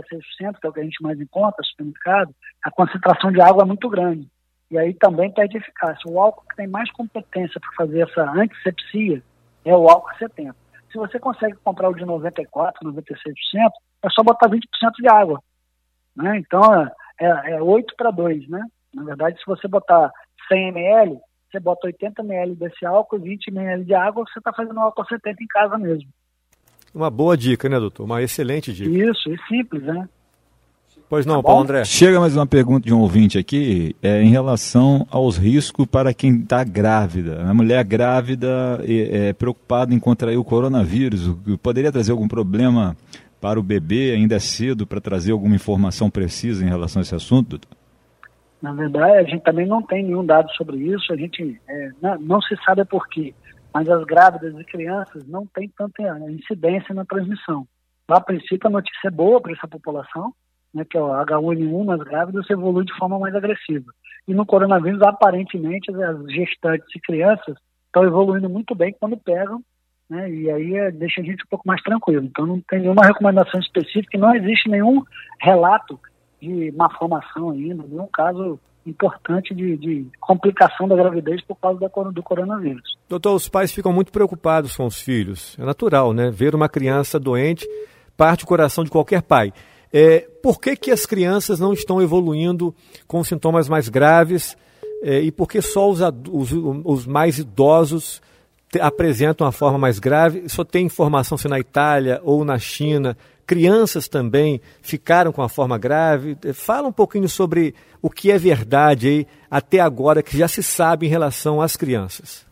que 0.60 0.66
é 0.66 0.70
o 0.70 0.74
que 0.74 0.80
a 0.80 0.84
gente 0.84 1.04
mais 1.04 1.20
encontra 1.20 1.58
no 1.60 1.66
supermercado, 1.66 2.34
a 2.64 2.72
concentração 2.72 3.32
de 3.32 3.42
água 3.42 3.64
é 3.64 3.66
muito 3.66 3.90
grande. 3.90 4.30
E 4.70 4.78
aí 4.78 4.94
também 4.94 5.30
perde 5.32 5.58
eficácia. 5.58 6.10
O 6.10 6.20
álcool 6.20 6.46
que 6.50 6.56
tem 6.56 6.68
mais 6.68 6.90
competência 6.92 7.60
para 7.60 7.72
fazer 7.76 8.08
essa 8.08 8.22
antisepsia 8.32 9.22
é 9.66 9.76
o 9.76 9.90
álcool 9.90 10.16
70. 10.18 10.56
Se 10.92 10.98
você 10.98 11.20
consegue 11.20 11.58
comprar 11.64 11.90
o 11.90 11.94
de 11.94 12.06
94%, 12.06 12.74
96%, 12.82 13.04
é 14.04 14.10
só 14.10 14.24
botar 14.24 14.50
20% 14.50 14.62
de 14.98 15.10
água. 15.10 15.42
Né? 16.16 16.38
Então, 16.38 16.62
é, 17.22 17.52
é 17.54 17.62
8 17.62 17.94
para 17.96 18.12
2, 18.12 18.50
né? 18.50 18.66
Na 18.94 19.04
verdade, 19.04 19.38
se 19.38 19.46
você 19.46 19.68
botar 19.68 20.12
100 20.48 20.70
ml, 20.70 21.20
você 21.50 21.60
bota 21.60 21.88
80 21.88 22.22
ml 22.24 22.56
desse 22.56 22.86
álcool, 22.86 23.20
20 23.20 23.48
ml 23.48 23.86
de 23.86 23.94
água, 23.94 24.26
você 24.26 24.40
está 24.40 24.52
fazendo 24.52 24.80
álcool 24.80 25.06
70 25.06 25.44
em 25.44 25.48
casa 25.48 25.78
mesmo. 25.78 26.10
Uma 26.94 27.10
boa 27.10 27.38
dica, 27.38 27.70
né, 27.70 27.80
doutor? 27.80 28.04
Uma 28.04 28.22
excelente 28.22 28.74
dica. 28.74 28.90
Isso, 28.90 29.32
é 29.32 29.38
simples, 29.48 29.84
né? 29.84 30.10
Pois 31.08 31.26
não, 31.26 31.38
tá 31.38 31.44
Paulo 31.44 31.64
André. 31.64 31.86
Chega 31.86 32.20
mais 32.20 32.36
uma 32.36 32.48
pergunta 32.48 32.86
de 32.86 32.94
um 32.94 33.00
ouvinte 33.00 33.38
aqui, 33.38 33.96
é, 34.02 34.22
em 34.22 34.30
relação 34.30 35.06
aos 35.10 35.38
riscos 35.38 35.86
para 35.86 36.14
quem 36.14 36.38
está 36.38 36.64
grávida. 36.64 37.44
A 37.44 37.54
mulher 37.54 37.84
grávida 37.84 38.80
é, 38.84 39.28
é 39.28 39.34
preocupada 39.34 39.94
em 39.94 40.00
contrair 40.00 40.38
o 40.38 40.44
coronavírus. 40.44 41.30
Poderia 41.62 41.92
trazer 41.92 42.12
algum 42.12 42.28
problema 42.28 42.96
para 43.42 43.60
o 43.60 43.64
bebê? 43.64 44.12
Ainda 44.12 44.36
é 44.36 44.40
cedo 44.40 44.86
para 44.86 45.02
trazer 45.02 45.32
alguma 45.32 45.56
informação 45.56 46.10
precisa 46.10 46.64
em 46.64 46.70
relação 46.70 47.00
a 47.00 47.04
esse 47.04 47.16
assunto, 47.16 47.50
doutor? 47.50 47.78
Na 48.62 48.72
verdade, 48.74 49.18
a 49.18 49.24
gente 49.24 49.42
também 49.42 49.66
não 49.66 49.82
tem 49.82 50.04
nenhum 50.04 50.24
dado 50.24 50.52
sobre 50.52 50.78
isso. 50.78 51.12
A 51.12 51.16
gente 51.18 51.60
é, 51.68 51.90
não, 52.00 52.20
não, 52.20 52.42
se 52.42 52.56
sabe 52.64 52.86
por 52.86 53.08
quê, 53.08 53.34
mas 53.74 53.90
as 53.90 54.04
grávidas 54.06 54.54
e 54.58 54.64
crianças 54.64 55.28
não 55.28 55.48
têm 55.48 55.68
tanta 55.76 56.04
incidência 56.30 56.94
na 56.94 57.04
transmissão. 57.04 57.66
A 58.08 58.22
princípio, 58.22 58.68
a 58.68 58.70
notícia 58.70 59.08
é 59.08 59.12
boa 59.12 59.42
para 59.42 59.54
essa 59.54 59.68
população, 59.68 60.32
né, 60.74 60.86
que 60.88 60.98
é 60.98 61.02
o 61.02 61.08
H1N1 61.08 61.86
nas 61.86 62.02
grávidas, 62.02 62.50
evolui 62.50 62.86
de 62.86 62.96
forma 62.98 63.18
mais 63.18 63.34
agressiva. 63.34 63.92
E 64.28 64.34
no 64.34 64.46
coronavírus, 64.46 65.02
aparentemente, 65.02 65.90
as 65.92 66.26
gestantes 66.32 66.88
e 66.96 67.00
crianças 67.00 67.56
estão 67.88 68.04
evoluindo 68.04 68.50
muito 68.50 68.76
bem 68.76 68.96
quando 69.00 69.18
pegam 69.18 69.64
né? 70.12 70.30
E 70.30 70.52
aí 70.52 70.76
é, 70.76 70.92
deixa 70.92 71.22
a 71.22 71.24
gente 71.24 71.46
um 71.46 71.48
pouco 71.50 71.66
mais 71.66 71.82
tranquilo. 71.82 72.26
Então 72.26 72.46
não 72.46 72.60
tem 72.70 72.82
nenhuma 72.82 73.06
recomendação 73.06 73.62
específica, 73.62 74.18
não 74.18 74.36
existe 74.36 74.70
nenhum 74.70 75.02
relato 75.40 75.98
de 76.42 76.70
malformação 76.74 77.52
ainda, 77.52 77.86
nenhum 77.88 78.08
caso 78.12 78.60
importante 78.86 79.54
de, 79.56 79.78
de, 79.78 80.06
complicação 80.20 80.88
da 80.88 80.96
gravidez 80.96 81.40
por 81.46 81.56
causa 81.56 81.80
da, 81.80 81.88
do 81.88 82.24
coronavírus. 82.24 82.98
Doutor, 83.08 83.36
os 83.36 83.48
pais 83.48 83.72
ficam 83.72 83.94
muito 83.94 84.12
preocupados 84.12 84.76
com 84.76 84.86
os 84.86 85.00
filhos. 85.00 85.56
É 85.58 85.64
natural, 85.64 86.14
né? 86.14 86.30
Ver 86.30 86.56
uma 86.56 86.68
criança 86.68 87.20
doente 87.20 87.66
parte 88.18 88.44
o 88.44 88.48
coração 88.48 88.84
de 88.84 88.90
qualquer 88.90 89.22
pai. 89.22 89.54
É, 89.94 90.28
por 90.44 90.60
que, 90.60 90.76
que 90.76 90.92
as 90.92 91.06
crianças 91.06 91.60
não 91.60 91.74
estão 91.74 92.02
evoluindo 92.02 92.76
com 93.08 93.24
sintomas 93.24 93.70
mais 93.70 93.88
graves 93.88 94.58
é, 95.04 95.22
e 95.22 95.32
por 95.32 95.48
que 95.48 95.62
só 95.62 95.90
os, 95.90 96.02
os, 96.30 96.52
os 96.84 97.08
mais 97.08 97.40
idosos 97.40 98.22
apresentam 98.80 99.46
uma 99.46 99.52
forma 99.52 99.78
mais 99.78 100.00
grave. 100.00 100.48
Só 100.48 100.64
tem 100.64 100.86
informação 100.86 101.38
se 101.38 101.48
na 101.48 101.60
Itália 101.60 102.22
ou 102.24 102.46
na 102.46 102.58
China 102.58 103.18
crianças 103.52 104.08
também 104.08 104.62
ficaram 104.82 105.34
com 105.34 105.42
a 105.42 105.50
forma 105.50 105.78
grave. 105.78 106.38
Fala 106.54 106.88
um 106.88 106.94
pouquinho 106.94 107.28
sobre 107.28 107.76
o 108.02 108.10
que 108.10 108.32
é 108.32 108.38
verdade 108.38 109.08
aí 109.10 109.28
até 109.50 109.82
agora 109.82 110.24
que 110.24 110.38
já 110.38 110.48
se 110.48 110.64
sabe 110.64 111.06
em 111.06 111.10
relação 111.10 111.62
às 111.62 111.76
crianças. 111.76 112.48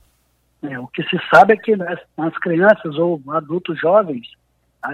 É, 0.61 0.78
o 0.78 0.88
que 0.88 1.01
se 1.03 1.17
sabe 1.34 1.53
é 1.53 1.57
que 1.57 1.74
nas, 1.76 1.99
nas 2.17 2.38
crianças 2.39 2.97
ou 2.97 3.22
adultos 3.30 3.80
jovens, 3.80 4.28
a, 4.84 4.89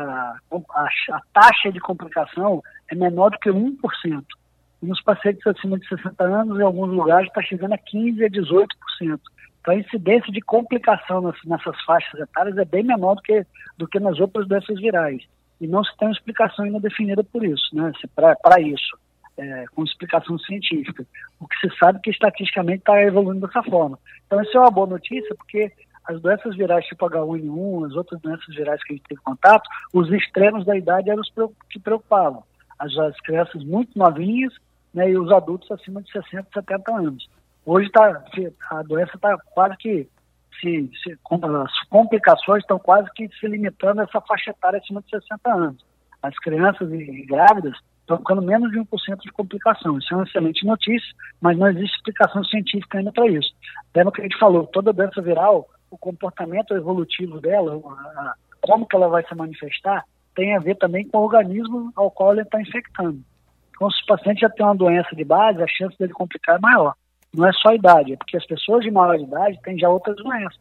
a, 0.52 0.88
a 1.12 1.22
taxa 1.34 1.72
de 1.72 1.80
complicação 1.80 2.62
é 2.92 2.94
menor 2.94 3.32
do 3.32 3.40
que 3.40 3.50
1%. 3.50 3.76
E 4.84 4.86
nos 4.86 5.02
pacientes 5.02 5.46
acima 5.48 5.80
de 5.80 5.88
60 5.88 6.24
anos, 6.24 6.60
em 6.60 6.64
alguns 6.64 6.92
lugares, 6.92 7.30
está 7.30 7.42
chegando 7.42 7.74
a 7.74 7.80
15% 7.80 8.26
a 8.26 8.30
18%. 8.30 9.20
Então, 9.66 9.74
a 9.74 9.80
incidência 9.80 10.32
de 10.32 10.42
complicação 10.42 11.34
nessas 11.44 11.84
faixas 11.86 12.20
etárias 12.20 12.56
é 12.56 12.66
bem 12.66 12.84
menor 12.84 13.16
do 13.16 13.22
que, 13.24 13.44
do 13.80 13.88
que 13.88 14.00
nas 14.00 14.20
outras 14.20 14.48
doenças 14.48 14.80
virais. 14.80 15.24
E 15.60 15.66
não 15.66 15.84
se 15.84 15.98
tem 15.98 16.08
uma 16.08 16.14
explicação 16.14 16.66
ainda 16.66 16.80
definida 16.80 17.24
por 17.24 17.44
isso, 17.44 17.76
né, 17.76 17.92
para 18.14 18.62
isso, 18.62 18.96
é, 19.36 19.66
com 19.74 19.84
explicação 19.84 20.38
científica. 20.38 21.04
O 21.40 21.48
que 21.48 21.56
se 21.58 21.76
sabe 21.80 21.98
é 21.98 22.02
que 22.04 22.12
estatisticamente 22.12 22.80
está 22.80 23.02
evoluindo 23.02 23.48
dessa 23.48 23.64
forma. 23.64 23.98
Então, 24.28 24.40
isso 24.40 24.56
é 24.56 24.60
uma 24.60 24.70
boa 24.70 24.86
notícia, 24.86 25.34
porque 25.34 25.72
as 26.08 26.22
doenças 26.22 26.56
virais 26.56 26.86
tipo 26.86 27.10
H1N1, 27.10 27.88
as 27.88 27.94
outras 27.96 28.22
doenças 28.22 28.54
virais 28.54 28.84
que 28.84 28.94
a 28.94 28.96
gente 28.96 29.08
teve 29.08 29.22
contato, 29.22 29.68
os 29.92 30.12
extremos 30.12 30.64
da 30.64 30.78
idade 30.78 31.10
eram 31.10 31.22
os 31.22 31.34
que 31.72 31.80
preocupavam. 31.80 32.44
As, 32.78 32.96
as 33.00 33.20
crianças 33.22 33.64
muito 33.64 33.98
novinhas 33.98 34.54
né, 34.94 35.10
e 35.10 35.18
os 35.18 35.32
adultos 35.32 35.72
acima 35.72 36.04
de 36.04 36.12
60, 36.12 36.50
70 36.54 36.96
anos. 36.96 37.28
Hoje 37.66 37.90
tá, 37.90 38.24
a 38.72 38.84
doença 38.84 39.16
está 39.16 39.38
quase 39.54 39.76
que 39.78 40.08
se, 40.62 40.90
se, 41.04 41.12
as 41.12 41.90
complicações 41.90 42.62
estão 42.62 42.78
quase 42.78 43.10
que 43.14 43.28
se 43.40 43.48
limitando 43.48 44.02
a 44.02 44.04
essa 44.04 44.22
faixa 44.22 44.52
etária 44.52 44.80
acima 44.80 45.02
de 45.02 45.10
60 45.10 45.54
anos. 45.54 45.86
As 46.22 46.38
crianças 46.40 46.92
e 46.92 47.26
grávidas 47.26 47.76
estão 48.02 48.18
ficando 48.18 48.42
menos 48.42 48.72
de 48.72 48.80
1% 48.80 49.20
de 49.22 49.32
complicação. 49.32 49.98
Isso 49.98 50.14
é 50.14 50.18
uma 50.18 50.26
excelente 50.26 50.66
notícia, 50.66 51.12
mas 51.42 51.58
não 51.58 51.68
existe 51.68 51.96
explicação 51.96 52.44
científica 52.44 53.00
ainda 53.00 53.12
para 53.12 53.28
isso. 53.28 53.52
Lembra 53.96 54.14
que 54.14 54.22
a 54.22 54.24
gente 54.24 54.40
falou, 54.40 54.68
toda 54.68 54.94
doença 54.94 55.22
viral, 55.22 55.68
o 55.90 55.98
comportamento 55.98 56.76
evolutivo 56.76 57.42
dela, 57.42 57.76
a, 57.76 58.36
como 58.62 58.88
que 58.88 58.96
ela 58.96 59.08
vai 59.08 59.26
se 59.26 59.34
manifestar, 59.36 60.04
tem 60.36 60.56
a 60.56 60.60
ver 60.60 60.76
também 60.76 61.08
com 61.08 61.18
o 61.18 61.24
organismo 61.24 61.92
ao 61.96 62.12
qual 62.12 62.34
ele 62.34 62.42
está 62.42 62.62
infectando. 62.62 63.20
Então, 63.76 63.90
se 63.90 64.04
o 64.04 64.06
paciente 64.06 64.42
já 64.42 64.50
tem 64.50 64.66
uma 64.66 64.76
doença 64.76 65.16
de 65.16 65.24
base, 65.24 65.62
a 65.62 65.68
chance 65.68 65.98
dele 65.98 66.14
complicar 66.14 66.58
é 66.58 66.60
maior. 66.60 66.94
Não 67.36 67.48
é 67.48 67.52
só 67.54 67.70
a 67.70 67.76
idade, 67.76 68.14
é 68.14 68.18
porque 68.18 68.38
as 68.38 68.46
pessoas 68.46 68.84
de 68.84 68.92
maior 68.92 69.20
idade 69.20 69.60
têm 69.64 69.78
já 69.78 69.90
outras 69.90 70.16
doenças. 70.18 70.60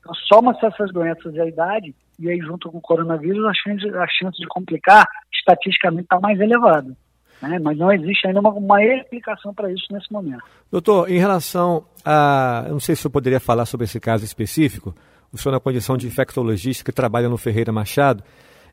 Então, 0.00 0.14
soma-se 0.14 0.64
essas 0.64 0.92
doenças 0.92 1.34
e 1.34 1.40
a 1.40 1.46
idade, 1.46 1.94
e 2.18 2.30
aí 2.30 2.38
junto 2.38 2.70
com 2.70 2.78
o 2.78 2.80
coronavírus, 2.80 3.44
a 3.44 3.52
chance, 3.54 3.88
a 3.88 4.06
chance 4.08 4.38
de 4.38 4.46
complicar, 4.46 5.06
estatisticamente, 5.32 6.04
está 6.04 6.18
mais 6.18 6.40
elevada. 6.40 6.96
Né? 7.40 7.58
Mas 7.58 7.78
não 7.78 7.92
existe 7.92 8.26
ainda 8.26 8.40
uma, 8.40 8.50
uma 8.50 8.82
explicação 8.82 9.54
para 9.54 9.70
isso 9.72 9.86
nesse 9.90 10.12
momento. 10.12 10.42
Doutor, 10.70 11.10
em 11.10 11.18
relação 11.18 11.84
a. 12.04 12.64
Eu 12.66 12.72
não 12.72 12.80
sei 12.80 12.96
se 12.96 13.06
eu 13.06 13.10
poderia 13.10 13.38
falar 13.38 13.64
sobre 13.66 13.84
esse 13.84 14.00
caso 14.00 14.24
específico, 14.24 14.94
o 15.32 15.38
senhor 15.38 15.52
na 15.52 15.60
condição 15.60 15.96
de 15.96 16.06
infectologista 16.06 16.84
que 16.84 16.92
trabalha 16.92 17.28
no 17.28 17.38
Ferreira 17.38 17.70
Machado, 17.70 18.24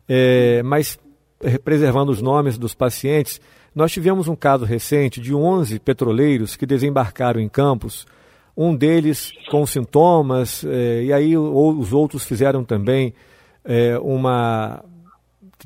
é, 0.10 0.64
mas 0.64 1.00
preservando 1.64 2.12
os 2.12 2.22
nomes 2.22 2.58
dos 2.58 2.74
pacientes, 2.74 3.40
nós 3.76 3.92
tivemos 3.92 4.30
um 4.30 4.36
caso 4.36 4.64
recente 4.64 5.20
de 5.20 5.36
11 5.36 5.80
petroleiros 5.80 6.56
que 6.56 6.66
desembarcaram 6.66 7.42
em 7.42 7.50
Campos, 7.50 8.08
um 8.56 8.74
deles 8.74 9.34
com 9.52 9.66
sintomas, 9.66 10.64
eh, 10.64 11.04
e 11.04 11.14
aí 11.14 11.38
os 11.38 11.92
outros 11.92 12.24
fizeram 12.24 12.64
também 12.64 13.14
eh, 13.66 14.00
uma. 14.00 14.82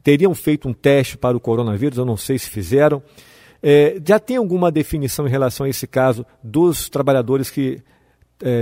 teriam 0.02 0.34
feito 0.34 0.68
um 0.68 0.74
teste 0.74 1.18
para 1.18 1.38
o 1.38 1.40
coronavírus, 1.40 2.00
eu 2.00 2.06
não 2.06 2.18
sei 2.18 2.40
se 2.40 2.50
fizeram. 2.50 3.04
Eh, 3.62 4.02
já 4.04 4.18
tem 4.20 4.38
alguma 4.38 4.72
definição 4.72 5.28
em 5.28 5.30
relação 5.30 5.68
a 5.68 5.70
esse 5.70 5.86
caso 5.86 6.26
dos 6.44 6.90
trabalhadores 6.90 7.52
que 7.52 7.82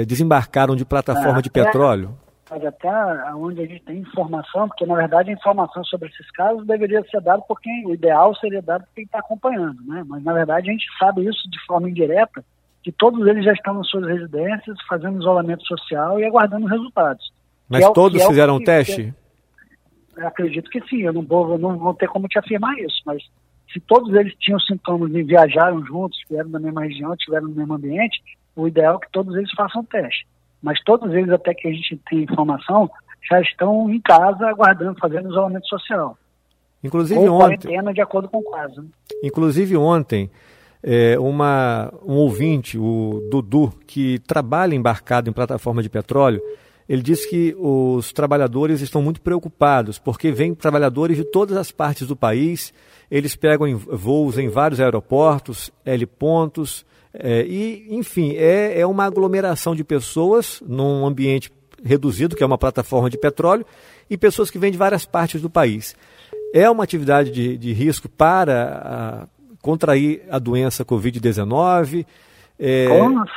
desembarcaram 0.08 0.76
de 0.76 0.84
plataforma 0.84 1.39
de 1.39 1.52
petróleo? 1.52 2.18
Mas 2.50 2.64
até 2.64 2.89
onde 3.36 3.62
a 3.62 3.66
gente 3.66 3.84
tem 3.84 4.00
informação, 4.00 4.68
porque 4.68 4.86
na 4.86 4.95
verdade 4.95 5.30
a 5.30 5.34
informação 5.34 5.84
sobre 5.84 6.10
esses 6.10 6.30
casos 6.32 6.66
deveria 6.66 7.04
ser 7.10 7.22
dada 7.22 7.41
por 7.41 7.60
quem, 7.60 7.86
o 7.86 7.93
ideal 7.93 8.34
seria 8.36 8.62
dado 8.62 8.86
por 8.86 8.93
quem 8.95 9.04
está 9.04 9.20
acompanhando, 9.20 9.82
né? 9.86 10.04
Mas 10.08 10.24
na 10.24 10.34
verdade 10.34 10.70
a 10.70 10.72
gente 10.72 10.86
sabe 10.98 11.26
isso 11.26 11.50
de 11.50 11.60
forma 11.66 11.89
indireta, 11.89 12.43
que 12.84 12.91
todos 12.91 13.26
eles 13.28 13.43
já 13.43 13.52
estão 13.52 13.74
nas 13.74 13.89
suas 13.89 14.08
residências, 14.08 14.78
fazendo 14.88 15.20
isolamento 15.20 15.66
social 15.66 16.20
e 16.20 16.26
aguardando 16.26 16.68
resultados. 16.68 17.32
Mas 17.68 17.84
é 17.84 17.91
todos 17.91 18.22
é 18.22 18.28
fizeram 18.28 18.56
o 18.56 18.64
teste? 18.64 19.14
acredito 20.18 20.70
que 20.72 20.82
sim, 20.88 21.02
eu 21.02 21.14
não 21.14 21.22
vou, 21.22 21.52
eu 21.52 21.58
não 21.60 21.78
vou 21.78 21.93
ter 21.93 22.08
como 22.08 22.28
te 22.28 22.39
afirmar 22.39 22.76
isso, 22.80 23.02
mas 23.06 23.22
se 23.72 23.80
todos 23.82 24.14
eles 24.16 24.34
tinham 24.39 24.60
sintomas 24.60 25.14
e 25.14 25.22
viajaram 25.22 25.86
juntos, 25.86 26.18
vieram 26.30 26.50
da 26.50 26.60
mesma 26.60 26.84
região, 26.84 27.14
estiveram 27.14 27.50
no 27.50 27.56
mesmo 27.56 27.74
ambiente, 27.74 28.20
o 28.56 28.68
ideal 28.68 28.95
é 28.95 29.06
que 29.06 29.12
todos 29.12 29.36
eles 29.36 29.52
façam 29.52 29.84
teste 29.84 30.26
mas 30.62 30.82
todos 30.84 31.14
eles, 31.14 31.30
até 31.30 31.53
que 31.53 31.68
a 31.68 31.72
gente 31.72 31.99
tem 32.10 32.24
informação, 32.24 32.89
já 33.30 33.41
estão 33.41 33.89
em 33.89 33.99
casa 34.01 34.47
aguardando, 34.47 34.97
fazendo 34.99 35.30
isolamento 35.30 35.68
social. 35.68 36.18
Inclusive 36.84 37.20
Ou 37.20 37.36
ontem. 37.36 37.58
quarentena 37.58 37.93
de 37.93 38.01
acordo 38.01 38.30
com 38.30 38.38
o 38.38 38.51
caso. 38.51 38.82
Né? 38.82 38.88
Inclusive 39.24 39.76
ontem, 39.76 40.30
é, 40.84 41.18
uma, 41.20 41.91
um 42.05 42.16
ouvinte, 42.16 42.78
o 42.78 43.28
Dudu, 43.30 43.74
que 43.86 44.20
trabalha 44.20 44.76
embarcado 44.76 45.30
em 45.30 45.34
plataforma 45.34 45.82
de 45.82 45.89
petróleo, 45.89 46.41
ele 46.88 47.01
disse 47.01 47.30
que 47.30 47.53
os 47.60 48.14
trabalhadores 48.14 48.80
estão 48.80 49.01
muito 49.01 49.20
preocupados, 49.22 49.99
porque 49.99 50.32
vêm 50.32 50.55
trabalhadores 50.55 51.18
de 51.18 51.26
todas 51.26 51.58
as 51.58 51.72
partes 51.72 52.08
do 52.08 52.16
país, 52.16 52.74
eles 53.12 53.36
pegam 53.36 53.76
voos 53.76 54.38
em 54.38 54.47
vários 54.47 54.80
aeroportos, 54.80 55.72
L 55.86 56.05
pontos, 56.05 56.86
é, 57.20 57.45
e, 57.45 57.88
enfim, 57.95 58.34
é, 58.36 58.80
é 58.80 58.86
uma 58.86 59.05
aglomeração 59.05 59.76
de 59.76 59.84
pessoas 59.84 60.61
num 60.68 61.05
ambiente 61.05 61.51
reduzido, 61.84 62.36
que 62.36 62.43
é 62.43 62.45
uma 62.45 62.57
plataforma 62.57 63.09
de 63.09 63.18
petróleo, 63.18 63.65
e 64.09 64.18
pessoas 64.18 64.49
que 64.49 64.59
vêm 64.59 64.72
de 64.72 64.78
várias 64.78 65.05
partes 65.05 65.41
do 65.41 65.49
país. 65.49 65.95
É 66.53 66.70
uma 66.70 66.84
atividade 66.84 67.32
de, 67.32 67.57
de 67.57 67.74
risco 67.74 68.07
para 68.07 68.82
a, 68.84 69.28
contrair 69.61 70.24
a 70.30 70.39
doença 70.39 70.86
Covid-19? 70.86 72.05
É... 72.59 72.88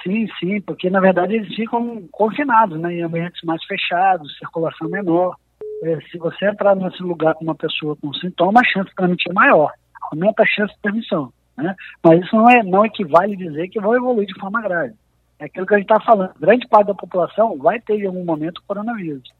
sim, 0.03 0.27
sim, 0.39 0.61
porque 0.63 0.89
na 0.89 1.01
verdade 1.01 1.35
eles 1.35 1.55
ficam 1.55 2.03
confinados 2.11 2.81
né, 2.81 2.95
em 2.95 3.03
ambientes 3.03 3.43
mais 3.45 3.63
fechados, 3.65 4.37
circulação 4.39 4.89
menor. 4.89 5.37
É, 5.83 5.99
se 6.11 6.19
você 6.19 6.47
entrar 6.47 6.75
nesse 6.75 7.03
lugar 7.03 7.35
com 7.35 7.45
uma 7.45 7.55
pessoa 7.55 7.97
com 7.97 8.13
sintoma, 8.15 8.61
a 8.61 8.65
chance 8.65 8.89
de 8.89 8.95
transmitir 8.95 9.31
é 9.31 9.35
maior, 9.35 9.73
aumenta 10.11 10.43
a 10.43 10.47
chance 10.47 10.73
de 10.75 10.81
transmissão. 10.81 11.33
Né? 11.63 11.75
Mas 12.03 12.23
isso 12.23 12.35
não, 12.35 12.49
é, 12.49 12.63
não 12.63 12.85
equivale 12.85 13.37
dizer 13.37 13.69
que 13.69 13.81
vão 13.81 13.95
evoluir 13.95 14.27
de 14.27 14.39
forma 14.39 14.61
grave. 14.63 14.95
É 15.39 15.45
aquilo 15.47 15.67
que 15.67 15.75
a 15.75 15.79
gente 15.79 15.91
está 15.91 16.01
falando. 16.01 16.33
Grande 16.39 16.67
parte 16.69 16.89
da 16.89 16.95
população 16.95 17.57
vai 17.59 17.81
ter 17.81 17.95
em 17.95 18.07
algum 18.07 18.25
momento 18.25 18.63
coronavírus. 18.67 19.31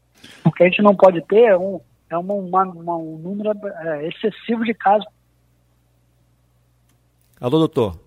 O 0.43 0.51
que 0.51 0.63
a 0.63 0.67
gente 0.67 0.81
não 0.81 0.95
pode 0.95 1.21
ter 1.21 1.43
é 1.43 1.57
um, 1.57 1.79
é 2.09 2.17
uma, 2.17 2.33
uma, 2.33 2.63
uma 2.63 2.97
um 2.97 3.17
número 3.17 3.51
é, 3.65 4.07
excessivo 4.07 4.63
de 4.63 4.73
casos. 4.73 5.07
Alô, 7.39 7.57
doutor. 7.59 7.99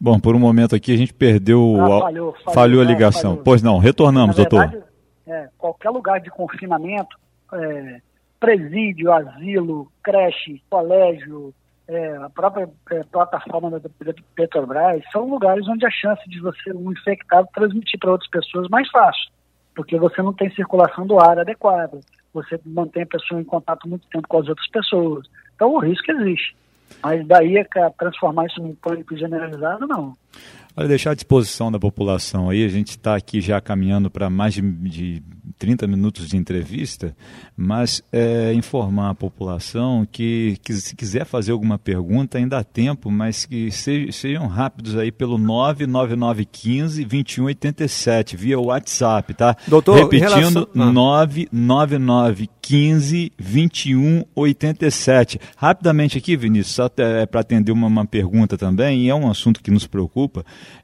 Bom, 0.00 0.20
por 0.20 0.36
um 0.36 0.38
momento 0.38 0.74
aqui 0.74 0.92
a 0.92 0.96
gente 0.96 1.12
perdeu. 1.12 1.76
Ah, 1.76 2.00
falhou, 2.00 2.32
falhou, 2.32 2.54
falhou, 2.54 2.82
a 2.82 2.84
ligação. 2.84 3.30
Falhou. 3.32 3.44
Pois 3.44 3.62
não, 3.62 3.78
retornamos, 3.78 4.36
verdade, 4.36 4.72
doutor. 4.72 4.88
É, 5.26 5.48
qualquer 5.56 5.90
lugar 5.90 6.20
de 6.20 6.30
confinamento, 6.30 7.16
é, 7.52 8.00
presídio, 8.38 9.12
asilo, 9.12 9.90
creche, 10.02 10.62
colégio, 10.68 11.54
é, 11.88 12.16
a 12.16 12.30
própria 12.30 12.68
é, 12.90 13.02
plataforma 13.04 13.78
da, 13.78 13.88
Petrobras, 14.34 15.02
são 15.12 15.28
lugares 15.28 15.66
onde 15.68 15.84
a 15.84 15.90
chance 15.90 16.22
de 16.28 16.40
você, 16.40 16.72
um 16.72 16.92
infectado, 16.92 17.48
transmitir 17.54 17.98
para 17.98 18.12
outras 18.12 18.30
pessoas 18.30 18.68
mais 18.68 18.88
fácil, 18.90 19.30
porque 19.74 19.98
você 19.98 20.22
não 20.22 20.32
tem 20.32 20.50
circulação 20.54 21.06
do 21.06 21.18
ar 21.18 21.38
adequada, 21.38 22.00
você 22.32 22.58
mantém 22.64 23.02
a 23.02 23.06
pessoa 23.06 23.40
em 23.40 23.44
contato 23.44 23.88
muito 23.88 24.06
tempo 24.08 24.26
com 24.26 24.38
as 24.38 24.48
outras 24.48 24.68
pessoas. 24.68 25.26
Então 25.54 25.72
o 25.72 25.78
risco 25.78 26.10
existe. 26.10 26.56
Mas 27.02 27.26
daí 27.26 27.58
a 27.58 27.90
transformar 27.90 28.46
isso 28.46 28.60
num 28.60 28.74
pânico 28.74 29.16
generalizado, 29.16 29.86
não. 29.86 30.16
Olha, 30.76 30.88
deixar 30.88 31.12
à 31.12 31.14
disposição 31.14 31.70
da 31.70 31.78
população 31.78 32.50
aí, 32.50 32.64
a 32.64 32.68
gente 32.68 32.90
está 32.90 33.14
aqui 33.14 33.40
já 33.40 33.60
caminhando 33.60 34.10
para 34.10 34.28
mais 34.28 34.54
de, 34.54 34.60
de 34.60 35.22
30 35.56 35.86
minutos 35.86 36.28
de 36.28 36.36
entrevista, 36.36 37.16
mas 37.56 38.02
é, 38.10 38.52
informar 38.52 39.10
a 39.10 39.14
população 39.14 40.04
que, 40.10 40.58
que, 40.64 40.72
se 40.72 40.96
quiser 40.96 41.24
fazer 41.24 41.52
alguma 41.52 41.78
pergunta 41.78 42.38
ainda 42.38 42.58
há 42.58 42.64
tempo, 42.64 43.08
mas 43.08 43.46
que 43.46 43.70
se, 43.70 44.10
sejam 44.10 44.48
rápidos 44.48 44.96
aí 44.96 45.12
pelo 45.12 45.38
99915 45.38 47.04
2187 47.04 48.36
via 48.36 48.58
WhatsApp, 48.58 49.32
tá? 49.34 49.56
Doutor, 49.68 49.96
repetindo 49.96 50.28
relação... 50.28 50.66
99915 50.74 53.30
2187. 53.38 55.38
Rapidamente 55.56 56.18
aqui, 56.18 56.36
Vinícius, 56.36 56.74
só 56.74 56.90
é 56.96 57.26
para 57.26 57.42
atender 57.42 57.70
uma, 57.70 57.86
uma 57.86 58.04
pergunta 58.04 58.58
também, 58.58 59.02
e 59.02 59.08
é 59.08 59.14
um 59.14 59.30
assunto 59.30 59.62
que 59.62 59.70
nos 59.70 59.86
preocupa. 59.86 60.23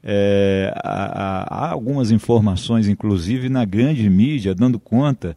É, 0.03 0.73
há, 0.83 1.65
há, 1.65 1.71
algumas 1.71 2.11
informações, 2.11 2.87
inclusive 2.87 3.49
na 3.49 3.65
grande 3.65 4.09
mídia, 4.09 4.55
dando 4.55 4.79
conta 4.79 5.35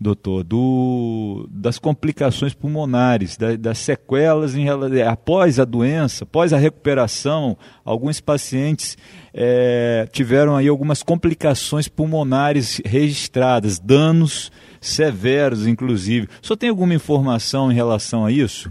doutor, 0.00 0.44
do, 0.44 1.46
das 1.50 1.78
complicações 1.78 2.52
pulmonares, 2.54 3.36
da, 3.36 3.56
das 3.56 3.78
sequelas 3.78 4.54
em, 4.54 4.66
após 5.02 5.58
a 5.58 5.64
doença, 5.64 6.24
após 6.24 6.52
a 6.52 6.58
recuperação. 6.58 7.56
Alguns 7.84 8.20
pacientes 8.20 8.96
é, 9.32 10.06
tiveram 10.12 10.56
aí 10.56 10.68
algumas 10.68 11.02
complicações 11.02 11.88
pulmonares 11.88 12.80
registradas, 12.84 13.78
danos 13.78 14.50
severos, 14.80 15.66
inclusive. 15.66 16.28
Senhor 16.42 16.56
tem 16.56 16.68
alguma 16.68 16.94
informação 16.94 17.72
em 17.72 17.74
relação 17.74 18.24
a 18.24 18.30
isso? 18.30 18.70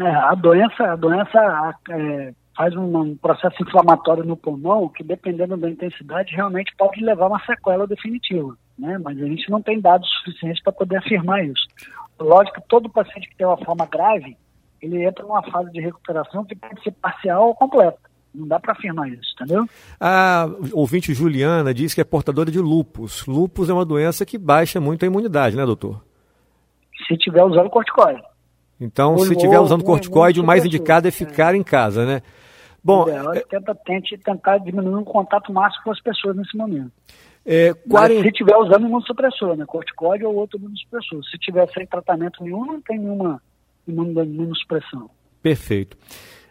É, 0.00 0.14
a 0.14 0.34
doença, 0.34 0.84
a 0.84 0.96
doença 0.96 1.74
é, 1.90 2.32
faz 2.58 2.74
um, 2.74 2.98
um, 2.98 3.16
processo 3.16 3.62
inflamatório 3.62 4.24
no 4.24 4.36
pulmão 4.36 4.88
que, 4.88 5.04
dependendo 5.04 5.56
da 5.56 5.70
intensidade, 5.70 6.34
realmente 6.34 6.74
pode 6.76 7.00
levar 7.00 7.26
a 7.26 7.28
uma 7.28 7.46
sequela 7.46 7.86
definitiva. 7.86 8.58
Né? 8.76 8.98
Mas 8.98 9.16
a 9.16 9.26
gente 9.26 9.48
não 9.48 9.62
tem 9.62 9.80
dados 9.80 10.08
suficientes 10.18 10.60
para 10.64 10.72
poder 10.72 10.96
afirmar 10.96 11.44
isso. 11.44 11.62
Lógico 12.18 12.60
que 12.60 12.68
todo 12.68 12.90
paciente 12.90 13.28
que 13.28 13.36
tem 13.36 13.46
uma 13.46 13.64
forma 13.64 13.86
grave, 13.86 14.36
ele 14.82 15.04
entra 15.04 15.24
numa 15.24 15.42
fase 15.44 15.70
de 15.70 15.80
recuperação 15.80 16.44
que 16.44 16.56
pode 16.56 16.82
ser 16.82 16.90
parcial 17.00 17.46
ou 17.46 17.54
completa. 17.54 18.00
Não 18.34 18.48
dá 18.48 18.58
para 18.58 18.72
afirmar 18.72 19.08
isso, 19.08 19.34
entendeu? 19.36 19.64
A 20.00 20.48
ouvinte 20.72 21.14
Juliana 21.14 21.72
diz 21.72 21.94
que 21.94 22.00
é 22.00 22.04
portadora 22.04 22.50
de 22.50 22.58
lupus. 22.58 23.24
Lupus 23.24 23.70
é 23.70 23.72
uma 23.72 23.84
doença 23.84 24.26
que 24.26 24.36
baixa 24.36 24.80
muito 24.80 25.04
a 25.04 25.06
imunidade, 25.06 25.56
né, 25.56 25.64
doutor? 25.64 26.04
Se 27.06 27.16
tiver 27.16 27.44
usando 27.44 27.70
corticoide. 27.70 28.20
Então, 28.80 29.12
ou, 29.12 29.24
se 29.24 29.32
estiver 29.32 29.58
usando 29.58 29.84
corticoide, 29.84 30.40
o 30.40 30.44
mais 30.44 30.64
indicado 30.64 31.06
é 31.06 31.10
ficar 31.10 31.54
é. 31.54 31.56
em 31.56 31.62
casa, 31.62 32.04
né? 32.04 32.22
Bom, 32.88 33.04
o 33.04 33.34
é, 33.34 33.40
tenta, 33.40 33.74
tente 33.74 34.16
tentar 34.16 34.56
diminuir 34.56 35.02
o 35.02 35.04
contato 35.04 35.52
máximo 35.52 35.84
com 35.84 35.90
as 35.90 36.00
pessoas 36.00 36.34
nesse 36.34 36.56
momento. 36.56 36.90
É, 37.44 37.74
Se 37.74 38.28
estiver 38.28 38.56
usando 38.56 38.86
imunossupressor, 38.86 39.56
né? 39.56 39.66
Corticoide 39.66 40.24
ou 40.24 40.34
outro 40.34 40.58
imunossupressor. 40.58 41.22
Se 41.24 41.36
tiver 41.36 41.68
sem 41.74 41.86
tratamento 41.86 42.42
nenhum, 42.42 42.64
não 42.64 42.80
tem 42.80 42.98
nenhuma 42.98 43.42
imunossupressão. 43.86 45.10
Perfeito. 45.42 45.98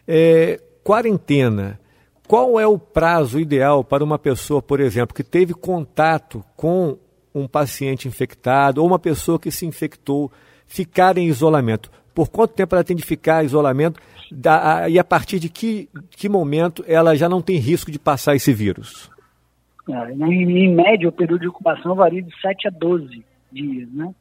É, 0.06 0.60
quarentena. 0.84 1.80
Qual 2.28 2.60
é 2.60 2.66
o 2.66 2.78
prazo 2.78 3.40
ideal 3.40 3.82
para 3.82 4.04
uma 4.04 4.18
pessoa, 4.18 4.62
por 4.62 4.78
exemplo, 4.78 5.16
que 5.16 5.24
teve 5.24 5.54
contato 5.54 6.44
com 6.56 6.96
um 7.34 7.48
paciente 7.48 8.06
infectado 8.06 8.80
ou 8.80 8.86
uma 8.86 8.98
pessoa 8.98 9.40
que 9.40 9.50
se 9.50 9.66
infectou 9.66 10.30
ficar 10.66 11.18
em 11.18 11.26
isolamento? 11.26 11.90
Por 12.14 12.28
quanto 12.28 12.54
tempo 12.54 12.76
ela 12.76 12.84
tem 12.84 12.96
de 12.96 13.04
ficar 13.04 13.42
em 13.42 13.46
isolamento 13.46 14.00
da, 14.30 14.88
e 14.88 14.98
a 14.98 15.04
partir 15.04 15.38
de 15.38 15.48
que, 15.48 15.88
que 16.10 16.28
momento 16.28 16.84
ela 16.86 17.16
já 17.16 17.28
não 17.28 17.42
tem 17.42 17.56
risco 17.56 17.90
de 17.90 17.98
passar 17.98 18.34
esse 18.34 18.52
vírus? 18.52 19.10
É, 19.88 20.12
em, 20.12 20.64
em, 20.64 20.74
média, 20.74 21.08
o 21.08 21.12
período 21.12 21.40
de 21.40 21.48
ocupação 21.48 21.94
varia 21.94 22.22
de 22.22 22.40
7 22.40 22.68
a 22.68 22.70
12 22.70 23.24
dias, 23.50 23.88
né? 23.92 24.14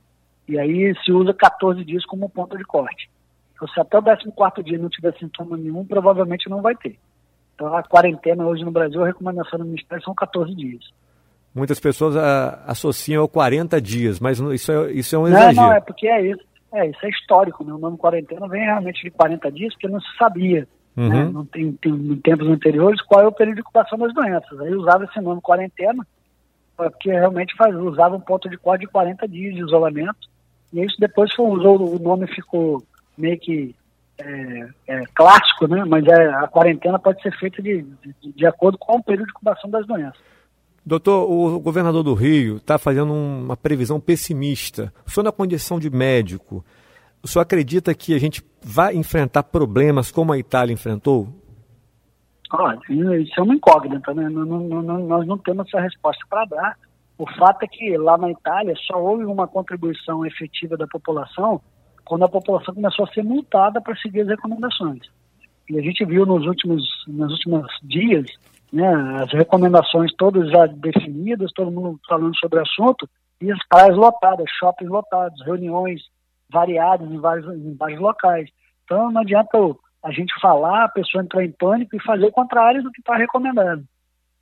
E 0.48 0.58
aí 0.58 0.96
se 1.04 1.12
usa 1.12 1.34
14 1.34 1.84
dias 1.84 2.06
como 2.06 2.30
ponto 2.30 2.58
de 2.58 2.64
corte. 2.64 3.10
Então, 3.54 3.68
se 3.68 3.80
até 3.80 3.98
o 3.98 4.04
14 4.04 4.64
dia 4.64 4.78
não 4.78 4.90
tiver 4.90 5.14
sintoma 5.18 5.58
nenhum, 5.58 5.84
provavelmente 5.84 6.50
não 6.50 6.62
vai 6.62 6.76
ter. 6.76 6.98
Então, 7.56 7.76
a 7.76 7.84
quarentena 7.84 8.46
hoje 8.46 8.64
no 8.64 8.72
Brasil, 8.72 9.04
a 9.04 9.08
recomendação 9.08 9.60
do 9.60 9.66
Ministério 9.66 10.04
são 10.04 10.14
14 10.14 10.56
dias. 10.56 10.84
Muitas 11.54 11.80
pessoas 11.80 12.16
a, 12.16 12.50
ah, 12.50 12.72
associam 12.72 13.24
ao 13.24 13.28
40 13.28 13.82
dias, 13.82 14.20
mas 14.20 14.40
isso 14.40 14.72
é, 14.72 14.92
isso 14.92 15.16
é 15.16 15.20
um 15.20 15.28
exagero. 15.28 15.56
Não, 15.56 15.64
não, 15.64 15.74
é 15.74 15.82
porque 15.82 16.08
é 16.08 16.22
isso. 16.28 16.46
É, 16.74 16.88
isso 16.88 17.06
é 17.06 17.10
histórico, 17.10 17.64
né? 17.64 17.74
O 17.74 17.78
nome 17.78 17.98
quarentena 17.98 18.48
vem 18.48 18.66
realmente 18.66 19.04
de 19.04 19.12
40 19.12 19.52
dias, 19.52 19.74
porque 19.74 19.88
não 19.88 20.02
se 20.02 20.18
sabia, 20.18 20.68
né? 20.96 21.04
uhum. 21.04 21.10
né? 21.10 21.32
não 21.32 21.46
tem, 21.46 21.72
tem, 21.74 21.94
em 21.94 22.16
tempos 22.18 22.48
anteriores, 22.48 23.02
qual 23.02 23.24
é 23.24 23.28
o 23.28 23.32
período 23.32 23.56
de 23.56 23.62
ocupação 23.62 23.98
das 23.98 24.14
doenças. 24.14 24.60
Aí 24.60 24.74
usava 24.74 25.06
esse 25.06 25.20
nome 25.22 25.42
quarentena, 25.42 26.06
porque 26.76 27.10
realmente 27.10 27.56
faz, 27.56 27.76
usava 27.76 28.16
um 28.16 28.22
ponto 28.22 28.50
de 28.50 28.58
corte 28.58 28.82
de 28.82 28.92
40 28.92 29.28
dias 29.28 29.56
de 29.56 29.62
isolamento, 29.62 30.28
e 30.74 30.84
isso 30.84 31.00
depois 31.00 31.34
foi, 31.34 31.46
usou, 31.46 31.96
o 31.96 32.00
nome 32.00 32.28
ficou 32.28 32.84
meio 33.18 33.40
que 33.40 33.74
é, 34.20 34.70
é, 34.88 35.04
clássico, 35.14 35.68
né? 35.68 35.86
Mas 35.86 36.06
é, 36.06 36.28
a 36.30 36.48
quarentena 36.48 37.00
pode 37.00 37.22
ser 37.22 37.32
feita 37.38 37.62
de, 37.62 37.84
de, 37.84 38.34
de 38.34 38.46
acordo 38.46 38.78
com 38.78 38.98
o 38.98 39.04
período 39.04 39.28
de 39.28 39.32
incubação 39.32 39.70
das 39.70 39.86
doenças. 39.86 40.20
Doutor, 40.88 41.30
o 41.30 41.60
governador 41.60 42.02
do 42.02 42.14
Rio 42.14 42.56
está 42.56 42.78
fazendo 42.78 43.12
uma 43.12 43.58
previsão 43.58 44.00
pessimista. 44.00 44.94
O 45.06 45.12
senhor, 45.12 45.26
na 45.26 45.34
condição 45.34 45.82
de 45.82 45.90
médico, 45.90 46.64
o 47.22 47.28
senhor 47.28 47.42
acredita 47.42 47.94
que 47.94 48.14
a 48.14 48.18
gente 48.18 48.42
vai 48.64 48.96
enfrentar 48.96 49.44
problemas 49.44 50.14
como 50.14 50.32
a 50.32 50.38
Itália 50.38 50.72
enfrentou? 50.72 51.28
Olha, 52.54 52.80
isso 53.20 53.38
é 53.38 53.44
uma 53.44 53.54
incógnita, 53.54 54.14
né? 54.14 54.30
Não, 54.30 54.46
não, 54.46 54.82
não, 54.82 55.00
nós 55.06 55.28
não 55.28 55.38
temos 55.38 55.68
essa 55.68 55.82
resposta 55.82 56.24
para 56.30 56.46
dar. 56.46 56.78
O 57.18 57.30
fato 57.32 57.64
é 57.64 57.68
que 57.68 57.98
lá 57.98 58.18
na 58.18 58.32
Itália 58.32 58.74
só 58.88 58.98
houve 58.98 59.26
uma 59.26 59.46
contribuição 59.46 60.26
efetiva 60.26 60.78
da 60.78 60.88
população 60.88 61.60
quando 62.06 62.24
a 62.24 62.30
população 62.30 62.74
começou 62.74 63.04
a 63.04 63.10
ser 63.10 63.26
multada 63.26 63.82
para 63.82 63.94
seguir 63.98 64.22
as 64.22 64.30
recomendações. 64.30 65.02
E 65.70 65.78
a 65.78 65.82
gente 65.82 66.06
viu 66.06 66.26
nos 66.26 66.46
últimos, 66.46 66.82
nos 67.10 67.34
últimos 67.34 67.68
dias 67.84 68.32
né, 68.72 68.88
as 69.22 69.32
recomendações 69.32 70.14
todas 70.16 70.50
já 70.50 70.66
definidas, 70.66 71.52
todo 71.54 71.72
mundo 71.72 72.00
falando 72.08 72.36
sobre 72.38 72.60
o 72.60 72.62
assunto, 72.62 73.10
e 73.42 73.52
as 73.52 73.60
praias 73.68 73.96
lotadas, 73.96 74.50
shoppings 74.60 74.90
lotados, 74.90 75.46
reuniões 75.46 76.02
variadas 76.50 77.10
em 77.10 77.20
vários, 77.20 77.46
em 77.56 77.76
vários 77.76 78.00
locais. 78.00 78.50
Então 78.84 79.12
não 79.12 79.22
adianta 79.22 79.58
a 80.04 80.12
gente 80.12 80.34
falar, 80.40 80.86
a 80.86 80.90
pessoa 80.90 81.24
entrar 81.24 81.44
em 81.44 81.52
pânico 81.52 81.96
e 81.96 82.04
fazer 82.04 82.26
o 82.26 82.32
contrário 82.32 82.82
do 82.82 82.92
que 82.92 83.02
está 83.02 83.16
recomendado. 83.16 83.84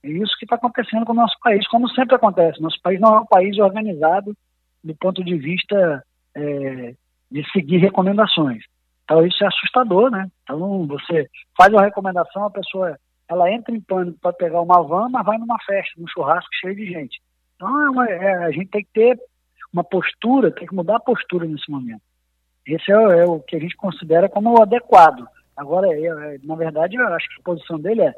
É 0.04 0.10
isso 0.10 0.38
que 0.38 0.46
está 0.46 0.56
acontecendo 0.56 1.06
com 1.06 1.14
o 1.14 1.16
nosso 1.16 1.36
país, 1.42 1.68
como 1.68 1.90
sempre 1.90 2.16
acontece. 2.16 2.62
Nosso 2.62 2.80
país 2.82 3.00
não 3.00 3.16
é 3.16 3.20
um 3.22 3.26
país 3.26 3.58
organizado 3.58 4.36
do 4.84 4.96
ponto 4.96 5.24
de 5.24 5.36
vista 5.36 6.04
é, 6.36 6.94
de 7.32 7.52
seguir 7.52 7.78
recomendações. 7.78 8.64
Então 9.04 9.26
isso 9.26 9.44
é 9.44 9.48
assustador, 9.48 10.12
né? 10.12 10.30
Então 10.44 10.86
você 10.88 11.28
faz 11.58 11.74
uma 11.74 11.84
recomendação, 11.84 12.46
a 12.46 12.52
pessoa 12.52 12.98
ela 13.28 13.52
entra 13.52 13.76
em 13.76 13.82
pânico 13.82 14.18
para 14.22 14.34
pegar 14.34 14.62
uma 14.62 14.82
van, 14.84 15.10
mas 15.10 15.26
vai 15.26 15.38
numa 15.38 15.58
festa, 15.60 15.94
num 15.98 16.08
churrasco 16.08 16.50
cheio 16.62 16.76
de 16.76 16.86
gente. 16.86 17.22
Então 17.56 17.82
é 17.82 17.90
uma, 17.90 18.06
é, 18.08 18.46
a 18.46 18.52
gente 18.52 18.68
tem 18.68 18.84
que 18.84 18.92
ter 18.94 19.20
uma 19.74 19.84
postura, 19.84 20.52
tem 20.52 20.68
que 20.68 20.76
mudar 20.76 20.98
a 20.98 21.02
postura 21.02 21.46
nesse 21.46 21.70
momento. 21.70 22.02
Esse 22.66 22.92
é, 22.92 22.96
é 22.96 23.26
o 23.26 23.40
que 23.40 23.56
a 23.56 23.60
gente 23.60 23.76
considera 23.76 24.30
como 24.30 24.58
o 24.58 24.62
adequado. 24.62 25.28
Agora, 25.56 25.88
é, 25.88 26.06
é, 26.06 26.38
na 26.44 26.56
verdade, 26.56 26.96
eu 26.96 27.08
acho 27.08 27.28
que 27.30 27.42
a 27.42 27.44
posição 27.44 27.80
dele 27.80 28.02
é 28.02 28.16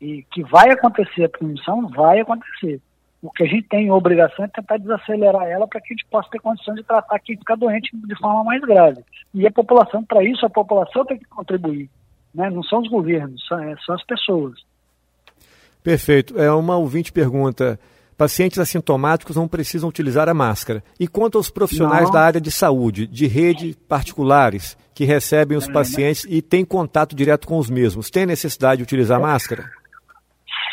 e 0.00 0.22
que 0.24 0.42
vai 0.42 0.70
acontecer 0.70 1.24
a 1.24 1.28
punição, 1.28 1.88
vai 1.88 2.20
acontecer. 2.20 2.80
O 3.22 3.30
que 3.30 3.44
a 3.44 3.46
gente 3.46 3.68
tem 3.68 3.90
obrigação 3.90 4.44
é 4.44 4.48
tentar 4.48 4.76
desacelerar 4.76 5.44
ela 5.44 5.66
para 5.66 5.80
que 5.80 5.94
a 5.94 5.96
gente 5.96 6.06
possa 6.10 6.28
ter 6.30 6.40
condição 6.40 6.74
de 6.74 6.82
tratar 6.82 7.18
quem 7.20 7.38
fica 7.38 7.56
doente 7.56 7.90
de 7.96 8.18
forma 8.18 8.44
mais 8.44 8.60
grave. 8.60 9.02
E 9.32 9.46
a 9.46 9.50
população, 9.50 10.04
para 10.04 10.22
isso, 10.22 10.44
a 10.44 10.50
população 10.50 11.06
tem 11.06 11.18
que 11.18 11.24
contribuir. 11.24 11.88
Né? 12.34 12.50
Não 12.50 12.62
são 12.64 12.80
os 12.80 12.88
governos, 12.88 13.46
são, 13.46 13.58
é, 13.58 13.76
são 13.84 13.94
as 13.94 14.04
pessoas. 14.04 14.54
Perfeito. 15.82 16.38
É 16.40 16.50
uma 16.50 16.76
ouvinte 16.76 17.12
pergunta. 17.12 17.78
Pacientes 18.16 18.58
assintomáticos 18.58 19.36
não 19.36 19.48
precisam 19.48 19.88
utilizar 19.88 20.28
a 20.28 20.34
máscara. 20.34 20.82
E 20.98 21.06
quanto 21.06 21.36
aos 21.36 21.50
profissionais 21.50 22.04
não. 22.04 22.12
da 22.12 22.20
área 22.20 22.40
de 22.40 22.50
saúde, 22.50 23.06
de 23.06 23.26
rede 23.26 23.76
particulares, 23.88 24.76
que 24.94 25.04
recebem 25.04 25.58
os 25.58 25.68
é, 25.68 25.72
pacientes 25.72 26.24
e 26.28 26.40
têm 26.40 26.64
contato 26.64 27.14
direto 27.14 27.46
com 27.46 27.58
os 27.58 27.68
mesmos, 27.68 28.10
tem 28.10 28.24
necessidade 28.24 28.78
de 28.78 28.84
utilizar 28.84 29.18
é. 29.18 29.22
máscara? 29.22 29.70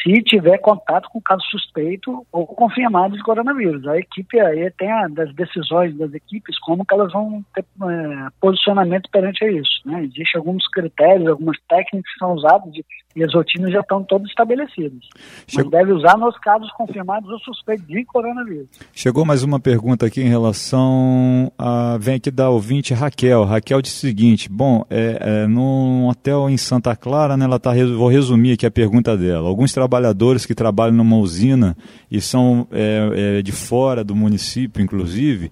Se 0.01 0.21
tiver 0.23 0.57
contato 0.57 1.09
com 1.09 1.21
caso 1.21 1.43
suspeito 1.49 2.25
ou 2.31 2.47
confirmado 2.47 3.15
de 3.15 3.23
coronavírus. 3.23 3.87
A 3.87 3.97
equipe 3.97 4.39
aí 4.39 4.69
tem 4.71 4.91
a, 4.91 5.07
das 5.07 5.33
decisões 5.35 5.95
das 5.97 6.13
equipes, 6.13 6.57
como 6.59 6.85
que 6.85 6.93
elas 6.93 7.11
vão 7.11 7.43
ter 7.53 7.63
é, 7.63 8.27
posicionamento 8.39 9.09
perante 9.11 9.45
isso. 9.45 9.81
Né? 9.85 10.03
Existem 10.03 10.39
alguns 10.39 10.67
critérios, 10.69 11.27
algumas 11.27 11.57
técnicas 11.69 12.11
que 12.11 12.19
são 12.19 12.33
usadas 12.33 12.71
de, 12.73 12.83
e 13.15 13.23
as 13.23 13.33
rotinas 13.33 13.71
já 13.71 13.81
estão 13.81 14.03
todas 14.03 14.27
estabelecidas. 14.29 14.99
Chegou... 15.47 15.71
Mas 15.71 15.79
deve 15.79 15.93
usar 15.93 16.17
nos 16.17 16.37
casos 16.39 16.71
confirmados 16.73 17.29
ou 17.29 17.39
suspeitos 17.39 17.85
de 17.87 18.03
coronavírus. 18.05 18.67
Chegou 18.93 19.25
mais 19.25 19.43
uma 19.43 19.59
pergunta 19.59 20.05
aqui 20.05 20.21
em 20.21 20.29
relação 20.29 21.51
a. 21.57 21.97
Vem 21.99 22.15
aqui 22.15 22.31
da 22.31 22.49
ouvinte 22.49 22.93
Raquel. 22.93 23.43
Raquel 23.43 23.81
disse 23.81 23.97
o 23.97 24.09
seguinte: 24.09 24.49
bom, 24.49 24.85
é, 24.89 25.17
é, 25.19 25.47
num 25.47 26.07
hotel 26.07 26.49
em 26.49 26.57
Santa 26.57 26.95
Clara, 26.95 27.35
né, 27.35 27.45
ela 27.45 27.59
tá, 27.59 27.71
vou 27.97 28.07
resumir 28.07 28.53
aqui 28.53 28.65
a 28.65 28.71
pergunta 28.71 29.17
dela. 29.17 29.47
Alguns 29.47 29.73
trabalhadores 29.73 30.45
que 30.45 30.55
trabalham 30.55 30.95
numa 30.95 31.17
usina 31.17 31.75
e 32.09 32.21
são 32.21 32.67
é, 32.71 33.37
é, 33.37 33.41
de 33.41 33.51
fora 33.51 34.03
do 34.03 34.15
município, 34.15 34.81
inclusive, 34.81 35.51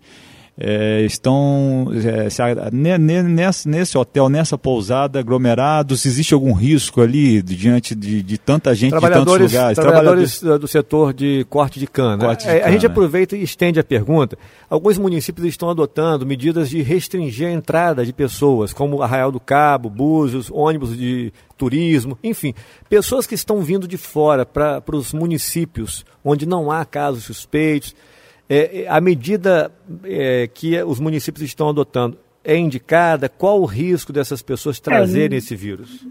é, 0.61 1.03
estão 1.05 1.87
é, 1.95 2.29
se, 2.29 2.41
nesse, 2.99 3.69
nesse, 3.69 3.97
hotel, 3.97 4.27
nessa 4.27 4.57
pousada, 4.57 5.17
aglomerados, 5.17 6.05
existe 6.05 6.33
algum 6.33 6.51
risco 6.51 7.01
ali 7.01 7.41
diante 7.41 7.95
de, 7.95 8.21
de 8.21 8.37
tanta 8.37 8.75
gente 8.75 8.93
de 8.93 8.99
tantos 8.99 9.39
lugares? 9.39 9.75
Trabalhadores, 9.77 10.39
trabalhadores 10.39 10.59
do 10.59 10.67
setor 10.67 11.13
de 11.13 11.45
corte 11.49 11.79
de 11.79 11.87
cana. 11.87 12.25
Corte 12.25 12.43
de 12.43 12.49
é, 12.49 12.59
cana. 12.59 12.67
A 12.67 12.71
gente 12.71 12.85
aproveita 12.85 13.37
e 13.37 13.43
estende 13.43 13.79
a 13.79 13.83
pergunta. 13.85 14.37
Alguns 14.69 14.97
municípios 14.97 15.47
estão 15.47 15.69
adotando 15.69 16.25
medidas 16.25 16.69
de 16.69 16.81
restringir 16.81 17.47
a 17.47 17.51
entrada 17.51 18.05
de 18.05 18.11
pessoas, 18.11 18.73
como 18.73 19.01
Arraial 19.01 19.31
do 19.31 19.39
Cabo, 19.39 19.89
Búzios, 19.89 20.51
ônibus 20.51 20.97
de 20.97 21.31
turismo, 21.57 22.17
enfim, 22.21 22.53
pessoas 22.89 23.25
que 23.25 23.35
estão 23.35 23.61
vindo 23.61 23.87
de 23.87 23.97
fora 23.97 24.45
para 24.45 24.83
os 24.91 25.13
municípios 25.13 26.05
onde 26.23 26.45
não 26.45 26.69
há 26.69 26.83
casos 26.83 27.23
suspeitos 27.23 27.95
É, 28.49 28.87
a 28.87 28.99
medida 28.99 29.71
é, 30.03 30.47
que 30.47 30.81
os 30.83 30.99
municípios 30.99 31.43
estão 31.43 31.69
adotando 31.69 32.17
é 32.43 32.57
indicada? 32.57 33.29
Qual 33.29 33.61
o 33.61 33.65
risco 33.65 34.11
dessas 34.11 34.41
pessoas 34.41 34.79
trazerem 34.79 35.37
esse 35.37 35.55
vírus? 35.55 36.07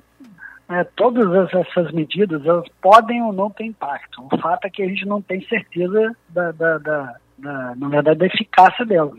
É, 0.71 0.85
todas 0.85 1.27
essas 1.53 1.91
medidas 1.93 2.45
elas 2.45 2.67
podem 2.81 3.23
ou 3.23 3.33
não 3.33 3.51
ter 3.51 3.65
impacto. 3.65 4.23
O 4.31 4.39
fato 4.39 4.67
é 4.67 4.71
que 4.71 4.83
a 4.83 4.87
gente 4.87 5.07
não 5.07 5.21
tem 5.21 5.45
certeza 5.49 6.15
da, 6.29 6.53
da, 6.53 6.79
da, 6.79 7.17
da 7.39 7.75
na 7.75 7.89
verdade, 7.89 8.19
da 8.19 8.27
eficácia 8.27 8.85
delas. 8.85 9.19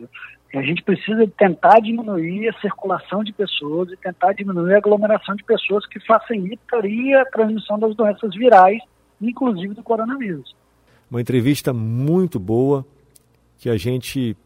A 0.54 0.62
gente 0.62 0.82
precisa 0.82 1.26
tentar 1.38 1.78
diminuir 1.80 2.48
a 2.48 2.60
circulação 2.60 3.22
de 3.22 3.32
pessoas 3.32 3.90
e 3.90 3.96
tentar 3.96 4.32
diminuir 4.32 4.74
a 4.74 4.78
aglomeração 4.78 5.36
de 5.36 5.44
pessoas 5.44 5.86
que 5.86 6.00
facilitaria 6.00 7.22
a 7.22 7.26
transmissão 7.26 7.78
das 7.78 7.94
doenças 7.94 8.34
virais, 8.34 8.82
inclusive 9.20 9.74
do 9.74 9.82
coronavírus. 9.82 10.54
Uma 11.08 11.20
entrevista 11.20 11.72
muito 11.72 12.40
boa, 12.40 12.84
que 13.60 13.68
a 13.68 13.76
gente 13.76 14.36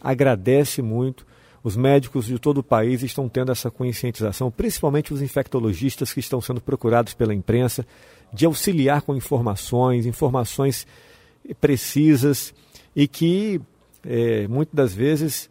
agradece 0.00 0.82
muito. 0.82 1.24
Os 1.62 1.76
médicos 1.76 2.26
de 2.26 2.38
todo 2.38 2.58
o 2.58 2.62
país 2.62 3.02
estão 3.02 3.28
tendo 3.28 3.52
essa 3.52 3.70
conscientização, 3.70 4.50
principalmente 4.50 5.14
os 5.14 5.22
infectologistas 5.22 6.12
que 6.12 6.20
estão 6.20 6.40
sendo 6.40 6.60
procurados 6.60 7.14
pela 7.14 7.32
imprensa, 7.32 7.86
de 8.32 8.44
auxiliar 8.44 9.00
com 9.00 9.16
informações, 9.16 10.04
informações 10.04 10.86
precisas 11.60 12.52
e 12.94 13.06
que 13.06 13.60
é, 14.04 14.46
muitas 14.48 14.74
das 14.74 14.92
vezes 14.92 15.48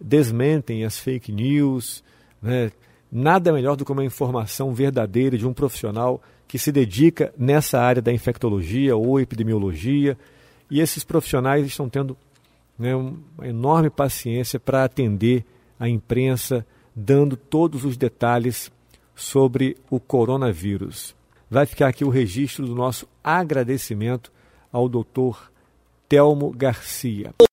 desmentem 0.00 0.84
as 0.84 0.98
fake 0.98 1.32
news. 1.32 2.04
Né? 2.40 2.70
Nada 3.10 3.52
melhor 3.52 3.76
do 3.76 3.84
que 3.84 3.92
uma 3.92 4.04
informação 4.04 4.72
verdadeira 4.72 5.36
de 5.36 5.46
um 5.46 5.52
profissional 5.52 6.22
que 6.46 6.58
se 6.58 6.70
dedica 6.70 7.34
nessa 7.36 7.80
área 7.80 8.00
da 8.00 8.12
infectologia 8.12 8.96
ou 8.96 9.20
epidemiologia. 9.20 10.16
E 10.70 10.80
esses 10.80 11.02
profissionais 11.02 11.66
estão 11.66 11.88
tendo 11.88 12.16
né, 12.80 12.96
uma 12.96 13.46
enorme 13.46 13.90
paciência 13.90 14.58
para 14.58 14.84
atender 14.84 15.44
a 15.78 15.86
imprensa, 15.86 16.66
dando 16.96 17.36
todos 17.36 17.84
os 17.84 17.96
detalhes 17.96 18.72
sobre 19.14 19.76
o 19.90 20.00
coronavírus. 20.00 21.14
Vai 21.50 21.66
ficar 21.66 21.88
aqui 21.88 22.04
o 22.04 22.08
registro 22.08 22.66
do 22.66 22.74
nosso 22.74 23.06
agradecimento 23.22 24.32
ao 24.72 24.88
doutor 24.88 25.52
Telmo 26.08 26.50
Garcia. 26.52 27.34